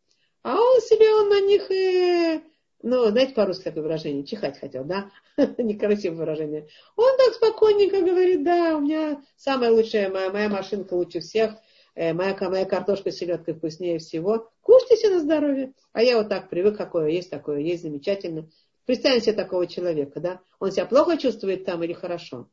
[0.42, 2.42] А он себе, он на них, э,
[2.82, 5.10] ну, знаете, по-русски такое выражение, чихать хотел, да?
[5.58, 6.68] Некрасивое выражение.
[6.96, 11.56] Он так спокойненько говорит, да, у меня самая лучшая, моя, моя машинка лучше всех, э,
[11.98, 14.50] моя, моя картошка с селедкой вкуснее всего.
[14.60, 15.72] Кушайте на здоровье.
[15.92, 18.48] А я вот так привык, какое есть, такое есть, замечательно.
[18.84, 20.40] Представьте себе такого человека, да?
[20.60, 22.48] Он себя плохо чувствует там или хорошо?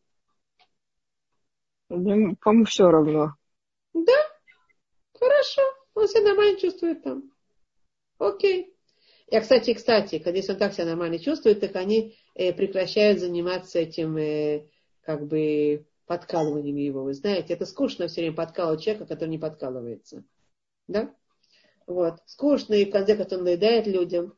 [1.87, 2.35] По-моему,
[2.65, 3.35] все равно.
[3.93, 4.17] Да?
[5.13, 5.61] Хорошо.
[5.93, 7.31] Он себя нормально чувствует там.
[8.17, 8.75] Окей.
[9.27, 13.79] Я, кстати, кстати, когда если он так себя нормально чувствует, так они э, прекращают заниматься
[13.79, 14.67] этим, э,
[15.01, 17.03] как бы, подкалыванием его.
[17.03, 20.23] Вы знаете, это скучно все время подкалывать человека, который не подкалывается.
[20.87, 21.13] Да?
[21.87, 22.15] Вот.
[22.25, 24.35] Скучно, и в конце концов он наедает людям.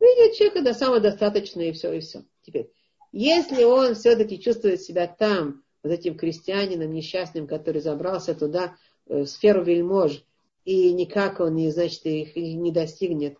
[0.00, 2.24] Видит человека до самодостаточно, и все, и все.
[2.42, 2.72] Теперь,
[3.12, 8.76] если он все-таки чувствует себя там, вот этим крестьянином несчастным, который забрался туда,
[9.06, 10.24] э, в сферу вельмож,
[10.64, 13.36] и никак он, не, значит, их не достигнет,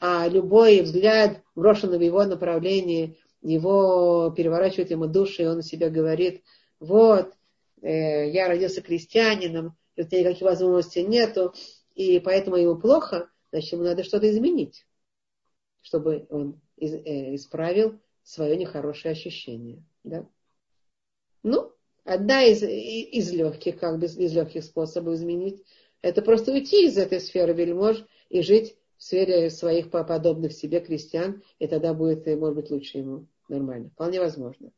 [0.00, 6.42] а любой взгляд, брошенный в его направлении, его переворачивает ему душу, и он себе говорит,
[6.82, 7.32] вот,
[7.80, 11.54] э, я родился крестьянином, и у никаких возможностей нету,
[11.94, 14.84] и поэтому ему плохо, значит, ему надо что-то изменить,
[15.80, 19.84] чтобы он из, э, исправил свое нехорошее ощущение.
[20.02, 20.28] Да?
[21.44, 21.72] Ну,
[22.02, 25.62] одна из, из легких, как бы из легких способов изменить,
[26.00, 31.44] это просто уйти из этой сферы вельмож и жить в сфере своих подобных себе крестьян,
[31.60, 33.90] и тогда будет, э, может быть, лучше ему нормально.
[33.90, 34.72] Вполне возможно.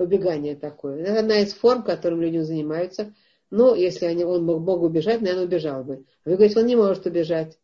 [0.00, 1.02] Убегание такое.
[1.02, 3.14] Это одна из форм, которым люди занимаются–
[3.50, 6.06] ну, если они, он мог, мог убежать, наверное, убежал бы.
[6.24, 7.58] А вы говорите, он не может убежать.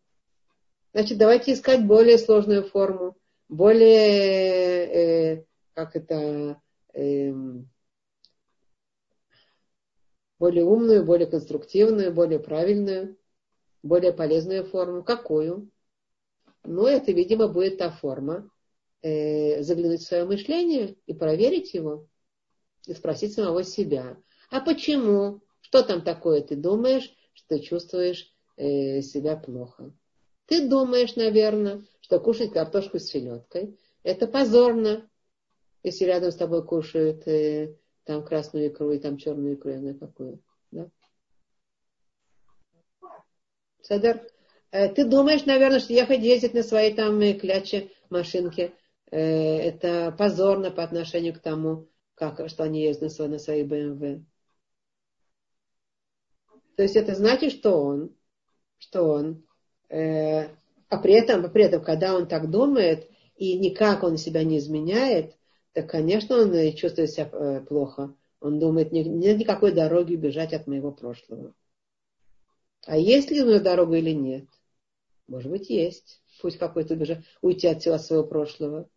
[0.92, 3.16] Значит, давайте искать более сложную форму,
[3.48, 5.44] более, э,
[5.74, 6.60] как это,
[6.92, 7.32] э,
[10.40, 13.16] более умную, более конструктивную, более правильную,
[13.84, 15.04] более полезную форму.
[15.04, 15.70] Какую?
[16.64, 18.50] Ну, это, видимо, будет та форма,
[19.02, 22.08] э, заглянуть в свое мышление и проверить его,
[22.86, 24.16] и спросить самого себя.
[24.50, 25.40] А почему?
[25.60, 29.92] Что там такое ты думаешь, что чувствуешь э, себя плохо?
[30.46, 35.10] Ты думаешь, наверное, что кушать картошку с селедкой– это позорно,
[35.82, 39.98] если рядом с тобой кушают э, там красную икру и там черную икру, я знаю
[39.98, 40.40] какую.
[40.70, 40.88] Да?
[43.82, 44.22] Садар,
[44.70, 48.74] э, ты думаешь, наверное, что ехать ездить на своей там э, кляче машинке,
[49.10, 54.24] э, это позорно по отношению к тому, как, что они ездят на своей BMW.
[56.76, 58.14] То есть это значит, что он,
[58.78, 59.44] что он,
[59.88, 60.48] э,
[60.88, 65.36] а при этом, при этом, когда он так думает, и никак он себя не изменяет,
[65.72, 68.14] так, конечно, он чувствует себя э, плохо.
[68.40, 71.54] Он думает, нет никакой дороги бежать от моего прошлого.
[72.86, 74.46] А есть ли у него дорога или нет?
[75.26, 76.22] Может быть, есть.
[76.40, 78.88] Пусть какой-то бежать, уйти от всего своего прошлого.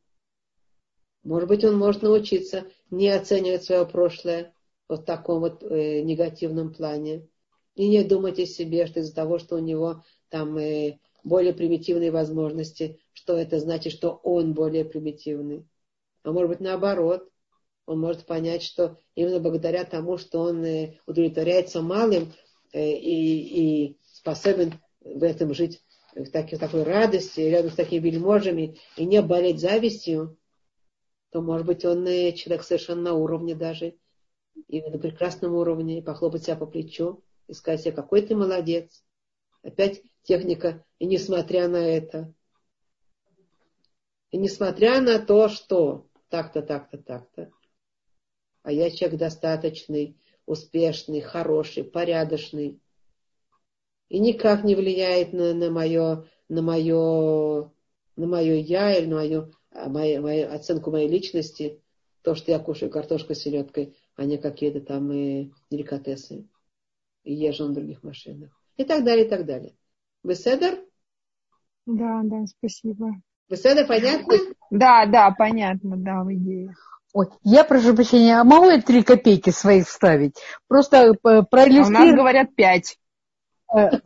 [1.24, 4.54] Может быть, он может научиться не оценивать свое прошлое
[4.88, 7.28] вот в таком вот э, негативном плане.
[7.76, 12.12] И не думать о себе, что из-за того, что у него там э, более примитивные
[12.12, 15.66] возможности, что это значит, что он более примитивный.
[16.24, 17.30] А может быть наоборот.
[17.86, 22.34] Он может понять, что именно благодаря тому, что он э, удовлетворяется малым
[22.72, 25.82] э, и, и способен в этом жить
[26.16, 30.38] в, таки, в такой радости, рядом с такими вельможами, и не болеть завистью,
[31.32, 33.96] то, может быть, он человек совершенно на уровне даже,
[34.68, 39.04] и на прекрасном уровне, и похлопать себя по плечу, и сказать себе, какой ты молодец.
[39.62, 42.34] Опять техника, и несмотря на это,
[44.32, 47.52] и несмотря на то, что так-то, так-то, так-то,
[48.64, 52.80] а я человек достаточный, успешный, хороший, порядочный,
[54.10, 57.72] и никак не влияет на, на мое, на мое,
[58.16, 61.82] на мое я или на мою, а, мою, мою оценку моей личности,
[62.22, 66.48] то, что я кушаю картошку с селедкой, а не какие-то там и э, деликатесы
[67.24, 68.52] и езжу на других машинах.
[68.78, 69.76] И так далее, и так далее.
[70.24, 70.80] Беседер?
[71.86, 73.22] Да, да, спасибо.
[73.50, 74.36] Беседер, понятно?
[74.70, 76.76] Да, да, понятно, да, в идее.
[77.14, 80.36] Ой, я прошу прощения, а могу я три копейки своих вставить?
[80.68, 81.96] Просто проиллюстрировать...
[81.96, 82.98] А у нас говорят пять.
[83.72, 84.00] Э,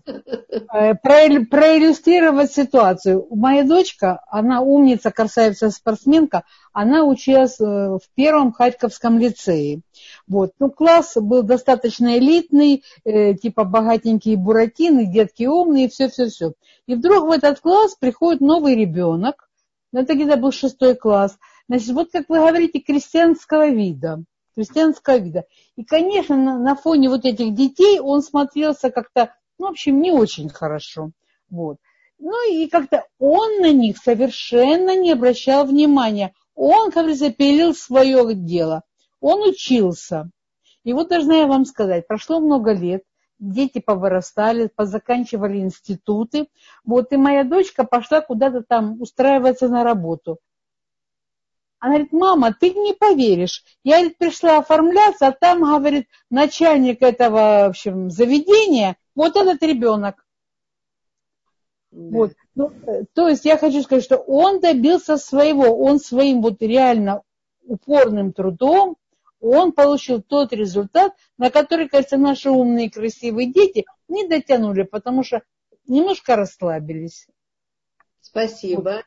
[0.73, 3.26] э, проиллюстрировать ситуацию.
[3.30, 9.80] Моя дочка, она умница, красавица, спортсменка, она училась э, в первом Харьковском лицее.
[10.27, 10.52] Вот.
[10.60, 16.53] Ну, класс был достаточно элитный, типа богатенькие буратины, детки умные, все-все-все.
[16.85, 19.49] И вдруг в этот класс приходит новый ребенок,
[19.94, 21.38] это где-то был шестой класс,
[21.69, 24.23] значит, вот как вы говорите, крестьянского вида
[24.56, 25.45] крестьянского вида.
[25.76, 29.34] И, конечно, на, на фоне вот этих детей он смотрелся как-то
[29.64, 31.11] ну, в общем, не очень хорошо.
[31.49, 31.77] Вот.
[32.19, 36.34] Ну и как-то он на них совершенно не обращал внимания.
[36.53, 38.84] Он, как говорится, пилил свое дело.
[39.22, 40.30] Он учился.
[40.84, 43.03] И вот должна я вам сказать, прошло много лет,
[43.40, 46.49] дети повырастали, позаканчивали институты.
[46.84, 50.40] Вот и моя дочка пошла куда-то там устраиваться на работу.
[51.80, 53.64] Она говорит, мама, ты не поверишь.
[53.85, 60.26] Я говорит, пришла оформляться, а там, говорит, начальник этого, в общем, заведения вот этот ребенок.
[61.91, 62.18] Да.
[62.18, 62.34] Вот.
[62.56, 67.22] Ну, э, то есть я хочу сказать, что он добился своего, он своим вот реально
[67.65, 68.98] упорным трудом,
[69.40, 75.41] он получил тот результат, на который, кажется, наши умные красивые дети не дотянули, потому что
[75.88, 77.27] немножко расслабились.
[78.22, 79.03] Спасибо.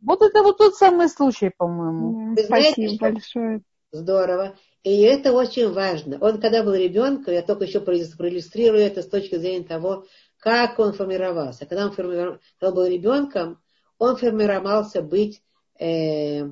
[0.00, 2.34] Вот, вот это вот тот самый случай, по-моему.
[2.34, 3.62] Да, спасибо большое.
[3.92, 4.56] Здорово.
[4.82, 6.18] И это очень важно.
[6.20, 10.06] Он, когда был ребенком, я только еще проиллюстрирую это с точки зрения того,
[10.38, 11.66] как он формировался.
[11.66, 13.62] Когда он, формировал, когда он был ребенком,
[13.98, 15.40] он формировался быть
[15.78, 16.48] э,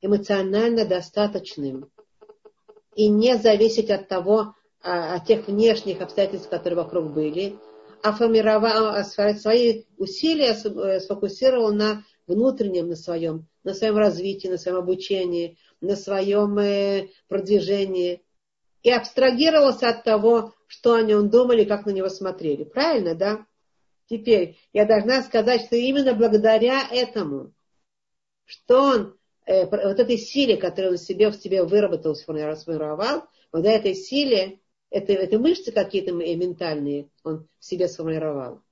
[0.00, 1.90] эмоционально достаточным
[2.94, 7.58] и не зависеть от того, а, от тех внешних обстоятельств, которые вокруг были,
[8.02, 10.54] а формировал а свои усилия
[11.00, 18.22] сфокусировал на внутреннем, на своем, на своем развитии, на своем обучении, на своем э, продвижении
[18.82, 22.64] и абстрагировался от того, что о нем думали, как на него смотрели.
[22.64, 23.46] Правильно, да?
[24.06, 27.52] Теперь я должна сказать, что именно благодаря этому,
[28.44, 33.94] что он, э, вот этой силе, которую он себе, в себе выработал, сформировал, благодаря этой
[33.94, 38.62] силе, это, это мышцы какие-то ментальные он в себе сформировал,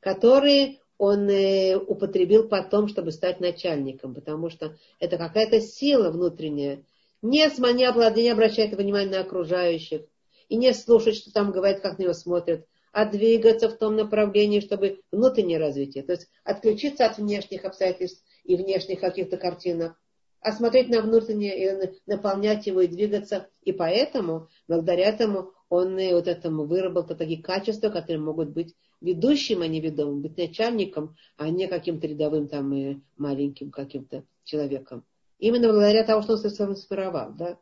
[0.00, 6.84] которые он э, употребил потом, чтобы стать начальником, потому что это какая-то сила внутренняя.
[7.22, 10.02] Не, не, обращать внимания на окружающих
[10.50, 14.60] и не слушать, что там говорят, как на него смотрят, а двигаться в том направлении,
[14.60, 19.98] чтобы внутреннее развитие, то есть отключиться от внешних обстоятельств и внешних каких-то картинок,
[20.42, 23.48] а смотреть на внутреннее и наполнять его и двигаться.
[23.62, 29.68] И поэтому, благодаря этому, он вот этому выработал такие качества, которые могут быть ведущим, а
[29.68, 35.04] не ведомым, быть начальником, а не каким-то рядовым там и маленьким каким-то человеком.
[35.38, 37.56] Именно благодаря тому, что он сформировал, да.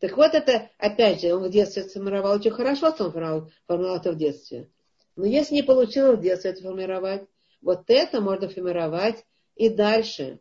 [0.00, 4.12] Так вот это, опять же, он в детстве сформировал очень хорошо, что он формировал это
[4.12, 4.68] в детстве.
[5.14, 7.28] Но если не получилось в детстве это формировать,
[7.60, 9.24] вот это можно формировать
[9.54, 10.40] и дальше.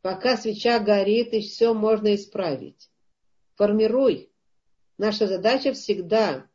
[0.00, 2.90] Пока свеча горит, и все можно исправить.
[3.54, 4.31] Формируй.
[4.98, 6.46] Наша задача всегда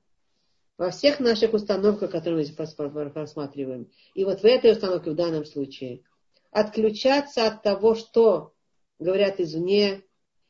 [0.78, 6.04] во всех наших установках, которые мы просматриваем, и вот в этой установке в данном случае,
[6.52, 8.54] отключаться от того, что
[9.00, 10.04] говорят извне,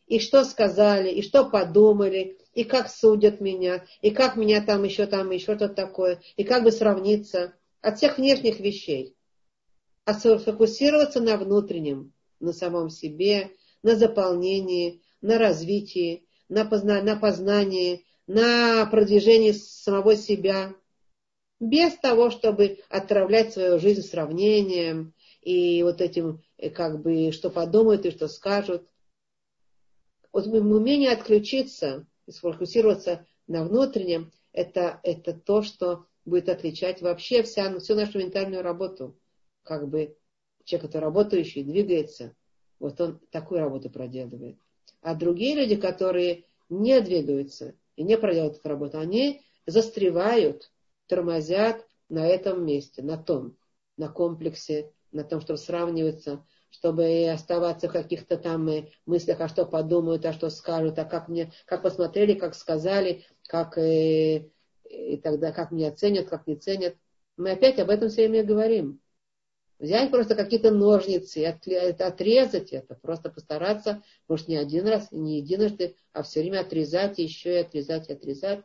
[0.06, 5.06] и что сказали, и что подумали, и как судят меня, и как меня там еще
[5.06, 9.16] там еще что-то такое, и как бы сравниться от всех внешних вещей,
[10.06, 13.52] а сфокусироваться на внутреннем, на самом себе,
[13.84, 20.74] на заполнении, на развитии, на, позна- на познании, на продвижении самого себя,
[21.60, 28.06] без того, чтобы отравлять свою жизнь сравнением и вот этим, э, как бы, что подумают
[28.06, 28.88] и что скажут.
[30.32, 37.80] Вот умение отключиться и сфокусироваться на внутреннем, это, это то, что будет отличать вообще вся,
[37.80, 39.18] всю нашу ментальную работу.
[39.64, 40.16] Как бы
[40.64, 42.36] человек, который работающий, двигается,
[42.80, 44.58] вот он такую работу проделывает.
[45.02, 50.72] А другие люди, которые не двигаются и не проделывают эту работу, они застревают,
[51.08, 53.58] тормозят на этом месте, на том,
[53.98, 58.70] на комплексе, на том, чтобы сравниваться, чтобы оставаться в каких-то там
[59.06, 63.78] мыслях, а что подумают, а что скажут, а как мне, как посмотрели, как сказали, как
[63.78, 64.50] э,
[64.90, 66.96] и тогда как меня ценят, как не ценят.
[67.36, 69.02] Мы опять об этом все время говорим.
[69.80, 75.96] Взять просто какие-то ножницы и отрезать это, просто постараться, может, не один раз, не единожды,
[76.14, 78.62] а все время отрезать, еще и отрезать, и отрезать.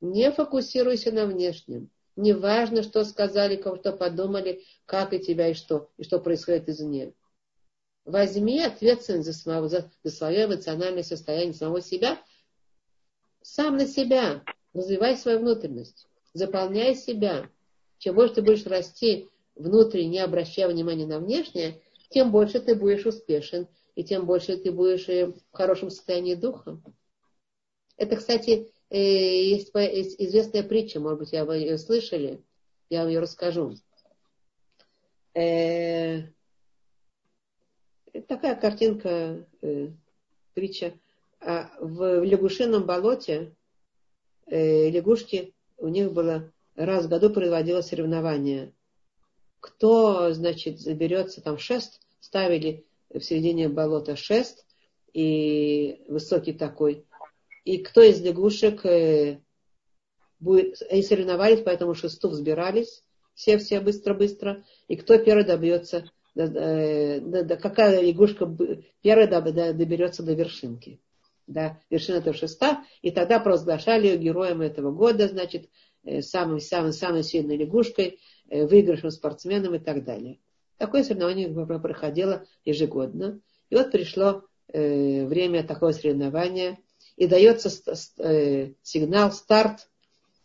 [0.00, 1.90] Не фокусируйся на внешнем.
[2.16, 6.70] Не важно, что сказали, кого что подумали, как и тебя, и что, и что происходит
[6.70, 7.12] извне.
[8.06, 12.18] Возьми ответственность за, самого, за, за свое эмоциональное состояние самого себя,
[13.42, 14.42] сам на себя.
[14.72, 16.06] Развивай свою внутренность.
[16.32, 17.50] Заполняй себя.
[17.98, 23.06] Чем больше ты будешь расти внутренне, не обращая внимания на внешнее, тем больше ты будешь
[23.06, 26.80] успешен, и тем больше ты будешь э, в хорошем состоянии духа.
[27.96, 32.42] Это, кстати, э, есть известная притча, может быть, вы ее слышали,
[32.88, 33.74] я вам ее расскажу.
[35.34, 36.22] Э,
[38.26, 39.46] такая картинка,
[40.54, 40.94] притча.
[41.42, 43.54] А в лягушином болоте
[44.46, 48.74] лягушки, у них было раз в году проводилось соревнование
[49.60, 54.64] кто, значит, заберется там шест, ставили в середине болота шест,
[55.12, 57.04] и высокий такой,
[57.64, 59.40] и кто из лягушек э,
[60.38, 63.02] будет, они соревновались, по этому шесту взбирались,
[63.34, 68.46] все-все быстро-быстро, и кто первый добьется, да, да, да, какая лягушка
[69.02, 69.26] первая
[69.72, 71.00] доберется до вершинки.
[71.46, 75.68] Да, вершина этого шеста, и тогда провозглашали героем этого года, значит,
[76.04, 78.20] самой-самой-самой сильной лягушкой,
[78.50, 80.40] Э, выигрышным спортсменам и так далее.
[80.76, 81.48] Такое соревнование
[81.78, 83.40] проходило ежегодно.
[83.70, 86.80] И вот пришло э, время такого соревнования,
[87.16, 87.70] и дается
[88.18, 89.88] э, сигнал, старт,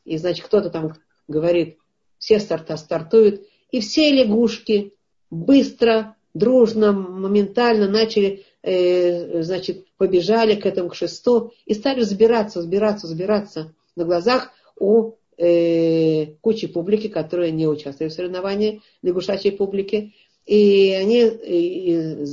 [0.04, 0.94] и, значит, кто-то там
[1.28, 1.80] говорит,
[2.20, 3.42] все старта стартуют,
[3.72, 4.94] и все лягушки
[5.32, 13.74] быстро, дружно, моментально начали, значит, побежали к этому, к шесту, и стали взбираться, взбираться, взбираться
[13.96, 20.14] на глазах у э, кучи публики, которые не участвуют в соревновании, лягушачьей публики.
[20.46, 22.26] И они, и, и,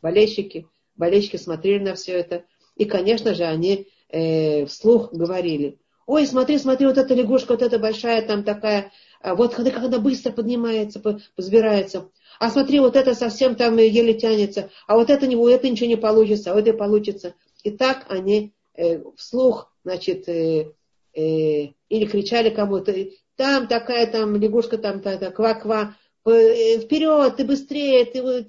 [0.00, 0.66] болельщики,
[0.96, 2.44] болельщики смотрели на все это.
[2.76, 7.78] И, конечно же, они э, вслух говорили, ой, смотри, смотри, вот эта лягушка, вот эта
[7.78, 11.02] большая там такая, а вот когда, когда быстро поднимается,
[11.36, 12.10] взбирается.
[12.40, 15.96] А смотри, вот это совсем там еле тянется, а вот это, у это ничего не
[15.96, 17.34] получится, а вот это получится.
[17.62, 20.72] И так они э, вслух, значит, э,
[21.14, 22.94] э, или кричали кому-то,
[23.36, 28.42] там такая там лягушка, там ква-ква, э, вперед, ты быстрее, ты, у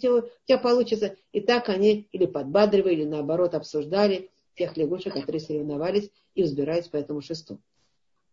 [0.45, 1.15] тебя получится.
[1.31, 6.97] И так они или подбадривали, или наоборот обсуждали тех лягушек, которые соревновались и взбирались по
[6.97, 7.59] этому шесту.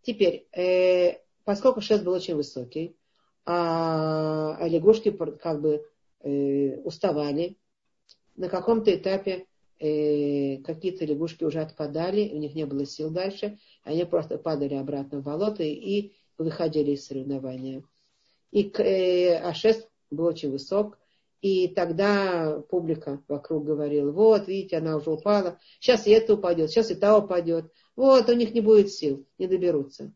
[0.03, 2.97] Теперь, э, поскольку шест был очень высокий,
[3.45, 5.87] а, а лягушки как бы
[6.23, 7.57] э, уставали,
[8.37, 9.47] на каком-то этапе
[9.79, 15.21] э, какие-то лягушки уже отпадали, у них не было сил дальше, они просто падали обратно
[15.21, 17.83] в болото и выходили из соревнования.
[18.51, 20.99] И э, а шест был очень высок,
[21.41, 26.91] и тогда публика вокруг говорила, вот, видите, она уже упала, сейчас и это упадет, сейчас
[26.91, 30.13] и та упадет, вот, у них не будет сил, не доберутся.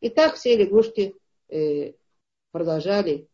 [0.00, 1.14] И так все лягушки
[1.48, 1.92] э,
[2.50, 3.28] продолжали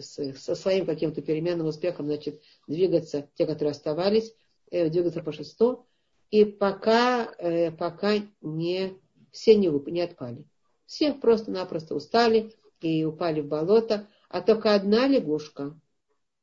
[0.00, 4.34] со своим каким-то переменным успехом, значит, двигаться, те, которые оставались,
[4.70, 5.86] э, двигаться по шесту,
[6.30, 8.96] и пока, э, пока не,
[9.32, 10.44] все не, не отпали.
[10.86, 15.78] Все просто-напросто устали и упали в болото, а только одна лягушка,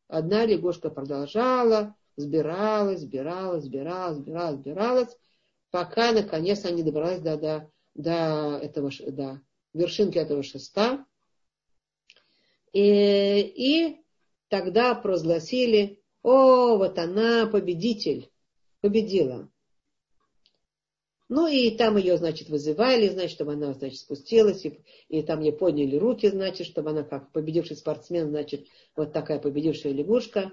[0.07, 5.17] одна лягушка продолжала, сбиралась, сбиралась, сбиралась, сбиралась, сбиралась,
[5.71, 9.41] пока наконец она не добралась до, до, до, этого, до
[9.73, 11.05] вершинки этого шеста.
[12.73, 14.05] И, и
[14.49, 18.29] тогда провозгласили, о, вот она победитель,
[18.81, 19.49] победила.
[21.29, 24.79] Ну и там ее, значит, вызывали, значит, чтобы она, значит, спустилась, и,
[25.09, 29.91] и там ей подняли руки, значит, чтобы она как победивший спортсмен, значит, вот такая победившая
[29.91, 30.51] лягушка.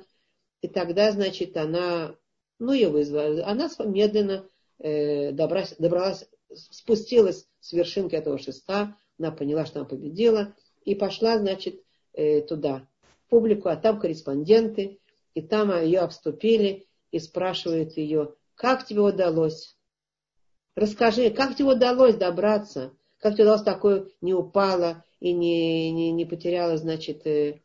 [0.63, 2.17] И тогда, значит, она,
[2.59, 4.49] ну, ее вызвали, она медленно
[4.79, 11.39] э, добралась, добралась, спустилась с вершинки этого шеста, она поняла, что она победила, и пошла,
[11.39, 11.83] значит,
[12.15, 14.99] э, туда, в публику, а там корреспонденты,
[15.35, 19.77] и там ее обступили и спрашивают ее, как тебе удалось?
[20.77, 22.93] Расскажи, как тебе удалось добраться?
[23.19, 27.61] Как тебе удалось такое не упала и не, не, не потеряла, значит, э,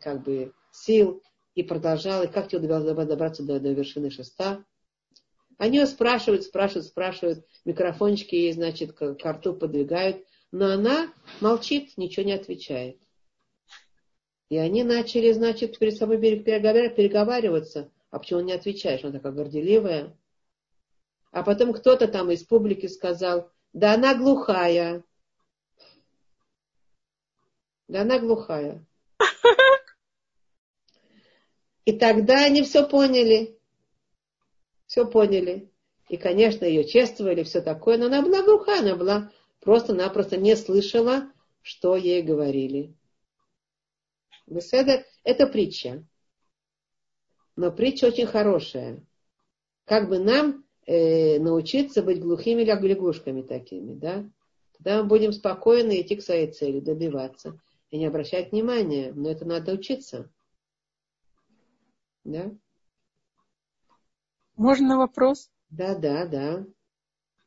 [0.00, 1.22] как бы сил
[1.54, 2.24] и продолжала?
[2.24, 4.64] И как тебе удалось добраться до, до вершины шеста?
[5.58, 11.96] Они ее спрашивают, спрашивают, спрашивают, микрофончики ей, значит, к, к рту подвигают, но она молчит,
[11.96, 13.00] ничего не отвечает.
[14.48, 17.90] И они начали, значит, перед собой переговариваться.
[18.10, 19.02] А почему не отвечаешь?
[19.02, 20.16] Она такая горделивая.
[21.36, 25.04] А потом кто-то там из публики сказал, да она глухая.
[27.88, 28.82] Да она глухая.
[31.84, 33.60] И тогда они все поняли.
[34.86, 35.70] Все поняли.
[36.08, 39.30] И, конечно, ее чествовали, все такое, но она была глухая, она была
[39.60, 41.30] просто-напросто не слышала,
[41.60, 42.96] что ей говорили.
[44.46, 46.02] Беседа– это притча.
[47.56, 49.04] Но притча очень хорошая.
[49.84, 54.28] Как бы нам э, научиться быть глухими лягушками такими, да?
[54.76, 57.58] Тогда мы будем спокойно идти к своей цели, добиваться.
[57.90, 59.12] И не обращать внимания.
[59.14, 60.30] Но это надо учиться.
[62.24, 62.50] Да?
[64.56, 65.50] Можно вопрос?
[65.70, 66.66] Да, да, да.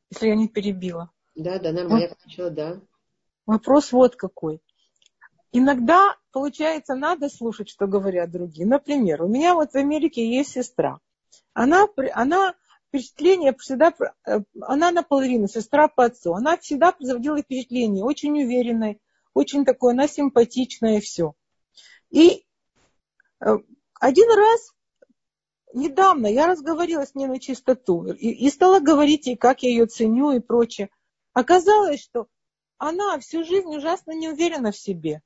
[0.10, 1.12] Если я не перебила.
[1.36, 2.82] Да, да, нормально, я включила, да.
[3.46, 4.62] Вопрос вот какой.
[5.52, 8.68] Иногда, получается, надо слушать, что говорят другие.
[8.68, 11.00] Например, у меня вот в Америке есть сестра.
[11.54, 12.56] Она, она
[12.90, 13.94] впечатление всегда,
[14.26, 16.34] э, она наполовину, сестра по отцу.
[16.34, 19.00] Она всегда производила впечатление очень уверенной,
[19.34, 21.34] очень такой, она симпатичная и все.
[22.10, 22.46] И
[23.40, 23.58] э,
[24.00, 24.74] один раз
[25.74, 29.86] недавно я разговаривала с ней на чистоту и, и стала говорить ей, как я ее
[29.86, 30.90] ценю и прочее.
[31.34, 32.28] Оказалось, что
[32.78, 35.22] она всю жизнь ужасно не уверена в себе.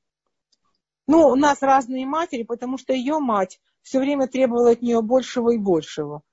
[1.08, 5.52] Ну, у нас разные матери, потому что ее мать все время требовала от нее большего
[5.52, 6.24] и большего.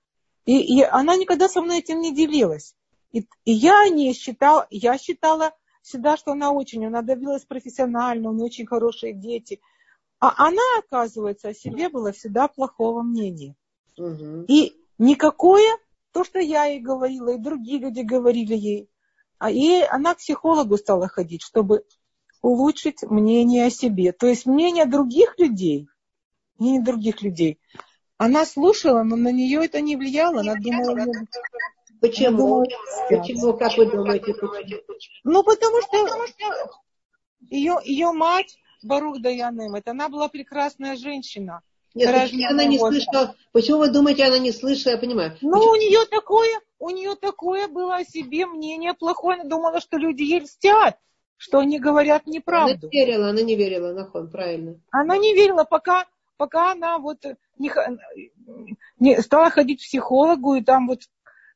[0.51, 2.75] И, и она никогда со мной этим не делилась.
[3.13, 8.33] И, и я не считала, я считала всегда, что она очень, она добилась профессионально, у
[8.33, 9.61] нее очень хорошие дети.
[10.19, 13.55] А она, оказывается, о себе была всегда плохого мнения.
[13.97, 14.47] Угу.
[14.49, 15.79] И никакое,
[16.11, 18.91] то, что я ей говорила, и другие люди говорили ей,
[19.39, 21.85] а ей, она к психологу стала ходить, чтобы
[22.43, 24.11] улучшить мнение о себе.
[24.11, 25.87] То есть мнение других людей,
[26.59, 27.61] мнение других людей,
[28.21, 30.41] она слушала, но на нее это не влияло.
[30.41, 31.07] Она думала...
[32.03, 32.29] Почему?
[32.29, 32.67] Она думала,
[33.09, 33.57] почему?
[33.57, 34.35] Как вы думаете?
[35.25, 35.97] Ну, потому что
[37.49, 41.63] ее, ее мать, Барух Даянем, это она была прекрасная женщина.
[41.95, 43.35] Нет, она не слышала.
[43.53, 44.93] Почему вы думаете, она не слышала?
[44.93, 45.39] Я понимаю.
[45.41, 45.71] Ну, почему?
[45.71, 49.41] у нее такое, у нее такое было о себе мнение плохое.
[49.41, 50.99] Она думала, что люди ей льстят,
[51.39, 52.73] что они говорят неправду.
[52.73, 54.79] Она не верила, она не верила, Нахон, правильно.
[54.91, 56.07] Она не верила, пока,
[56.41, 57.23] пока она вот
[57.59, 57.71] не,
[58.99, 61.03] не, стала ходить к психологу, и там вот,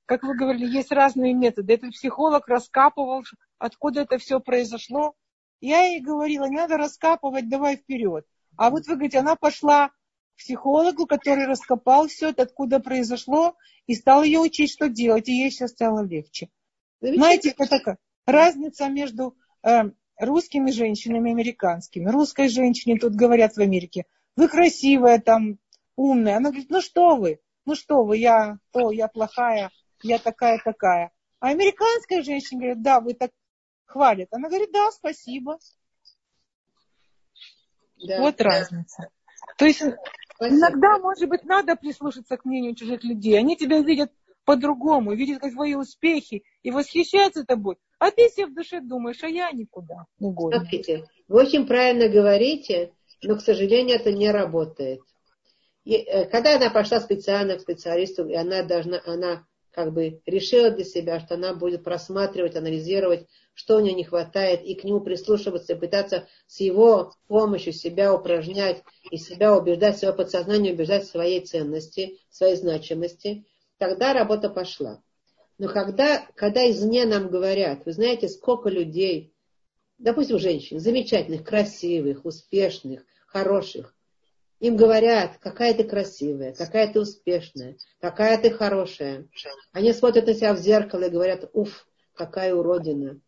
[0.04, 1.72] как вы говорили, есть разные методы.
[1.72, 3.24] Этот психолог раскапывал,
[3.56, 5.14] откуда это все произошло.
[5.62, 8.26] Я ей говорила, не надо раскапывать, давай вперед.
[8.58, 9.90] А вот вы говорите, она пошла
[10.36, 13.56] психологу, который раскопал все это, откуда произошло,
[13.86, 16.50] и стал ее учить, что делать, и ей сейчас стало легче.
[17.00, 17.96] Знаете, это такая
[18.26, 19.84] разница между э,
[20.18, 22.10] русскими женщинами и американскими.
[22.10, 24.04] Русской женщине тут говорят в Америке,
[24.36, 25.58] вы красивая, там,
[25.96, 26.36] умная.
[26.36, 29.70] Она говорит, ну что вы, ну что вы, я то, я плохая,
[30.02, 31.12] я такая-такая.
[31.40, 33.30] А американская женщина говорит, да, вы так
[33.84, 34.28] хвалят.
[34.32, 35.58] Она говорит, да, спасибо.
[37.96, 38.44] Да, вот да.
[38.44, 39.10] разница.
[39.56, 39.82] То есть
[40.34, 40.56] Спасибо.
[40.56, 43.38] Иногда, может быть, надо прислушаться к мнению чужих людей.
[43.38, 44.10] Они тебя видят
[44.44, 47.76] по-другому, видят как твои успехи и восхищаются тобой.
[47.98, 50.32] А ты себе в душе думаешь, а я никуда не.
[50.34, 52.92] Смотрите, вы очень правильно говорите,
[53.28, 55.00] но, к сожалению, это не работает.
[55.84, 60.70] И, э, когда она пошла специально к специалисту, и она должна, она как бы решила
[60.70, 65.00] для себя, что она будет просматривать, анализировать, что у нее не хватает, и к нему
[65.00, 71.10] прислушиваться, и пытаться с его помощью себя упражнять и себя убеждать, свое подсознание убеждать в
[71.10, 73.44] своей ценности, в своей значимости,
[73.78, 75.02] тогда работа пошла.
[75.58, 79.32] Но когда, когда извне нам говорят, вы знаете, сколько людей,
[79.98, 83.92] допустим, женщин, замечательных, красивых, успешных, хороших,
[84.60, 89.26] им говорят, какая ты красивая, какая ты успешная, какая ты хорошая.
[89.72, 93.20] Они смотрят на себя в зеркало и говорят, уф, какая уродина.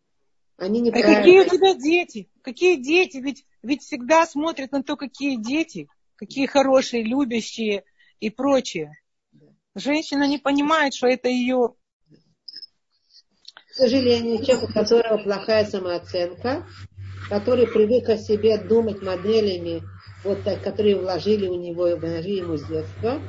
[0.55, 2.29] Они не А какие у тебя дети?
[2.41, 3.17] Какие дети?
[3.17, 7.83] Ведь, ведь всегда смотрят на то, какие дети, какие хорошие, любящие
[8.21, 8.93] и прочее.
[9.75, 11.75] Женщина не понимает, что это ее...
[13.69, 16.65] К сожалению, человек, у которого плохая самооценка,
[17.29, 19.83] который привык о себе думать моделями
[20.27, 23.19] вот так, которые вложили у него, вложили ему с детства,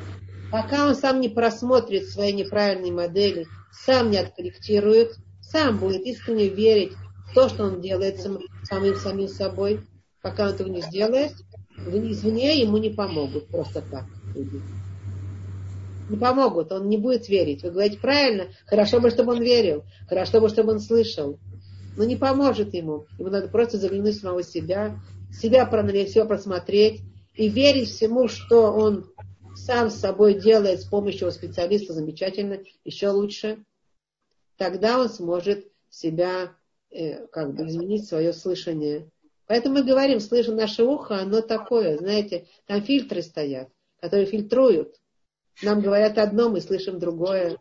[0.51, 6.93] пока он сам не просмотрит свои неправильные модели, сам не откорректирует, сам будет искренне верить
[7.31, 9.81] в то, что он делает сам, самим самим собой,
[10.23, 11.33] пока он этого не сделает,
[11.77, 14.05] извне ему не помогут просто так.
[16.11, 17.63] Не помогут, он не будет верить.
[17.63, 21.39] Вы говорите правильно, хорошо бы, чтобы он верил, хорошо бы, чтобы он слышал.
[21.97, 23.07] Но не поможет ему.
[23.19, 24.99] Ему надо просто заглянуть в самого себя,
[25.33, 27.01] себя проанализировать, все просмотреть
[27.35, 29.11] и верить всему, что он
[29.55, 33.65] сам с собой делает с помощью специалиста замечательно, еще лучше,
[34.57, 36.55] тогда он сможет себя
[36.91, 39.11] э, как бы изменить свое слышание.
[39.47, 43.69] Поэтому мы говорим, слышим наше ухо, оно такое, знаете, там фильтры стоят,
[44.01, 44.97] которые фильтруют.
[45.63, 47.57] Нам говорят одно, мы слышим другое.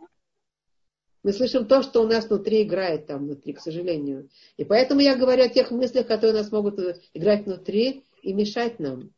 [1.27, 4.29] Мы слышим то, что у нас внутри играет там внутри, к сожалению.
[4.55, 6.79] И поэтому я говорю о тех мыслях, которые у нас могут
[7.13, 9.11] играть внутри и мешать нам.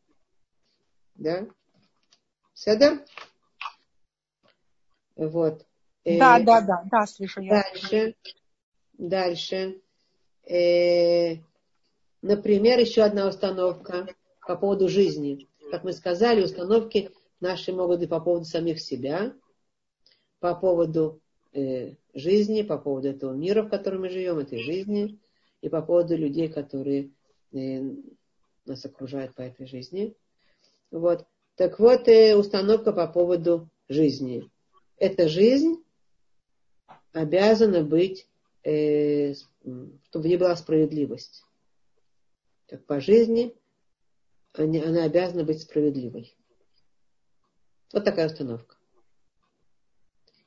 [1.14, 1.46] Да?
[2.52, 3.04] Седер?
[5.14, 5.64] Вот.
[6.04, 7.42] Да, э, да, да, да, слышу.
[7.44, 8.16] Дальше.
[8.98, 9.80] Дальше.
[10.48, 11.36] Э,
[12.22, 14.08] например, еще одна установка
[14.48, 15.48] по поводу жизни.
[15.70, 19.32] Как мы сказали, установки наши могут быть по поводу самих себя,
[20.40, 21.20] по поводу
[21.52, 25.18] э, жизни, по поводу этого мира, в котором мы живем, этой жизни,
[25.60, 27.10] и по поводу людей, которые
[27.52, 27.80] э,
[28.64, 30.14] нас окружают по этой жизни.
[30.90, 31.26] Вот.
[31.56, 34.50] Так вот, э, установка по поводу жизни.
[34.96, 35.82] Эта жизнь
[37.12, 38.26] обязана быть,
[38.64, 41.44] э, чтобы не была справедливость.
[42.66, 43.54] Так по жизни
[44.52, 46.36] она обязана быть справедливой.
[47.92, 48.76] Вот такая установка.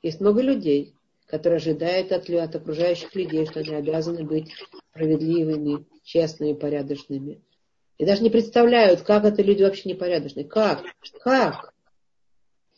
[0.02, 0.96] Есть много людей,
[1.34, 4.54] которые ожидают от, от окружающих людей, что они обязаны быть
[4.92, 7.42] справедливыми, честными, порядочными.
[7.98, 10.46] И даже не представляют, как это люди вообще непорядочные.
[10.46, 10.84] Как?
[11.24, 11.74] Как?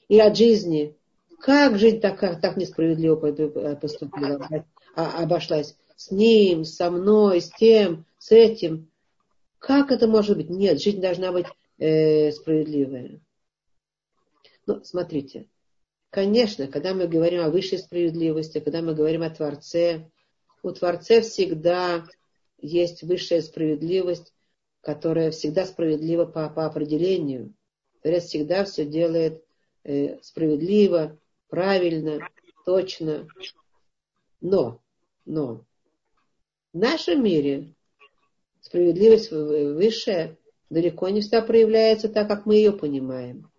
[0.08, 0.96] И от жизни.
[1.42, 4.48] Как жизнь так, так несправедливо поступила,
[4.96, 5.76] а, обошлась?
[5.98, 8.90] С ним, со мной, с тем, с этим.
[9.60, 10.50] Как это может быть?
[10.50, 13.20] Нет, жизнь должна быть э, справедливая.
[14.66, 15.48] Ну, смотрите,
[16.16, 20.10] Конечно, когда мы говорим о высшей справедливости, когда мы говорим о Творце,
[20.64, 22.06] у Творца всегда
[22.58, 24.34] есть высшая справедливость,
[24.80, 27.54] которая всегда справедлива по, по определению.
[28.02, 29.44] Творец всегда все делает
[29.84, 31.20] э, справедливо,
[31.50, 32.26] правильно,
[32.66, 33.28] точно.
[34.40, 34.80] Но,
[35.26, 35.66] но
[36.72, 37.74] в нашем мире
[38.62, 40.38] справедливость высшая
[40.70, 43.52] далеко не всегда проявляется так, как мы ее понимаем.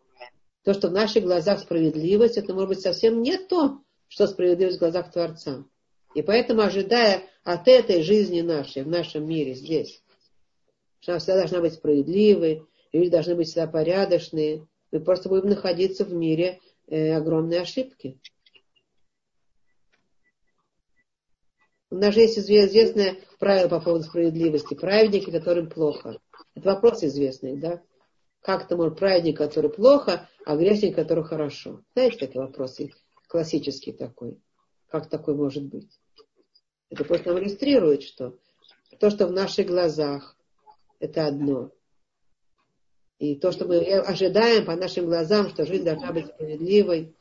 [0.67, 4.81] То, что в наших глазах справедливость, это может быть совсем не то, что справедливость в
[4.81, 5.65] глазах Творца.
[6.17, 10.03] И поэтому, ожидая от этой жизни нашей, в нашем мире, здесь,
[10.99, 16.05] что она всегда должна быть справедливой, люди должны быть всегда порядочные, мы просто будем находиться
[16.05, 18.19] в мире э, огромной ошибки.
[21.91, 24.75] У нас же есть известное правило по поводу справедливости.
[24.75, 26.19] Праведники, которым плохо.
[26.57, 27.85] Это вопрос известный, да?
[28.47, 31.83] Как это может праведник, который плохо, а грешник, который хорошо?
[31.95, 32.93] Знаете, такие вопросы?
[33.27, 34.39] Классический такой.
[34.89, 35.91] Как такой может быть?
[36.89, 38.39] Это просто нам иллюстрирует, что
[39.01, 40.37] то, что в наших глазах,
[41.01, 41.73] это одно.
[43.19, 47.17] И то, что мы ожидаем по нашим глазам, что жизнь должна быть справедливой,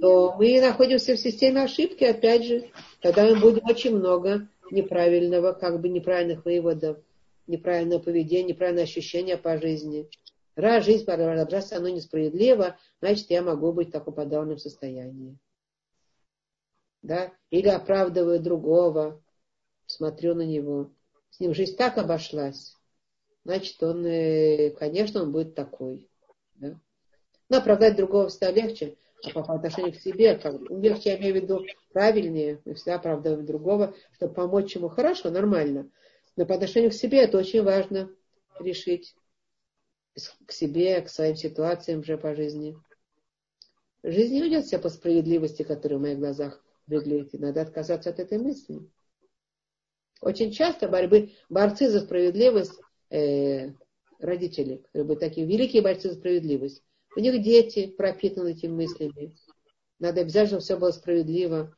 [0.00, 2.70] то мы находимся в системе ошибки, опять же.
[3.00, 6.98] Тогда мы будем очень много неправильного, как бы неправильных выводов,
[7.48, 10.08] неправильного поведения, неправильного ощущения по жизни.
[10.54, 15.38] Раз жизнь продолжаться, оно несправедливо, значит, я могу быть в таком подавленном состоянии.
[17.00, 17.32] Да?
[17.50, 19.22] Или оправдываю другого,
[19.86, 20.92] смотрю на него.
[21.30, 22.76] С ним жизнь так обошлась.
[23.44, 26.06] Значит, он, э, конечно, он будет такой.
[26.54, 26.78] Да?
[27.48, 31.42] Но оправдать другого всегда легче, а по, отношению к себе, как, легче я имею в
[31.42, 35.90] виду правильнее, мы всегда оправдываем другого, чтобы помочь ему хорошо, нормально.
[36.36, 38.10] Но по отношению к себе это очень важно
[38.60, 39.14] решить
[40.46, 42.76] к себе, к своим ситуациям уже по жизни.
[44.02, 47.32] Жизнь не ведет себя по справедливости, которая в моих глазах выглядит.
[47.40, 48.80] Надо отказаться от этой мысли.
[50.20, 52.78] Очень часто борьбы, борцы за справедливость,
[53.10, 53.72] э,
[54.18, 56.82] родители, которые были такие великие борцы за справедливость,
[57.16, 59.36] у них дети пропитаны этими мыслями.
[59.98, 61.76] Надо обязательно, чтобы все было справедливо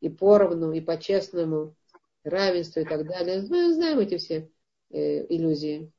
[0.00, 1.76] и поровну, и по-честному,
[2.24, 3.42] равенство и так далее.
[3.48, 4.50] Мы знаем эти все
[4.90, 5.92] э, иллюзии,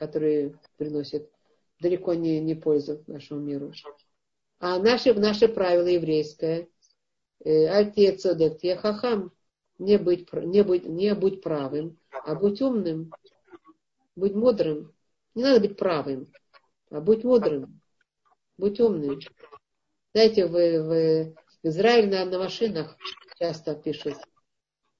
[0.00, 1.30] которые приносят
[1.78, 3.72] далеко не, не пользу нашему миру.
[4.58, 6.68] А наше, наше правило еврейское,
[7.44, 9.30] э, отец Одек, я хахам,
[9.78, 13.12] не быть, не, быть, не будь правым, а будь умным,
[14.16, 14.94] будь мудрым.
[15.34, 16.26] Не надо быть правым,
[16.90, 17.80] а будь мудрым,
[18.56, 19.20] будь умным.
[20.14, 22.96] Знаете, в, в, Израиле на, на машинах
[23.38, 24.14] часто пишут,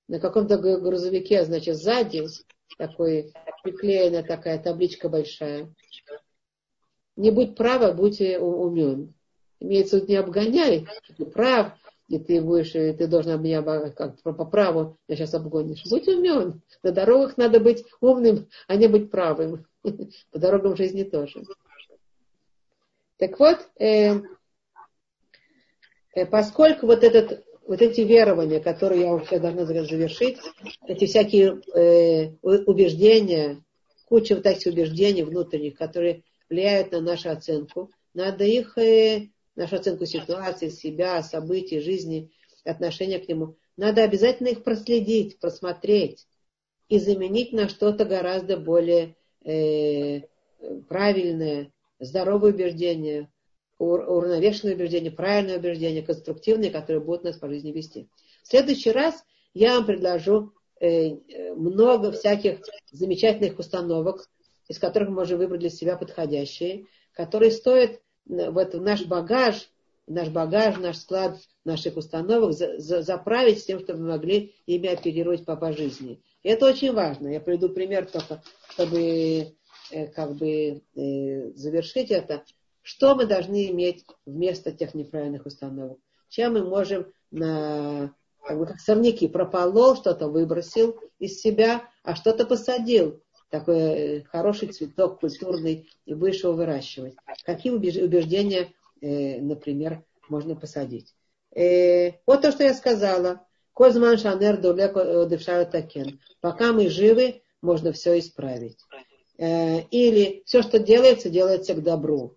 [0.09, 2.27] на каком-то грузовике, значит, сзади
[2.77, 5.73] такой приклеена такая табличка большая.
[7.17, 9.15] Не будь права, будь умен.
[9.61, 11.73] Имеется в не обгоняй, ты прав,
[12.09, 15.85] и ты будешь, и ты должен меня как, по праву меня сейчас обгонишь.
[15.89, 16.61] Будь умен.
[16.83, 19.67] На дорогах надо быть умным, а не быть правым.
[20.33, 21.45] По дорогам жизни тоже.
[23.17, 24.23] Так вот, э,
[26.15, 30.39] э, поскольку вот, этот, вот эти верования, которые я вообще должна завершить,
[30.87, 33.63] эти всякие э, убеждения,
[34.07, 40.07] куча вот этих убеждений внутренних, которые влияют на нашу оценку, надо их э, нашу оценку
[40.07, 42.31] ситуации, себя, событий, жизни,
[42.65, 43.57] отношения к нему.
[43.77, 46.27] Надо обязательно их проследить, просмотреть
[46.89, 50.23] и заменить на что-то гораздо более э,
[50.89, 53.31] правильное, здоровое убеждение,
[53.81, 58.09] уравновешенное убеждение, правильное убеждение, конструктивное, которое будет нас по жизни вести.
[58.43, 59.25] В следующий раз
[59.55, 61.15] я вам предложу э,
[61.55, 64.29] много всяких замечательных установок,
[64.69, 69.69] из которых мы можем выбрать для себя подходящие, которые стоят вот наш багаж,
[70.07, 74.89] наш багаж, наш склад наших установок за, за, заправить с тем, чтобы мы могли ими
[74.89, 76.21] оперировать по, по жизни.
[76.43, 77.29] И это очень важно.
[77.29, 79.55] Я приведу пример только, чтобы
[79.91, 82.45] э, как бы э, завершить это.
[82.83, 85.99] Что мы должны иметь вместо тех неправильных установок?
[86.29, 92.47] Чем мы можем на как бы как сорняки прополол, что-то выбросил из себя, а что-то
[92.47, 97.15] посадил такой э, хороший цветок культурный, и будешь его выращивать.
[97.45, 101.15] Какие убеждения, э, например, можно посадить?
[101.55, 103.47] Э, вот то, что я сказала.
[103.75, 104.57] Козман шанер
[105.67, 106.21] такен.
[106.41, 108.79] Пока мы живы, можно все исправить.
[109.39, 112.37] Или все, что делается, делается к добру.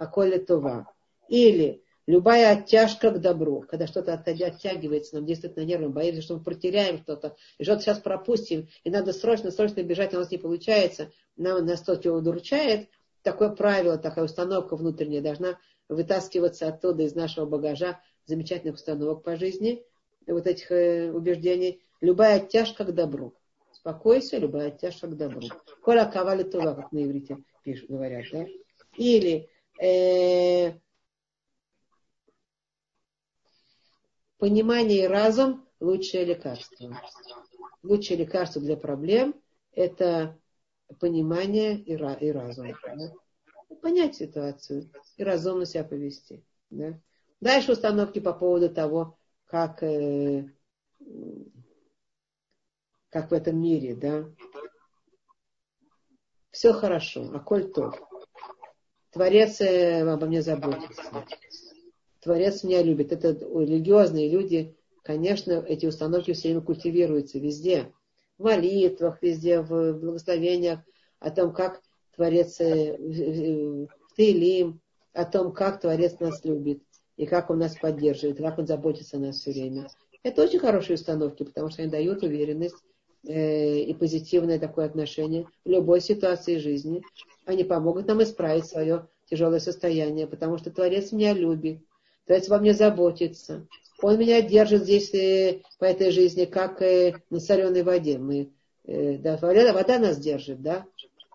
[0.00, 0.86] А коли това.
[1.28, 6.42] Или Любая оттяжка к добру, когда что-то оттягивается, нам действует на нервы, боимся, что мы
[6.42, 10.38] потеряем что-то, и что-то сейчас пропустим, и надо срочно, срочно бежать, а у нас не
[10.38, 12.88] получается, нам нас то, что удручает,
[13.22, 19.84] такое правило, такая установка внутренняя должна вытаскиваться оттуда из нашего багажа замечательных установок по жизни,
[20.26, 21.80] вот этих э, убеждений.
[22.00, 23.34] Любая оттяжка к добру.
[23.70, 25.42] Спокойся, любая оттяжка к добру.
[25.80, 28.46] Коля кавали тува, как на иврите пишут, говорят, да?
[28.96, 29.48] Или
[29.80, 30.78] э,
[34.38, 37.00] понимание и разум– лучшее лекарство.
[37.82, 39.34] Лучшее лекарство для проблем–
[39.72, 40.38] это
[40.98, 42.74] понимание и, и разум.
[42.84, 43.76] Да?
[43.80, 46.44] Понять ситуацию и разумно себя повести.
[46.70, 47.00] Да?
[47.40, 50.46] Дальше установки по поводу того, как, э,
[53.08, 54.30] как в этом мире, да.
[56.50, 57.92] Все хорошо, а коль то.
[59.12, 61.02] Творец э, обо мне заботится.
[62.20, 63.12] Творец меня любит.
[63.12, 67.92] Это религиозные люди, конечно, эти установки все время культивируются везде.
[68.38, 70.80] В молитвах, везде, в благословениях,
[71.18, 71.80] о том, как
[72.14, 74.80] Творец э, в Таилим,
[75.12, 76.82] о том, как Творец нас любит,
[77.16, 79.88] и как Он нас поддерживает, как Он заботится о нас все время.
[80.22, 82.76] Это очень хорошие установки, потому что они дают уверенность
[83.22, 87.02] и позитивное такое отношение в любой ситуации жизни.
[87.44, 91.80] Они помогут нам исправить свое тяжелое состояние, потому что Творец меня любит.
[92.26, 93.66] Творец во мне заботится.
[94.02, 98.18] Он меня держит здесь э, по этой жизни, как э, на соленой воде.
[98.18, 98.52] Мы,
[98.84, 100.86] э, да, вода, нас держит, да?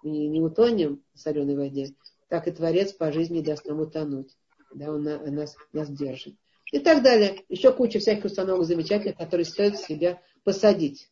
[0.04, 1.94] Мы не, не утонем в соленой воде.
[2.28, 4.36] Так и Творец по жизни даст нам утонуть.
[4.74, 6.36] Да, он на, нас, нас держит.
[6.72, 7.44] И так далее.
[7.50, 11.10] Еще куча всяких установок замечательных, которые стоит себя посадить.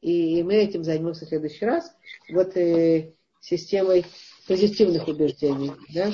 [0.00, 1.92] И мы этим займемся в следующий раз.
[2.30, 4.04] Вот э, системой
[4.46, 5.72] позитивных убеждений.
[5.94, 6.12] Да?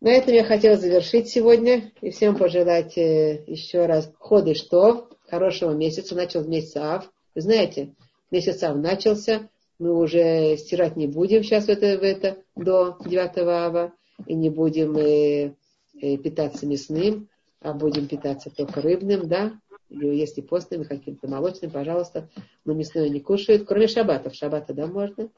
[0.00, 5.72] На этом я хотела завершить сегодня и всем пожелать э, еще раз ходы что хорошего
[5.72, 6.14] месяца.
[6.14, 7.10] Начал месяц Ав.
[7.34, 7.94] Вы знаете,
[8.30, 9.48] месяц Ав начался.
[9.78, 13.92] Мы уже стирать не будем сейчас в это, это до 9 Ава.
[14.26, 15.54] И не будем э,
[16.00, 17.28] э, питаться мясным,
[17.60, 19.52] а будем питаться только рыбным, да?
[19.92, 22.30] Или если постным, каким-то молочным, пожалуйста.
[22.64, 24.34] Но мясное не кушают, кроме шабатов.
[24.34, 25.28] Шабата, да, можно.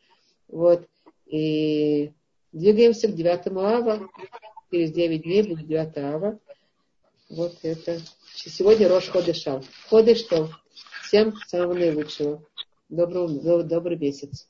[0.46, 0.86] Вот.
[1.26, 2.12] И
[2.52, 4.08] двигаемся к 9 ава
[4.70, 6.38] через 9 дней будет 9 ава.
[7.30, 7.98] Вот это.
[8.32, 9.64] Сегодня Рош Ходышал.
[9.88, 10.50] Ходыш что?
[11.02, 12.46] Всем самого наилучшего.
[12.88, 14.48] Доброго, добрый месяц.